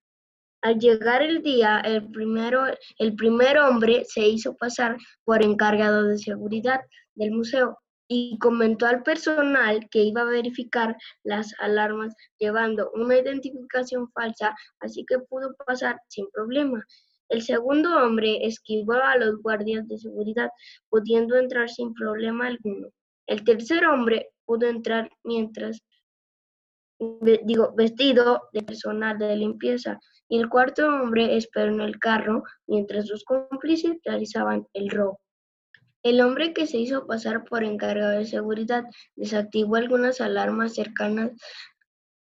Al 0.61 0.77
llegar 0.77 1.23
el 1.23 1.41
día, 1.41 1.79
el, 1.79 2.07
primero, 2.11 2.65
el 2.99 3.15
primer 3.15 3.57
hombre 3.57 4.05
se 4.05 4.27
hizo 4.27 4.55
pasar 4.55 4.95
por 5.25 5.43
encargado 5.43 6.03
de 6.03 6.19
seguridad 6.19 6.81
del 7.15 7.31
museo 7.31 7.79
y 8.15 8.37
comentó 8.37 8.85
al 8.85 9.01
personal 9.01 9.89
que 9.89 10.03
iba 10.03 10.21
a 10.21 10.25
verificar 10.25 10.95
las 11.23 11.51
alarmas 11.59 12.13
llevando 12.37 12.91
una 12.93 13.17
identificación 13.17 14.07
falsa, 14.11 14.55
así 14.81 15.03
que 15.05 15.17
pudo 15.17 15.55
pasar 15.65 15.99
sin 16.09 16.29
problema. 16.29 16.85
El 17.29 17.41
segundo 17.41 17.89
hombre 17.97 18.45
esquivó 18.45 18.93
a 18.93 19.17
los 19.17 19.41
guardias 19.41 19.87
de 19.87 19.97
seguridad, 19.97 20.51
pudiendo 20.89 21.37
entrar 21.37 21.69
sin 21.69 21.91
problema 21.95 22.45
alguno. 22.45 22.89
El 23.25 23.43
tercer 23.43 23.83
hombre 23.87 24.29
pudo 24.45 24.67
entrar 24.67 25.09
mientras, 25.23 25.81
digo, 26.99 27.73
vestido 27.75 28.43
de 28.53 28.61
personal 28.61 29.17
de 29.17 29.37
limpieza 29.37 29.99
y 30.29 30.37
el 30.37 30.49
cuarto 30.49 30.87
hombre 30.87 31.35
esperó 31.35 31.71
en 31.71 31.81
el 31.81 31.97
carro 31.97 32.43
mientras 32.67 33.07
sus 33.07 33.23
cómplices 33.23 33.97
realizaban 34.05 34.67
el 34.73 34.91
robo. 34.91 35.19
El 36.03 36.21
hombre 36.21 36.53
que 36.53 36.67
se 36.67 36.77
hizo 36.77 37.07
pasar 37.07 37.45
por 37.45 37.63
encargado 37.63 38.11
de 38.11 38.25
seguridad 38.25 38.83
desactivó 39.15 39.77
algunas 39.77 40.19
alarmas 40.19 40.75
cercanas 40.75 41.31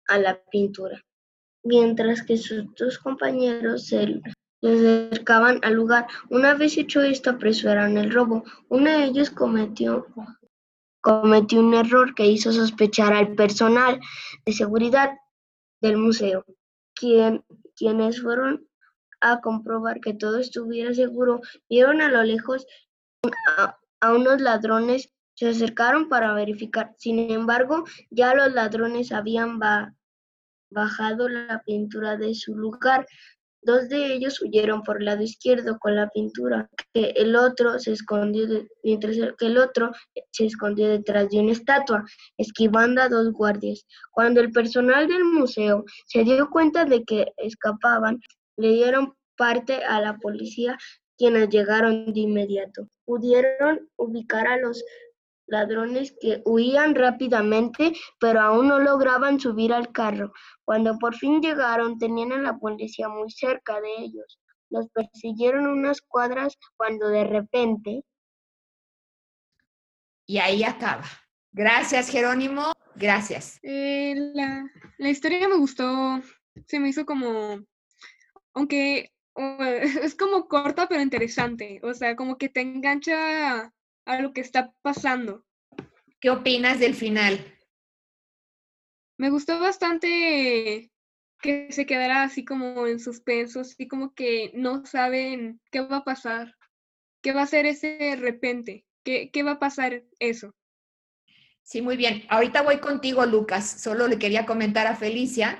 a 0.07 0.17
la 0.17 0.41
pintura, 0.45 1.01
mientras 1.63 2.23
que 2.23 2.37
sus 2.37 2.73
dos 2.75 2.97
compañeros 2.99 3.87
se 3.87 4.21
acercaban 4.63 5.59
al 5.63 5.73
lugar. 5.73 6.07
Una 6.29 6.53
vez 6.53 6.77
hecho 6.77 7.01
esto, 7.01 7.31
apresuraron 7.31 7.97
el 7.97 8.11
robo. 8.11 8.43
Uno 8.69 8.89
de 8.89 9.05
ellos 9.05 9.29
cometió 9.29 10.07
cometió 11.05 11.59
un 11.59 11.75
error 11.75 12.15
que 12.15 12.25
hizo 12.25 12.51
sospechar 12.51 13.13
al 13.13 13.35
personal 13.35 13.99
de 14.43 14.53
seguridad 14.53 15.11
del 15.79 15.97
museo, 15.97 16.43
quienes 16.95 18.21
fueron 18.23 18.67
a 19.21 19.39
comprobar 19.39 19.99
que 19.99 20.15
todo 20.15 20.39
estuviera 20.39 20.95
seguro, 20.95 21.41
vieron 21.69 22.01
a 22.01 22.09
lo 22.09 22.23
lejos 22.23 22.65
a, 23.47 24.13
unos 24.13 24.41
ladrones, 24.41 25.11
se 25.33 25.49
acercaron 25.49 26.09
para 26.09 26.33
verificar. 26.33 26.93
Sin 26.97 27.31
embargo, 27.31 27.83
ya 28.09 28.35
los 28.35 28.53
ladrones 28.53 29.11
habían 29.11 29.59
bajado 30.69 31.27
la 31.27 31.61
pintura 31.65 32.15
de 32.17 32.35
su 32.35 32.55
lugar, 32.55 33.05
Dos 33.65 33.89
de 33.89 34.13
ellos 34.13 34.39
huyeron 34.43 34.83
por 34.83 34.97
el 34.97 35.05
lado 35.05 35.23
izquierdo 35.23 35.79
con 35.79 35.95
la 35.95 36.07
pintura, 36.09 36.69
el 36.93 37.35
otro 37.35 37.79
se 37.79 37.93
escondió 37.93 38.45
mientras 38.83 39.17
que 39.39 39.47
el 39.47 39.57
otro 39.57 39.91
se 40.29 40.45
escondió 40.45 40.87
detrás 40.87 41.31
de 41.31 41.39
una 41.39 41.53
estatua, 41.53 42.05
esquivando 42.37 43.01
a 43.01 43.09
dos 43.09 43.31
guardias. 43.31 43.87
Cuando 44.11 44.39
el 44.39 44.51
personal 44.51 45.07
del 45.07 45.23
museo 45.23 45.83
se 46.05 46.23
dio 46.23 46.47
cuenta 46.51 46.85
de 46.85 47.03
que 47.05 47.33
escapaban, 47.37 48.19
le 48.55 48.71
dieron 48.71 49.15
parte 49.35 49.83
a 49.83 49.99
la 49.99 50.15
policía, 50.17 50.77
quienes 51.17 51.49
llegaron 51.49 52.13
de 52.13 52.19
inmediato. 52.19 52.87
Pudieron 53.05 53.89
ubicar 53.97 54.47
a 54.47 54.57
los 54.57 54.83
ladrones 55.47 56.15
que 56.19 56.41
huían 56.45 56.95
rápidamente, 56.95 57.93
pero 58.19 58.41
aún 58.41 58.67
no 58.67 58.79
lograban 58.79 59.39
subir 59.39 59.73
al 59.73 59.91
carro. 59.91 60.33
Cuando 60.63 60.97
por 60.97 61.15
fin 61.15 61.41
llegaron, 61.41 61.99
tenían 61.99 62.31
a 62.31 62.37
la 62.37 62.57
policía 62.57 63.09
muy 63.09 63.29
cerca 63.29 63.79
de 63.79 63.95
ellos. 63.99 64.39
Los 64.69 64.89
persiguieron 64.89 65.67
unas 65.67 66.01
cuadras 66.01 66.57
cuando 66.77 67.07
de 67.09 67.23
repente... 67.23 68.03
Y 70.27 70.39
ahí 70.39 70.63
acaba. 70.63 71.03
Gracias, 71.51 72.09
Jerónimo. 72.09 72.73
Gracias. 72.95 73.59
Eh, 73.61 74.15
la, 74.33 74.65
la 74.97 75.09
historia 75.09 75.47
me 75.47 75.57
gustó. 75.57 76.19
Se 76.65 76.79
me 76.79 76.89
hizo 76.89 77.05
como, 77.05 77.59
aunque 78.53 79.11
es 80.01 80.15
como 80.15 80.47
corta 80.47 80.87
pero 80.87 81.01
interesante. 81.01 81.79
O 81.83 81.93
sea, 81.93 82.15
como 82.15 82.37
que 82.37 82.49
te 82.49 82.61
engancha 82.61 83.73
a 84.05 84.21
lo 84.21 84.33
que 84.33 84.41
está 84.41 84.73
pasando. 84.81 85.45
¿Qué 86.19 86.29
opinas 86.29 86.79
del 86.79 86.95
final? 86.95 87.53
Me 89.17 89.29
gustó 89.29 89.59
bastante 89.59 90.91
que 91.41 91.71
se 91.71 91.85
quedara 91.85 92.23
así 92.23 92.43
como 92.43 92.87
en 92.87 92.99
suspenso, 92.99 93.61
así 93.61 93.87
como 93.87 94.13
que 94.13 94.51
no 94.55 94.85
saben 94.85 95.61
qué 95.71 95.81
va 95.81 95.97
a 95.97 96.03
pasar, 96.03 96.55
qué 97.21 97.33
va 97.33 97.43
a 97.43 97.47
ser 97.47 97.65
ese 97.65 98.15
repente, 98.17 98.85
qué, 99.03 99.29
qué 99.31 99.43
va 99.43 99.51
a 99.51 99.59
pasar 99.59 100.03
eso. 100.19 100.53
Sí, 101.63 101.81
muy 101.81 101.97
bien. 101.97 102.23
Ahorita 102.29 102.61
voy 102.61 102.77
contigo, 102.77 103.25
Lucas. 103.25 103.81
Solo 103.81 104.07
le 104.07 104.19
quería 104.19 104.45
comentar 104.45 104.85
a 104.85 104.95
Felicia 104.95 105.57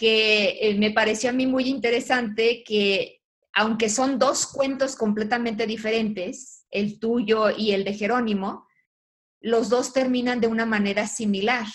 que 0.00 0.56
eh, 0.62 0.74
me 0.78 0.92
pareció 0.92 1.28
a 1.28 1.34
mí 1.34 1.46
muy 1.46 1.64
interesante 1.68 2.64
que, 2.64 3.20
aunque 3.52 3.90
son 3.90 4.18
dos 4.18 4.46
cuentos 4.46 4.96
completamente 4.96 5.66
diferentes, 5.66 6.64
el 6.70 6.98
tuyo 6.98 7.50
y 7.50 7.72
el 7.72 7.84
de 7.84 7.92
Jerónimo, 7.92 8.66
los 9.42 9.68
dos 9.68 9.92
terminan 9.92 10.40
de 10.40 10.46
una 10.46 10.64
manera 10.64 11.06
similar. 11.06 11.66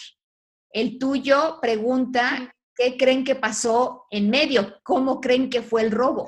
El 0.72 0.98
tuyo 0.98 1.60
pregunta 1.62 2.52
qué 2.76 2.98
creen 2.98 3.24
que 3.24 3.36
pasó 3.36 4.08
en 4.10 4.32
medio, 4.32 4.80
cómo 4.82 5.22
creen 5.22 5.48
que 5.48 5.62
fue 5.62 5.84
el 5.84 5.92
robo. 5.92 6.28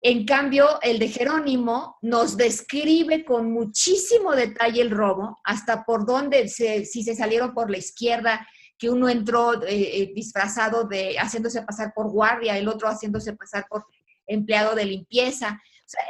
En 0.00 0.24
cambio, 0.24 0.80
el 0.80 0.98
de 0.98 1.08
Jerónimo 1.08 1.98
nos 2.00 2.38
describe 2.38 3.26
con 3.26 3.52
muchísimo 3.52 4.34
detalle 4.34 4.80
el 4.80 4.90
robo, 4.90 5.38
hasta 5.44 5.84
por 5.84 6.06
dónde, 6.06 6.48
si 6.48 7.02
se 7.02 7.14
salieron 7.14 7.52
por 7.52 7.70
la 7.70 7.76
izquierda, 7.76 8.48
que 8.78 8.88
uno 8.90 9.08
entró 9.08 9.62
eh, 9.64 10.02
eh, 10.02 10.12
disfrazado 10.14 10.84
de 10.84 11.16
haciéndose 11.18 11.62
pasar 11.62 11.92
por 11.94 12.10
guardia, 12.10 12.56
el 12.56 12.68
otro 12.68 12.88
haciéndose 12.88 13.32
pasar 13.34 13.66
por 13.68 13.84
empleado 14.26 14.74
de 14.74 14.84
limpieza 14.84 15.60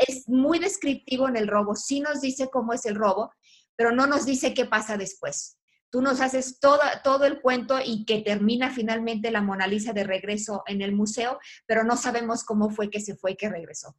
es 0.07 0.29
muy 0.29 0.59
descriptivo 0.59 1.29
en 1.29 1.37
el 1.37 1.49
robo, 1.49 1.75
sí 1.75 2.01
nos 2.01 2.21
dice 2.21 2.49
cómo 2.51 2.73
es 2.73 2.85
el 2.87 2.97
robo, 2.97 3.33
pero 3.77 3.93
no 3.93 4.07
nos 4.07 4.27
dice 4.27 4.55
qué 4.55 4.65
pasa 4.65 4.97
después. 4.97 5.57
Tú 5.91 6.03
nos 6.03 6.21
haces 6.21 6.59
todo, 6.61 6.81
todo 7.03 7.25
el 7.25 7.41
cuento 7.41 7.79
y 7.83 8.05
que 8.05 8.21
termina 8.21 8.71
finalmente 8.71 9.31
la 9.31 9.41
Mona 9.41 9.67
Lisa 9.67 9.93
de 9.93 10.05
regreso 10.05 10.63
en 10.67 10.83
el 10.83 10.93
museo, 10.93 11.39
pero 11.67 11.85
no 11.85 11.97
sabemos 11.97 12.45
cómo 12.45 12.71
fue 12.71 12.91
que 12.91 13.01
se 13.01 13.17
fue 13.17 13.33
y 13.33 13.37
que 13.37 13.49
regresó. 13.49 13.97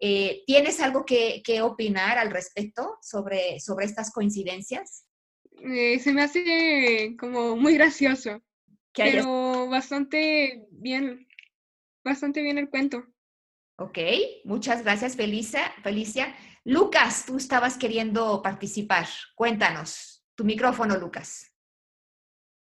Eh, 0.00 0.42
¿Tienes 0.46 0.80
algo 0.80 1.04
que, 1.04 1.42
que, 1.42 1.62
opinar 1.62 2.18
al 2.18 2.30
respecto 2.30 2.98
sobre, 3.00 3.58
sobre 3.60 3.86
estas 3.86 4.10
coincidencias? 4.10 5.03
Eh, 5.66 5.98
se 5.98 6.12
me 6.12 6.22
hace 6.22 7.16
como 7.18 7.56
muy 7.56 7.74
gracioso, 7.74 8.42
pero 8.92 9.66
bastante 9.68 10.66
bien, 10.70 11.26
bastante 12.04 12.42
bien 12.42 12.58
el 12.58 12.68
cuento. 12.68 13.06
Ok, 13.76 13.98
muchas 14.44 14.84
gracias, 14.84 15.16
Felicia. 15.16 15.72
Felicia. 15.82 16.36
Lucas, 16.64 17.24
tú 17.26 17.38
estabas 17.38 17.78
queriendo 17.78 18.42
participar. 18.42 19.06
Cuéntanos. 19.34 20.22
Tu 20.34 20.44
micrófono, 20.44 20.98
Lucas. 20.98 21.50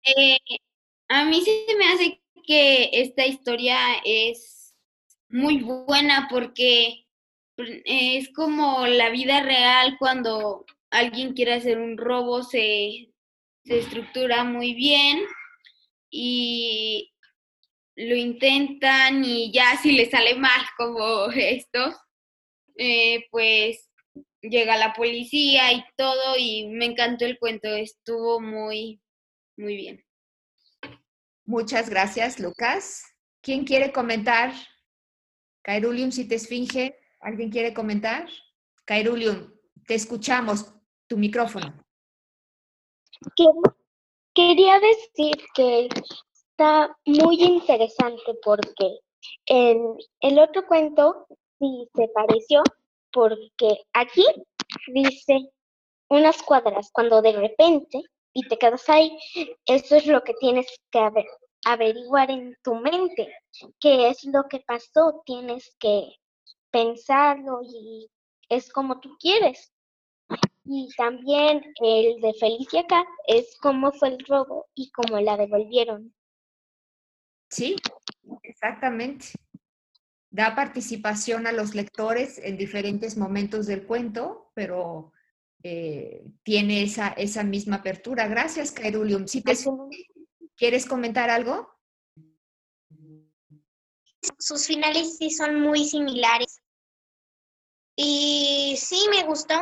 Eh, 0.04 0.38
a 1.10 1.26
mí 1.26 1.42
sí 1.42 1.66
me 1.78 1.86
hace 1.88 2.22
que 2.46 2.90
esta 2.94 3.26
historia 3.26 3.78
es 4.06 4.76
muy 5.30 5.64
buena 5.64 6.28
porque 6.30 7.08
es 7.58 8.30
como 8.34 8.86
la 8.86 9.10
vida 9.10 9.42
real 9.42 9.98
cuando 9.98 10.66
alguien 10.92 11.34
quiere 11.34 11.54
hacer 11.54 11.80
un 11.80 11.98
robo, 11.98 12.44
se, 12.44 13.10
estructura 13.64 14.44
muy 14.44 14.74
bien 14.74 15.20
y 16.10 17.14
lo 17.96 18.16
intentan 18.16 19.24
y 19.24 19.52
ya 19.52 19.78
si 19.78 19.94
le 19.94 20.10
sale 20.10 20.36
mal 20.36 20.62
como 20.78 21.28
esto, 21.32 21.96
eh, 22.76 23.26
pues 23.32 23.90
llega 24.42 24.78
la 24.78 24.94
policía 24.94 25.72
y 25.72 25.84
todo 25.96 26.36
y 26.38 26.68
me 26.68 26.86
encantó 26.86 27.26
el 27.26 27.38
cuento, 27.40 27.68
estuvo 27.70 28.40
muy, 28.40 29.02
muy 29.58 29.76
bien. 29.76 30.06
Muchas 31.46 31.90
gracias, 31.90 32.40
Lucas. 32.40 33.04
¿Quién 33.42 33.66
quiere 33.66 33.92
comentar? 33.92 34.54
Cairulium, 35.64 36.12
si 36.12 36.28
te 36.28 36.36
esfinge, 36.36 36.96
¿alguien 37.20 37.52
quiere 37.52 37.74
comentar? 37.74 38.28
Cairulium, 38.86 39.54
te 39.86 39.94
escuchamos, 39.96 40.74
tu 41.12 41.18
micrófono. 41.18 41.74
Quería 44.34 44.80
decir 44.80 45.36
que 45.54 45.90
está 46.32 46.96
muy 47.06 47.36
interesante 47.44 48.34
porque 48.42 49.00
en 49.46 49.98
el 50.22 50.40
otro 50.40 50.66
cuento 50.66 51.28
sí 51.60 51.90
se 51.94 52.08
pareció, 52.16 52.64
porque 53.12 53.84
aquí 53.92 54.24
dice 54.94 55.50
unas 56.08 56.42
cuadras, 56.44 56.90
cuando 56.94 57.22
de 57.22 57.34
repente 57.34 58.04
y 58.34 58.48
te 58.48 58.58
quedas 58.58 58.88
ahí, 58.88 59.18
eso 59.66 59.98
es 59.98 60.08
lo 60.08 60.24
que 60.24 60.34
tienes 60.36 60.66
que 60.92 61.10
averiguar 61.66 62.32
en 62.32 62.56
tu 62.64 62.76
mente, 62.76 63.36
qué 63.82 64.08
es 64.08 64.24
lo 64.24 64.44
que 64.50 64.62
pasó, 64.62 65.22
tienes 65.26 65.76
que 65.78 66.08
pensarlo 66.72 67.60
y 67.64 68.10
es 68.48 68.72
como 68.72 69.02
tú 69.02 69.18
quieres. 69.20 69.71
Y 70.66 70.90
también 70.96 71.62
el 71.82 72.22
de 72.22 72.34
Felicia 72.40 72.86
es 73.28 73.58
cómo 73.62 73.92
fue 73.92 74.10
el 74.10 74.26
robo 74.26 74.68
y 74.76 74.92
cómo 74.92 75.20
la 75.20 75.38
devolvieron. 75.38 76.14
Sí, 77.50 77.76
exactamente. 78.44 79.28
Da 80.30 80.56
participación 80.56 81.48
a 81.48 81.52
los 81.52 81.76
lectores 81.76 82.38
en 82.38 82.58
diferentes 82.58 83.18
momentos 83.18 83.68
del 83.68 83.86
cuento, 83.86 84.52
pero 84.54 85.12
eh, 85.64 86.24
tiene 86.44 86.84
esa, 86.84 87.10
esa 87.10 87.44
misma 87.44 87.78
apertura. 87.78 88.28
Gracias, 88.28 88.72
Kairulium. 88.72 89.28
Si 89.28 89.42
te, 89.42 89.54
¿Quieres 90.56 90.86
comentar 90.86 91.30
algo? 91.30 91.70
Sus 94.38 94.68
finales 94.68 95.18
sí 95.18 95.32
son 95.32 95.60
muy 95.60 95.86
similares. 95.86 96.62
Y 97.96 98.76
sí, 98.78 99.08
me 99.10 99.24
gustó. 99.26 99.56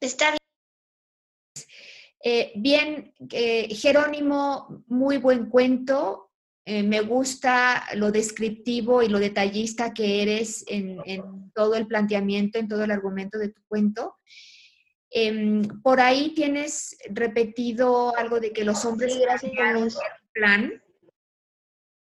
Está 0.00 0.30
bien. 0.30 0.38
Eh, 2.24 2.52
bien, 2.54 3.14
eh, 3.30 3.74
Jerónimo, 3.74 4.84
muy 4.86 5.18
buen 5.18 5.46
cuento. 5.46 6.30
Eh, 6.64 6.84
me 6.84 7.00
gusta 7.00 7.84
lo 7.96 8.12
descriptivo 8.12 9.02
y 9.02 9.08
lo 9.08 9.18
detallista 9.18 9.92
que 9.92 10.22
eres 10.22 10.64
en, 10.68 10.98
todo 11.52 11.74
el 11.74 11.88
planteamiento, 11.88 12.58
en 12.58 12.68
todo 12.68 12.84
el 12.84 12.92
argumento 12.92 13.38
de 13.38 13.48
tu 13.48 13.60
cuento. 13.66 14.16
Em, 15.10 15.62
por 15.82 16.00
ahí 16.00 16.32
tienes 16.34 16.96
repetido 17.10 18.16
algo 18.16 18.38
de 18.38 18.52
que 18.52 18.64
los 18.64 18.84
hombres 18.84 19.16
idearon 19.16 19.82
un 19.82 19.90
plan. 20.32 20.82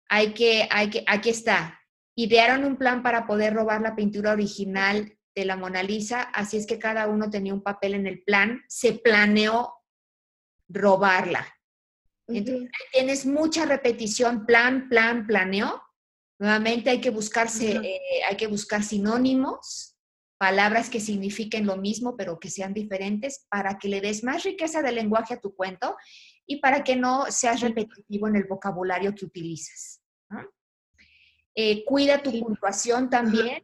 Hay 0.09 0.35
que, 0.35 0.67
hay 0.69 0.91
que, 0.91 1.05
aquí 1.07 1.31
está. 1.31 1.82
Idearon 2.15 2.65
un 2.65 2.77
plan 2.77 3.03
para 3.03 3.27
poder 3.27 3.55
robar 3.55 3.81
la 3.81 3.97
pintura 3.97 4.33
original 4.33 5.17
de 5.35 5.45
la 5.45 5.57
Mona 5.57 5.83
Lisa, 5.83 6.23
así 6.23 6.59
es 6.59 6.67
que 6.67 6.79
cada 6.79 7.09
uno 7.09 7.31
tenía 7.31 7.55
un 7.55 7.63
papel 7.63 7.95
en 7.95 8.07
el 8.07 8.23
plan. 8.23 8.63
Se 8.69 8.93
planeó 8.93 9.75
robarla. 10.69 11.47
Entonces, 12.29 12.71
tienes 12.93 13.27
mucha 13.27 13.67
repetición, 13.67 14.47
plan, 14.47 14.89
plan, 14.89 15.27
planeo. 15.27 15.83
Nuevamente 16.39 16.91
hay 16.91 17.01
que 17.01 17.11
buscarse, 17.11 17.77
eh, 17.77 18.01
hay 18.29 18.37
que 18.37 18.47
buscar 18.47 18.83
sinónimos, 18.83 19.97
palabras 20.39 20.91
que 20.91 21.01
signifiquen 21.01 21.67
lo 21.67 21.77
mismo, 21.77 22.17
pero 22.17 22.41
que 22.41 22.51
sean 22.51 22.75
diferentes, 22.75 23.47
para 23.49 23.79
que 23.79 23.89
le 23.89 24.01
des 24.01 24.25
más 24.25 24.43
riqueza 24.43 24.83
de 24.83 24.93
lenguaje 24.93 25.35
a 25.35 25.41
tu 25.41 25.55
cuento 25.55 25.97
y 26.47 26.57
para 26.61 26.83
que 26.83 26.97
no 26.97 27.27
seas 27.31 27.61
repetitivo 27.61 28.29
en 28.29 28.37
el 28.37 28.45
vocabulario 28.45 29.15
que 29.15 29.25
utilizas. 29.25 30.02
Eh, 31.55 31.85
cuida 31.85 32.23
tu 32.23 32.39
puntuación 32.41 33.11
también, 33.11 33.63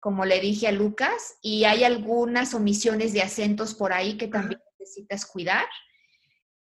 como 0.00 0.24
le 0.24 0.40
dije 0.40 0.68
a 0.68 0.72
Lucas, 0.72 1.38
y 1.42 1.64
hay 1.64 1.84
algunas 1.84 2.54
omisiones 2.54 3.12
de 3.12 3.22
acentos 3.22 3.74
por 3.74 3.92
ahí 3.92 4.16
que 4.16 4.28
también 4.28 4.60
necesitas 4.78 5.26
cuidar. 5.26 5.66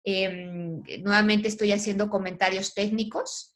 Em, 0.03 0.81
nuevamente 1.01 1.47
estoy 1.47 1.71
haciendo 1.71 2.09
comentarios 2.09 2.73
técnicos, 2.73 3.55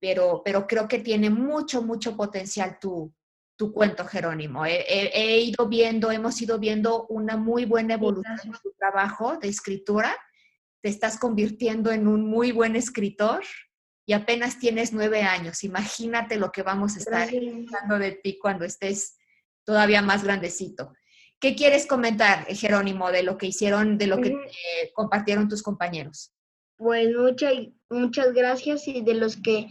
pero, 0.00 0.42
pero 0.44 0.66
creo 0.66 0.88
que 0.88 0.98
tiene 0.98 1.30
mucho, 1.30 1.82
mucho 1.82 2.16
potencial 2.16 2.78
tu, 2.80 3.14
tu 3.56 3.72
cuento, 3.72 4.04
Jerónimo. 4.04 4.64
He, 4.66 5.40
ido 5.40 5.66
viendo, 5.66 6.10
hemos 6.10 6.40
ido 6.40 6.58
viendo 6.58 7.06
una 7.06 7.36
muy 7.36 7.64
buena 7.64 7.94
evolución 7.94 8.38
en 8.44 8.52
tu 8.52 8.72
trabajo 8.78 9.38
de 9.38 9.48
escritura. 9.48 10.16
Te 10.82 10.90
estás 10.90 11.18
convirtiendo 11.18 11.90
en 11.90 12.06
un 12.06 12.26
muy 12.26 12.52
buen 12.52 12.76
escritor 12.76 13.42
y 14.06 14.12
apenas 14.12 14.58
tienes 14.58 14.92
nueve 14.92 15.22
años. 15.22 15.64
Imagínate 15.64 16.36
lo 16.36 16.52
que 16.52 16.62
vamos 16.62 16.94
a 16.94 17.00
estar 17.00 17.28
hablando 17.28 17.98
de 17.98 18.12
ti 18.12 18.38
cuando 18.40 18.64
estés 18.64 19.18
todavía 19.64 20.00
más 20.00 20.22
grandecito. 20.22 20.94
¿Qué 21.40 21.54
quieres 21.56 21.86
comentar, 21.86 22.46
Jerónimo, 22.46 23.10
de 23.10 23.24
lo 23.24 23.36
que 23.36 23.46
hicieron, 23.46 23.98
de 23.98 24.06
lo 24.06 24.20
que 24.20 24.34
compartieron 24.94 25.48
tus 25.48 25.62
compañeros? 25.62 26.32
Pues 26.76 27.14
muchas, 27.14 27.52
muchas 27.90 28.32
gracias 28.32 28.86
y 28.88 29.02
de 29.02 29.14
los 29.14 29.36
que 29.36 29.66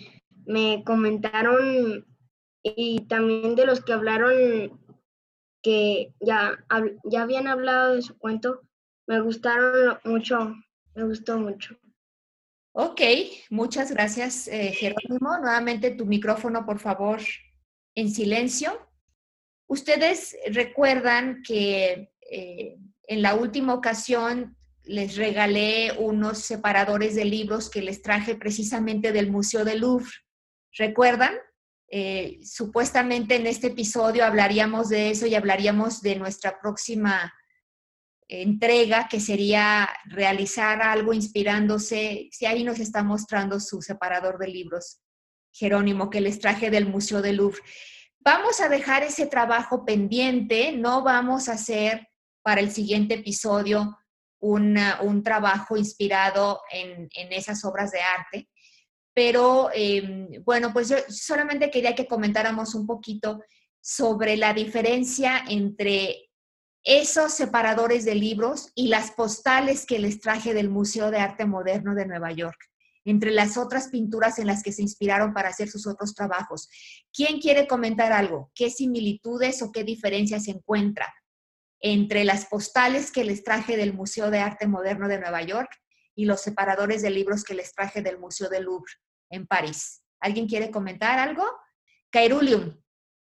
me 0.46 0.84
comentaron 0.84 2.06
y 2.62 3.06
también 3.08 3.56
de 3.56 3.66
los 3.66 3.84
que 3.84 3.94
hablaron 3.94 4.80
que 5.64 6.14
ya, 6.20 6.64
ya 7.06 7.24
habían 7.24 7.48
hablado 7.48 7.96
de 7.96 8.02
su 8.02 8.18
cuento, 8.18 8.62
me 9.08 9.20
gustaron 9.22 9.98
mucho, 10.04 10.56
me 10.94 11.04
gustó 11.06 11.40
mucho. 11.40 11.76
Ok, 12.78 13.00
muchas 13.52 13.90
gracias, 13.90 14.50
eh, 14.50 14.74
Jerónimo. 14.74 15.38
Nuevamente 15.38 15.92
tu 15.92 16.06
micrófono, 16.06 16.66
por 16.66 16.80
favor, 16.80 17.22
en 17.96 18.12
silencio. 18.12 18.90
Ustedes 19.66 20.36
recuerdan 20.52 21.42
que 21.42 22.12
eh, 22.30 22.76
en 23.08 23.22
la 23.22 23.36
última 23.36 23.74
ocasión 23.74 24.58
les 24.84 25.16
regalé 25.16 25.94
unos 25.98 26.40
separadores 26.40 27.16
de 27.16 27.24
libros 27.24 27.70
que 27.70 27.82
les 27.82 28.02
traje 28.02 28.36
precisamente 28.36 29.14
del 29.14 29.32
Museo 29.32 29.64
del 29.64 29.80
Louvre. 29.80 30.12
¿Recuerdan? 30.78 31.34
Eh, 31.88 32.42
supuestamente 32.44 33.38
en 33.38 33.48
este 33.48 33.68
episodio 33.68 34.26
hablaríamos 34.26 34.90
de 34.90 35.12
eso 35.12 35.28
y 35.28 35.36
hablaríamos 35.36 36.02
de 36.02 36.18
nuestra 36.18 36.60
próxima 36.60 37.34
entrega, 38.28 39.08
que 39.10 39.20
sería 39.20 39.90
realizar 40.06 40.82
algo 40.82 41.14
inspirándose. 41.14 42.30
Si 42.32 42.46
ahí 42.46 42.64
nos 42.64 42.80
está 42.80 43.04
mostrando 43.04 43.60
su 43.60 43.82
separador 43.82 44.38
de 44.38 44.48
libros, 44.48 45.02
Jerónimo, 45.52 46.10
que 46.10 46.22
les 46.22 46.40
traje 46.40 46.70
del 46.70 46.88
Museo 46.88 47.22
del 47.22 47.38
Louvre. 47.38 47.62
Vamos 48.20 48.60
a 48.60 48.70
dejar 48.70 49.04
ese 49.04 49.28
trabajo 49.28 49.86
pendiente, 49.86 50.74
no 50.74 51.04
vamos 51.04 51.48
a 51.48 51.54
hacer 51.54 52.08
para 52.42 52.60
el 52.62 52.72
siguiente 52.72 53.16
episodio 53.16 53.98
un 54.40 55.24
trabajo 55.24 55.78
inspirado 55.78 56.62
en, 56.72 57.10
esas 57.32 57.64
obras 57.66 57.92
de 57.92 58.00
arte, 58.02 58.50
pero 59.14 59.70
em, 59.74 60.44
bueno, 60.44 60.72
pues 60.72 60.90
yo 60.90 60.98
solamente 61.10 61.72
quería 61.72 61.96
que 61.96 62.08
comentáramos 62.08 62.76
un 62.76 62.86
poquito 62.86 63.42
sobre 63.82 64.38
la 64.38 64.54
diferencia 64.54 65.44
entre 65.48 66.25
esos 66.86 67.34
separadores 67.34 68.06
de 68.06 68.14
libros 68.14 68.72
y 68.76 68.88
las 68.90 69.12
postales 69.12 69.88
que 69.88 69.98
les 69.98 70.20
traje 70.20 70.54
del 70.54 70.70
Museo 70.70 71.10
de 71.10 71.18
Arte 71.18 71.46
Moderno 71.46 71.96
de 71.96 72.06
Nueva 72.06 72.32
York. 72.32 72.58
entre 73.08 73.30
las 73.30 73.56
otras 73.56 73.90
pinturas 73.90 74.40
en 74.40 74.48
las 74.48 74.64
que 74.64 74.72
se 74.72 74.82
inspiraron 74.82 75.32
para 75.32 75.50
hacer 75.50 75.70
sus 75.70 75.86
otros 75.86 76.16
trabajos. 76.16 76.68
¿Quién 77.14 77.40
quiere 77.40 77.68
comentar 77.68 78.12
algo? 78.12 78.52
¿Qué 78.56 78.72
similitudes 78.72 79.62
o 79.62 79.72
qué 79.72 79.84
diferencias 79.84 80.46
se 80.46 80.52
encuentra 80.52 81.14
entre 81.80 82.24
las 82.24 82.48
postales 82.48 83.12
que 83.12 83.24
les 83.24 83.44
traje 83.44 83.78
del 83.78 83.94
Museo 83.94 84.32
de 84.32 84.40
Arte 84.40 84.66
Moderno 84.66 85.08
de 85.08 85.20
Nueva 85.20 85.44
York 85.44 85.70
y 86.16 86.26
los 86.26 86.42
separadores 86.42 87.04
de 87.04 87.12
libros 87.12 87.44
que 87.44 87.54
les 87.54 87.76
traje 87.76 88.02
del 88.02 88.18
Museo 88.18 88.50
del 88.50 88.64
Louvre 88.64 88.94
en 89.30 89.46
París? 89.46 90.02
¿Alguien 90.20 90.48
quiere 90.48 90.72
comentar 90.72 91.20
algo? 91.20 91.46
Cairulium. 92.10 92.76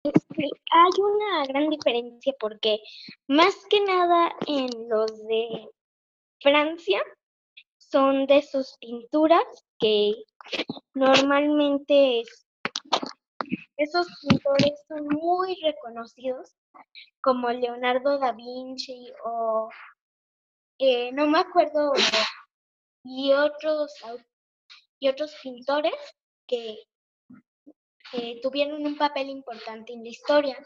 Hay 0.04 0.90
una 0.98 1.46
gran 1.46 1.70
diferencia 1.70 2.34
porque 2.38 2.78
más 3.26 3.54
que 3.70 3.80
nada 3.80 4.34
en 4.46 4.68
los 4.88 5.10
de 5.26 5.70
Francia 6.40 7.02
son 7.78 8.26
de 8.26 8.42
sus 8.42 8.76
pinturas 8.78 9.44
que 9.78 10.14
normalmente 10.92 12.22
esos 13.76 14.06
pintores 14.20 14.72
son 14.88 15.06
muy 15.08 15.56
reconocidos 15.62 16.54
como 17.22 17.48
Leonardo 17.50 18.18
da 18.18 18.32
Vinci 18.32 19.10
o 19.24 19.70
eh, 20.78 21.12
no 21.12 21.26
me 21.26 21.38
acuerdo 21.38 21.92
y 23.04 23.32
otros 23.32 23.92
y 24.98 25.08
otros 25.08 25.34
pintores 25.42 25.94
que 26.46 26.76
tuvieron 28.42 28.84
un 28.84 28.96
papel 28.96 29.28
importante 29.28 29.92
en 29.92 30.02
la 30.02 30.08
historia. 30.08 30.56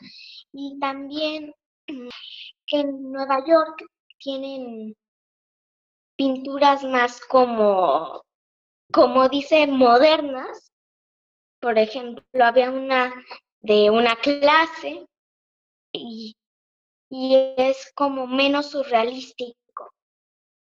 Y 0.53 0.79
también 0.81 1.55
en 1.87 3.13
Nueva 3.13 3.45
York 3.47 3.85
tienen 4.19 4.97
pinturas 6.17 6.83
más 6.85 7.21
como, 7.21 8.23
como 8.93 9.29
dice, 9.29 9.67
modernas. 9.67 10.73
Por 11.61 11.79
ejemplo, 11.79 12.25
había 12.45 12.71
una 12.71 13.13
de 13.61 13.91
una 13.91 14.17
clase 14.17 15.07
y, 15.93 16.37
y 17.11 17.35
es 17.57 17.93
como 17.95 18.27
menos 18.27 18.71
surrealístico. 18.71 19.93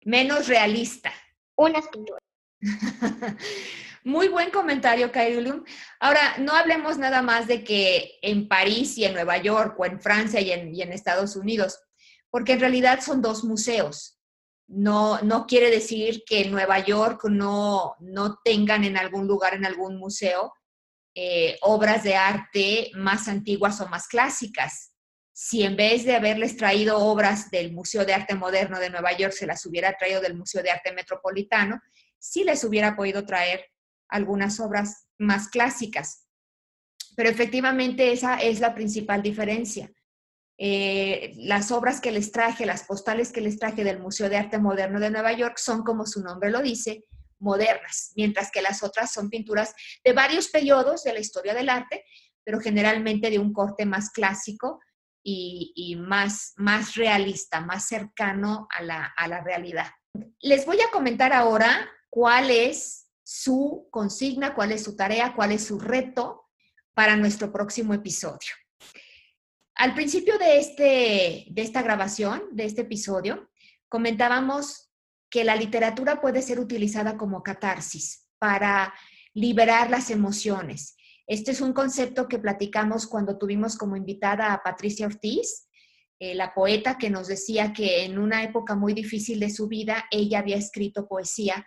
Menos 0.04 0.48
realista. 0.48 1.12
Unas 1.56 1.86
pinturas. 1.88 2.22
Muy 4.04 4.26
buen 4.26 4.50
comentario, 4.50 5.12
Kairulium. 5.12 5.64
Ahora, 6.00 6.36
no 6.38 6.54
hablemos 6.54 6.98
nada 6.98 7.22
más 7.22 7.46
de 7.46 7.62
que 7.62 8.18
en 8.20 8.48
París 8.48 8.98
y 8.98 9.04
en 9.04 9.12
Nueva 9.12 9.36
York 9.38 9.78
o 9.78 9.86
en 9.86 10.00
Francia 10.00 10.40
y 10.40 10.50
en, 10.50 10.92
Estados 10.92 11.36
Unidos, 11.36 11.78
porque 12.28 12.54
en 12.54 12.60
realidad 12.60 13.00
son 13.00 13.22
dos 13.22 13.44
museos. 13.44 14.18
No, 14.66 15.20
no 15.22 15.46
quiere 15.46 15.70
decir 15.70 16.24
que 16.26 16.40
en 16.40 16.50
Nueva 16.50 16.80
York 16.80 17.22
no, 17.30 17.94
no 18.00 18.40
tengan 18.44 18.82
en 18.82 18.96
algún 18.96 19.28
lugar, 19.28 19.54
en 19.54 19.66
algún 19.66 19.98
museo, 19.98 20.52
eh, 21.14 21.58
obras 21.60 22.02
de 22.02 22.16
arte 22.16 22.90
más 22.94 23.28
antiguas 23.28 23.80
o 23.80 23.86
más 23.86 24.08
clásicas. 24.08 24.96
Si 25.32 25.62
en 25.62 25.76
vez 25.76 26.04
de 26.04 26.16
haberles 26.16 26.56
traído 26.56 26.98
obras 26.98 27.50
del 27.50 27.72
Museo 27.72 28.04
de 28.04 28.14
Arte 28.14 28.34
Moderno 28.34 28.80
de 28.80 28.90
Nueva 28.90 29.12
York, 29.12 29.32
se 29.32 29.46
las 29.46 29.64
hubiera 29.64 29.92
traído 29.92 30.20
del 30.20 30.34
Museo 30.34 30.62
de 30.62 30.70
Arte 30.72 30.92
Metropolitano, 30.92 31.80
sí 32.18 32.42
les 32.44 32.64
hubiera 32.64 32.96
podido 32.96 33.24
traer 33.24 33.71
algunas 34.12 34.60
obras 34.60 35.08
más 35.18 35.48
clásicas. 35.48 36.26
Pero 37.16 37.28
efectivamente 37.28 38.12
esa 38.12 38.36
es 38.36 38.60
la 38.60 38.74
principal 38.74 39.22
diferencia. 39.22 39.90
Eh, 40.58 41.32
las 41.36 41.72
obras 41.72 42.00
que 42.00 42.12
les 42.12 42.30
traje, 42.30 42.66
las 42.66 42.84
postales 42.84 43.32
que 43.32 43.40
les 43.40 43.58
traje 43.58 43.84
del 43.84 43.98
Museo 43.98 44.28
de 44.28 44.36
Arte 44.36 44.58
Moderno 44.58 45.00
de 45.00 45.10
Nueva 45.10 45.32
York 45.32 45.58
son, 45.58 45.82
como 45.82 46.06
su 46.06 46.22
nombre 46.22 46.50
lo 46.50 46.62
dice, 46.62 47.04
modernas, 47.38 48.12
mientras 48.14 48.50
que 48.50 48.62
las 48.62 48.82
otras 48.82 49.12
son 49.12 49.28
pinturas 49.28 49.74
de 50.04 50.12
varios 50.12 50.48
periodos 50.48 51.02
de 51.02 51.12
la 51.12 51.18
historia 51.18 51.54
del 51.54 51.68
arte, 51.68 52.04
pero 52.44 52.60
generalmente 52.60 53.30
de 53.30 53.38
un 53.38 53.52
corte 53.52 53.84
más 53.84 54.10
clásico 54.10 54.78
y, 55.24 55.96
más, 55.98 56.52
más 56.56 56.94
realista, 56.94 57.60
más 57.60 57.86
cercano 57.86 58.66
a 58.70 58.82
la, 58.82 59.12
a 59.16 59.28
la 59.28 59.42
realidad. 59.42 59.86
Les 60.40 60.66
voy 60.66 60.80
a 60.80 60.90
comentar 60.90 61.32
ahora 61.32 61.88
cuál 62.10 62.50
es 62.50 63.01
su 63.22 63.88
consigna, 63.90 64.54
cuál 64.54 64.72
es 64.72 64.84
su 64.84 64.96
tarea, 64.96 65.34
cuál 65.34 65.52
es 65.52 65.64
su 65.64 65.78
reto 65.78 66.48
para 66.94 67.16
nuestro 67.16 67.52
próximo 67.52 67.94
episodio. 67.94 68.52
Al 69.74 69.94
principio 69.94 70.38
de, 70.38 70.58
este, 70.58 71.46
de 71.50 71.62
esta 71.62 71.82
grabación, 71.82 72.42
de 72.52 72.64
este 72.64 72.82
episodio, 72.82 73.50
comentábamos 73.88 74.90
que 75.30 75.44
la 75.44 75.56
literatura 75.56 76.20
puede 76.20 76.42
ser 76.42 76.60
utilizada 76.60 77.16
como 77.16 77.42
catarsis 77.42 78.28
para 78.38 78.92
liberar 79.34 79.88
las 79.88 80.10
emociones. 80.10 80.94
Este 81.26 81.52
es 81.52 81.60
un 81.60 81.72
concepto 81.72 82.28
que 82.28 82.38
platicamos 82.38 83.06
cuando 83.06 83.38
tuvimos 83.38 83.76
como 83.76 83.96
invitada 83.96 84.52
a 84.52 84.62
Patricia 84.62 85.06
Ortiz, 85.06 85.68
eh, 86.18 86.34
la 86.34 86.54
poeta 86.54 86.98
que 86.98 87.10
nos 87.10 87.26
decía 87.26 87.72
que 87.72 88.04
en 88.04 88.18
una 88.18 88.44
época 88.44 88.74
muy 88.74 88.92
difícil 88.92 89.40
de 89.40 89.50
su 89.50 89.66
vida 89.66 90.04
ella 90.10 90.40
había 90.40 90.56
escrito 90.56 91.08
poesía 91.08 91.66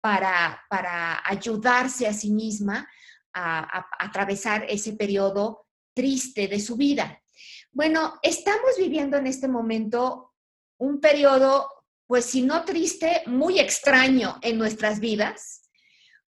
para, 0.00 0.62
para 0.68 1.22
ayudarse 1.24 2.06
a 2.06 2.12
sí 2.12 2.30
misma 2.30 2.88
a, 3.34 3.86
atravesar 3.98 4.66
ese 4.68 4.94
periodo 4.94 5.66
triste 5.94 6.48
de 6.48 6.60
su 6.60 6.76
vida. 6.76 7.22
Bueno, 7.72 8.18
estamos 8.22 8.76
viviendo 8.78 9.16
en 9.16 9.26
este 9.26 9.48
momento 9.48 10.34
un 10.78 11.00
periodo, 11.00 11.68
pues 12.06 12.24
si 12.24 12.42
no 12.42 12.64
triste, 12.64 13.22
muy 13.26 13.58
extraño 13.58 14.38
en 14.42 14.58
nuestras 14.58 15.00
vidas, 15.00 15.68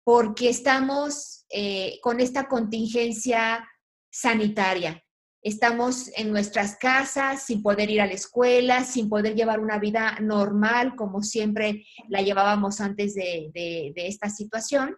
porque 0.04 0.48
estamos 0.48 1.44
eh, 1.48 1.98
con 2.00 2.20
esta 2.20 2.48
contingencia 2.48 3.68
sanitaria. 4.10 5.02
Estamos 5.46 6.10
en 6.16 6.32
nuestras 6.32 6.76
casas 6.76 7.44
sin 7.44 7.62
poder 7.62 7.88
ir 7.88 8.00
a 8.00 8.06
la 8.08 8.14
escuela, 8.14 8.82
sin 8.82 9.08
poder 9.08 9.36
llevar 9.36 9.60
una 9.60 9.78
vida 9.78 10.18
normal 10.20 10.96
como 10.96 11.22
siempre 11.22 11.86
la 12.08 12.20
llevábamos 12.20 12.80
antes 12.80 13.14
de, 13.14 13.92
esta 13.94 14.28
situación. 14.28 14.96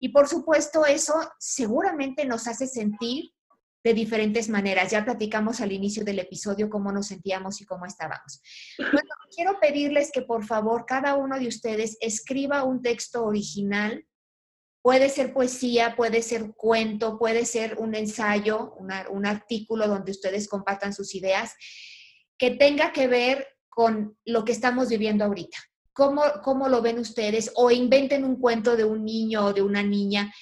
Y 0.00 0.08
por 0.08 0.26
supuesto 0.26 0.84
eso 0.84 1.14
seguramente 1.38 2.24
nos 2.24 2.48
hace 2.48 2.66
sentir 2.66 3.30
de 3.84 3.94
diferentes 3.94 4.48
maneras. 4.48 4.90
Ya 4.90 5.04
platicamos 5.04 5.60
al 5.60 5.70
inicio 5.70 6.04
del 6.04 6.18
episodio 6.18 6.68
cómo 6.68 6.90
nos 6.90 7.06
sentíamos 7.06 7.60
y 7.60 7.64
cómo 7.64 7.86
estábamos. 7.86 8.42
Bueno, 8.78 9.14
quiero 9.32 9.60
pedirles 9.60 10.10
que 10.10 10.22
por 10.22 10.44
favor 10.44 10.86
cada 10.86 11.14
uno 11.14 11.38
de 11.38 11.46
ustedes 11.46 11.96
escriba 12.00 12.64
un 12.64 12.82
texto 12.82 13.24
original 13.24 14.04
Puede 14.88 15.10
ser 15.10 15.34
poesía, 15.34 15.94
puede 15.96 16.22
ser 16.22 16.54
cuento, 16.56 17.18
puede 17.18 17.44
ser 17.44 17.76
un 17.76 17.94
ensayo, 17.94 18.72
un 19.10 19.26
artículo 19.26 19.86
donde 19.86 20.12
ustedes 20.12 20.48
compartan 20.48 20.94
sus 20.94 21.14
ideas, 21.14 21.52
que 22.38 22.52
tenga 22.52 22.90
que 22.90 23.06
ver 23.06 23.48
con 23.68 24.16
lo 24.24 24.46
que 24.46 24.52
estamos 24.52 24.88
viviendo 24.88 25.26
ahorita. 25.26 25.58
¿Cómo, 25.92 26.22
¿Cómo 26.42 26.70
lo 26.70 26.80
ven 26.80 26.98
ustedes? 26.98 27.52
O 27.56 27.70
inventen 27.70 28.24
un 28.24 28.40
cuento 28.40 28.76
de 28.76 28.84
un 28.84 29.04
niño 29.04 29.44
o 29.44 29.52
de 29.52 29.60
una 29.60 29.82
niña 29.82 30.32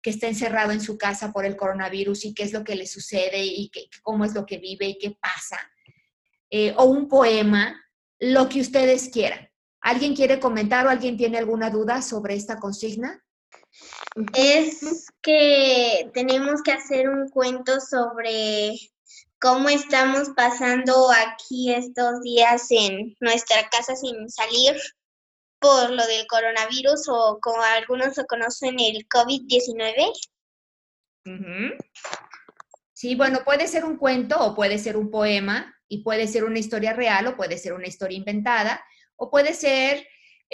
que 0.00 0.10
está 0.10 0.28
encerrado 0.28 0.70
en 0.70 0.80
su 0.80 0.96
casa 0.96 1.32
por 1.32 1.44
el 1.44 1.56
coronavirus 1.56 2.26
y 2.26 2.32
qué 2.32 2.44
es 2.44 2.52
lo 2.52 2.62
que 2.62 2.76
le 2.76 2.86
sucede 2.86 3.44
y 3.44 3.70
qué, 3.70 3.88
cómo 4.04 4.24
es 4.24 4.34
lo 4.34 4.46
que 4.46 4.58
vive 4.58 4.86
y 4.86 4.98
qué 4.98 5.18
pasa. 5.20 5.58
Eh, 6.48 6.72
o 6.76 6.84
un 6.84 7.08
poema, 7.08 7.84
lo 8.20 8.48
que 8.48 8.60
ustedes 8.60 9.08
quieran. 9.08 9.48
¿Alguien 9.80 10.14
quiere 10.14 10.38
comentar 10.38 10.86
o 10.86 10.90
alguien 10.90 11.16
tiene 11.16 11.38
alguna 11.38 11.70
duda 11.70 12.02
sobre 12.02 12.36
esta 12.36 12.60
consigna? 12.60 13.20
Es 14.34 15.08
que 15.22 16.10
tenemos 16.14 16.62
que 16.62 16.72
hacer 16.72 17.08
un 17.08 17.28
cuento 17.28 17.80
sobre 17.80 18.78
cómo 19.40 19.68
estamos 19.68 20.30
pasando 20.30 21.10
aquí 21.10 21.72
estos 21.72 22.22
días 22.22 22.66
en 22.70 23.14
nuestra 23.20 23.68
casa 23.68 23.94
sin 23.94 24.28
salir 24.30 24.76
por 25.58 25.90
lo 25.90 26.06
del 26.06 26.26
coronavirus 26.26 27.08
o 27.08 27.38
como 27.40 27.62
algunos 27.62 28.16
lo 28.16 28.24
conocen 28.24 28.78
el 28.80 29.06
COVID-19. 29.08 30.12
Sí, 32.92 33.14
bueno, 33.14 33.40
puede 33.44 33.68
ser 33.68 33.84
un 33.84 33.96
cuento 33.96 34.38
o 34.38 34.54
puede 34.54 34.78
ser 34.78 34.96
un 34.96 35.10
poema 35.10 35.74
y 35.88 36.02
puede 36.02 36.26
ser 36.28 36.44
una 36.44 36.58
historia 36.58 36.92
real 36.92 37.26
o 37.26 37.36
puede 37.36 37.58
ser 37.58 37.72
una 37.72 37.86
historia 37.86 38.16
inventada 38.16 38.84
o 39.16 39.30
puede 39.30 39.54
ser 39.54 40.06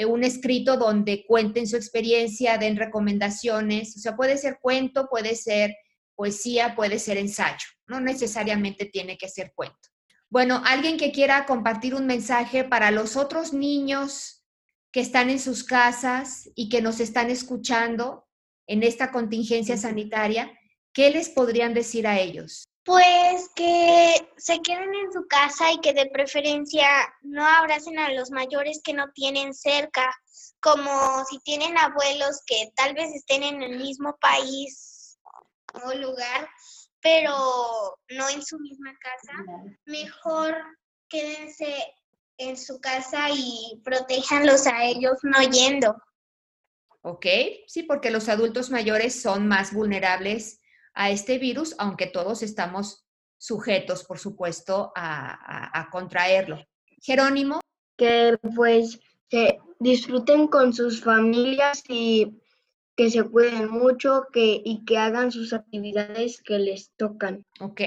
un 0.08 0.24
escrito 0.24 0.76
donde 0.76 1.24
cuenten 1.26 1.66
su 1.66 1.76
experiencia, 1.76 2.58
den 2.58 2.76
recomendaciones, 2.76 3.96
o 3.96 4.00
sea, 4.00 4.16
puede 4.16 4.38
ser 4.38 4.58
cuento, 4.60 5.08
puede 5.08 5.36
ser 5.36 5.74
poesía, 6.14 6.74
puede 6.74 6.98
ser 6.98 7.18
ensayo, 7.18 7.66
no 7.86 8.00
necesariamente 8.00 8.86
tiene 8.86 9.16
que 9.18 9.28
ser 9.28 9.52
cuento. 9.54 9.88
Bueno, 10.30 10.62
alguien 10.64 10.96
que 10.96 11.12
quiera 11.12 11.44
compartir 11.44 11.94
un 11.94 12.06
mensaje 12.06 12.64
para 12.64 12.90
los 12.90 13.16
otros 13.16 13.52
niños 13.52 14.46
que 14.90 15.00
están 15.00 15.30
en 15.30 15.38
sus 15.38 15.64
casas 15.64 16.50
y 16.54 16.68
que 16.68 16.80
nos 16.80 17.00
están 17.00 17.30
escuchando 17.30 18.26
en 18.66 18.82
esta 18.82 19.10
contingencia 19.10 19.76
sanitaria, 19.76 20.50
¿qué 20.94 21.10
les 21.10 21.28
podrían 21.28 21.74
decir 21.74 22.06
a 22.06 22.18
ellos? 22.18 22.64
Pues 22.84 23.48
que 23.54 24.32
se 24.36 24.60
queden 24.60 24.92
en 24.94 25.12
su 25.12 25.26
casa 25.28 25.70
y 25.70 25.80
que 25.80 25.92
de 25.92 26.06
preferencia 26.06 26.88
no 27.22 27.46
abracen 27.46 27.98
a 27.98 28.12
los 28.12 28.30
mayores 28.30 28.80
que 28.82 28.92
no 28.92 29.10
tienen 29.12 29.54
cerca, 29.54 30.12
como 30.60 31.24
si 31.26 31.38
tienen 31.40 31.78
abuelos 31.78 32.40
que 32.44 32.72
tal 32.74 32.94
vez 32.94 33.14
estén 33.14 33.44
en 33.44 33.62
el 33.62 33.78
mismo 33.78 34.16
país 34.20 35.18
o 35.84 35.94
lugar, 35.94 36.48
pero 37.00 37.98
no 38.10 38.28
en 38.28 38.42
su 38.44 38.58
misma 38.58 38.96
casa, 38.98 39.32
mejor 39.84 40.56
quédense 41.08 41.94
en 42.38 42.56
su 42.56 42.80
casa 42.80 43.28
y 43.30 43.80
protéjanlos 43.84 44.66
a 44.66 44.84
ellos 44.84 45.18
no 45.22 45.40
yendo. 45.42 45.96
¿Ok? 47.02 47.26
Sí, 47.66 47.82
porque 47.82 48.10
los 48.10 48.28
adultos 48.28 48.70
mayores 48.70 49.20
son 49.20 49.46
más 49.46 49.72
vulnerables 49.72 50.61
a 50.94 51.10
este 51.10 51.38
virus, 51.38 51.74
aunque 51.78 52.06
todos 52.06 52.42
estamos 52.42 53.04
sujetos, 53.38 54.04
por 54.04 54.18
supuesto, 54.18 54.92
a, 54.94 55.88
contraerlo. 55.90 56.58
Jerónimo. 57.00 57.60
Que 57.96 58.38
pues 58.54 59.00
se 59.30 59.58
disfruten 59.78 60.46
con 60.46 60.72
sus 60.72 61.02
familias 61.02 61.82
y 61.88 62.38
que 62.96 63.10
se 63.10 63.22
cuiden 63.24 63.70
mucho 63.70 64.26
que, 64.32 64.62
y 64.64 64.84
que 64.84 64.98
hagan 64.98 65.32
sus 65.32 65.52
actividades 65.52 66.40
que 66.42 66.58
les 66.58 66.92
tocan. 66.96 67.44
Ok, 67.60 67.80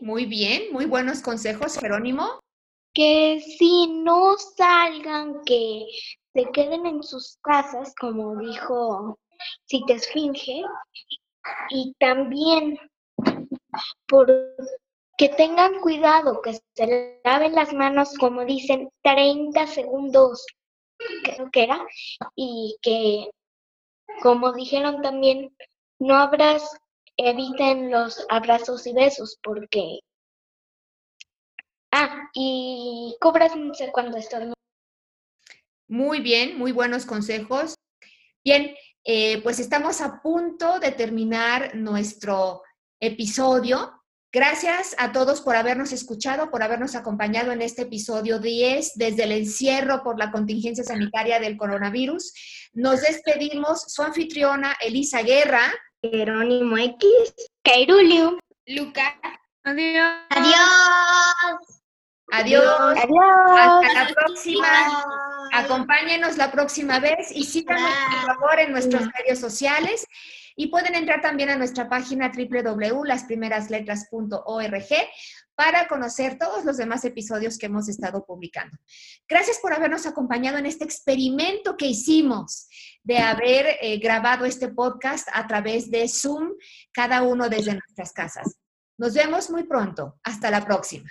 muy 0.00 0.24
bien, 0.26 0.72
muy 0.72 0.86
buenos 0.86 1.20
consejos, 1.20 1.76
Jerónimo. 1.78 2.40
Que 2.94 3.40
si 3.58 3.88
no 4.02 4.36
salgan, 4.56 5.42
que 5.44 5.86
se 6.34 6.50
queden 6.52 6.86
en 6.86 7.02
sus 7.02 7.38
casas, 7.42 7.94
como 7.98 8.36
dijo 8.36 9.18
Cita 9.66 9.94
Esfinge, 9.94 10.62
y 11.70 11.94
también 11.98 12.78
por 14.06 14.28
que 15.16 15.28
tengan 15.28 15.80
cuidado, 15.80 16.40
que 16.42 16.54
se 16.74 17.20
laven 17.24 17.54
las 17.54 17.72
manos, 17.72 18.14
como 18.18 18.44
dicen, 18.44 18.90
30 19.02 19.66
segundos, 19.66 20.44
creo 21.22 21.50
que 21.50 21.62
era, 21.62 21.86
y 22.34 22.76
que, 22.82 23.30
como 24.22 24.52
dijeron 24.52 25.02
también, 25.02 25.54
no 26.00 26.16
abras, 26.16 26.76
eviten 27.16 27.90
los 27.90 28.26
abrazos 28.30 28.86
y 28.86 28.94
besos, 28.94 29.38
porque... 29.42 30.00
Ah, 31.92 32.30
y 32.34 33.14
cúbranse 33.20 33.92
cuando 33.92 34.16
están... 34.16 34.52
Muy 35.88 36.20
bien, 36.20 36.58
muy 36.58 36.72
buenos 36.72 37.04
consejos. 37.04 37.74
Bien, 38.42 38.74
eh, 39.04 39.42
pues 39.42 39.58
estamos 39.58 40.00
a 40.00 40.20
punto 40.20 40.78
de 40.78 40.92
terminar 40.92 41.74
nuestro 41.74 42.62
episodio. 43.00 43.92
Gracias 44.32 44.94
a 44.98 45.12
todos 45.12 45.40
por 45.42 45.56
habernos 45.56 45.92
escuchado, 45.92 46.50
por 46.50 46.62
habernos 46.62 46.94
acompañado 46.94 47.52
en 47.52 47.60
este 47.60 47.82
episodio 47.82 48.38
10 48.38 48.92
desde 48.94 49.24
el 49.24 49.32
encierro 49.32 50.02
por 50.02 50.18
la 50.18 50.30
contingencia 50.30 50.84
sanitaria 50.84 51.38
del 51.38 51.56
coronavirus. 51.56 52.32
Nos 52.72 53.02
despedimos, 53.02 53.82
su 53.92 54.02
anfitriona 54.02 54.76
Elisa 54.80 55.22
Guerra, 55.22 55.72
Jerónimo 56.00 56.78
X, 56.78 57.08
Cairulio, 57.62 58.38
Luca. 58.66 59.20
Adiós. 59.64 60.26
Adiós. 60.30 61.81
Adiós. 62.32 62.64
Adiós. 62.64 63.58
Hasta 63.58 63.92
la 63.92 64.08
próxima. 64.14 65.04
Acompáñenos 65.52 66.38
la 66.38 66.50
próxima 66.50 66.98
vez 66.98 67.30
y 67.30 67.44
síganos, 67.44 67.92
por 68.10 68.20
favor, 68.34 68.58
en 68.58 68.72
nuestros 68.72 69.02
medios 69.18 69.38
sociales. 69.38 70.06
Y 70.56 70.68
pueden 70.68 70.94
entrar 70.94 71.20
también 71.20 71.50
a 71.50 71.56
nuestra 71.56 71.90
página 71.90 72.32
www.lasprimerasletras.org 72.34 74.88
para 75.54 75.86
conocer 75.88 76.38
todos 76.38 76.64
los 76.64 76.78
demás 76.78 77.04
episodios 77.04 77.58
que 77.58 77.66
hemos 77.66 77.90
estado 77.90 78.24
publicando. 78.24 78.78
Gracias 79.28 79.58
por 79.60 79.74
habernos 79.74 80.06
acompañado 80.06 80.56
en 80.56 80.64
este 80.66 80.84
experimento 80.84 81.76
que 81.76 81.86
hicimos 81.86 82.66
de 83.02 83.18
haber 83.18 83.76
eh, 83.80 83.98
grabado 83.98 84.46
este 84.46 84.68
podcast 84.68 85.28
a 85.32 85.46
través 85.46 85.90
de 85.90 86.08
Zoom, 86.08 86.52
cada 86.92 87.22
uno 87.22 87.50
desde 87.50 87.72
nuestras 87.72 88.12
casas. 88.12 88.56
Nos 88.96 89.12
vemos 89.12 89.50
muy 89.50 89.64
pronto. 89.64 90.18
Hasta 90.22 90.50
la 90.50 90.64
próxima. 90.64 91.10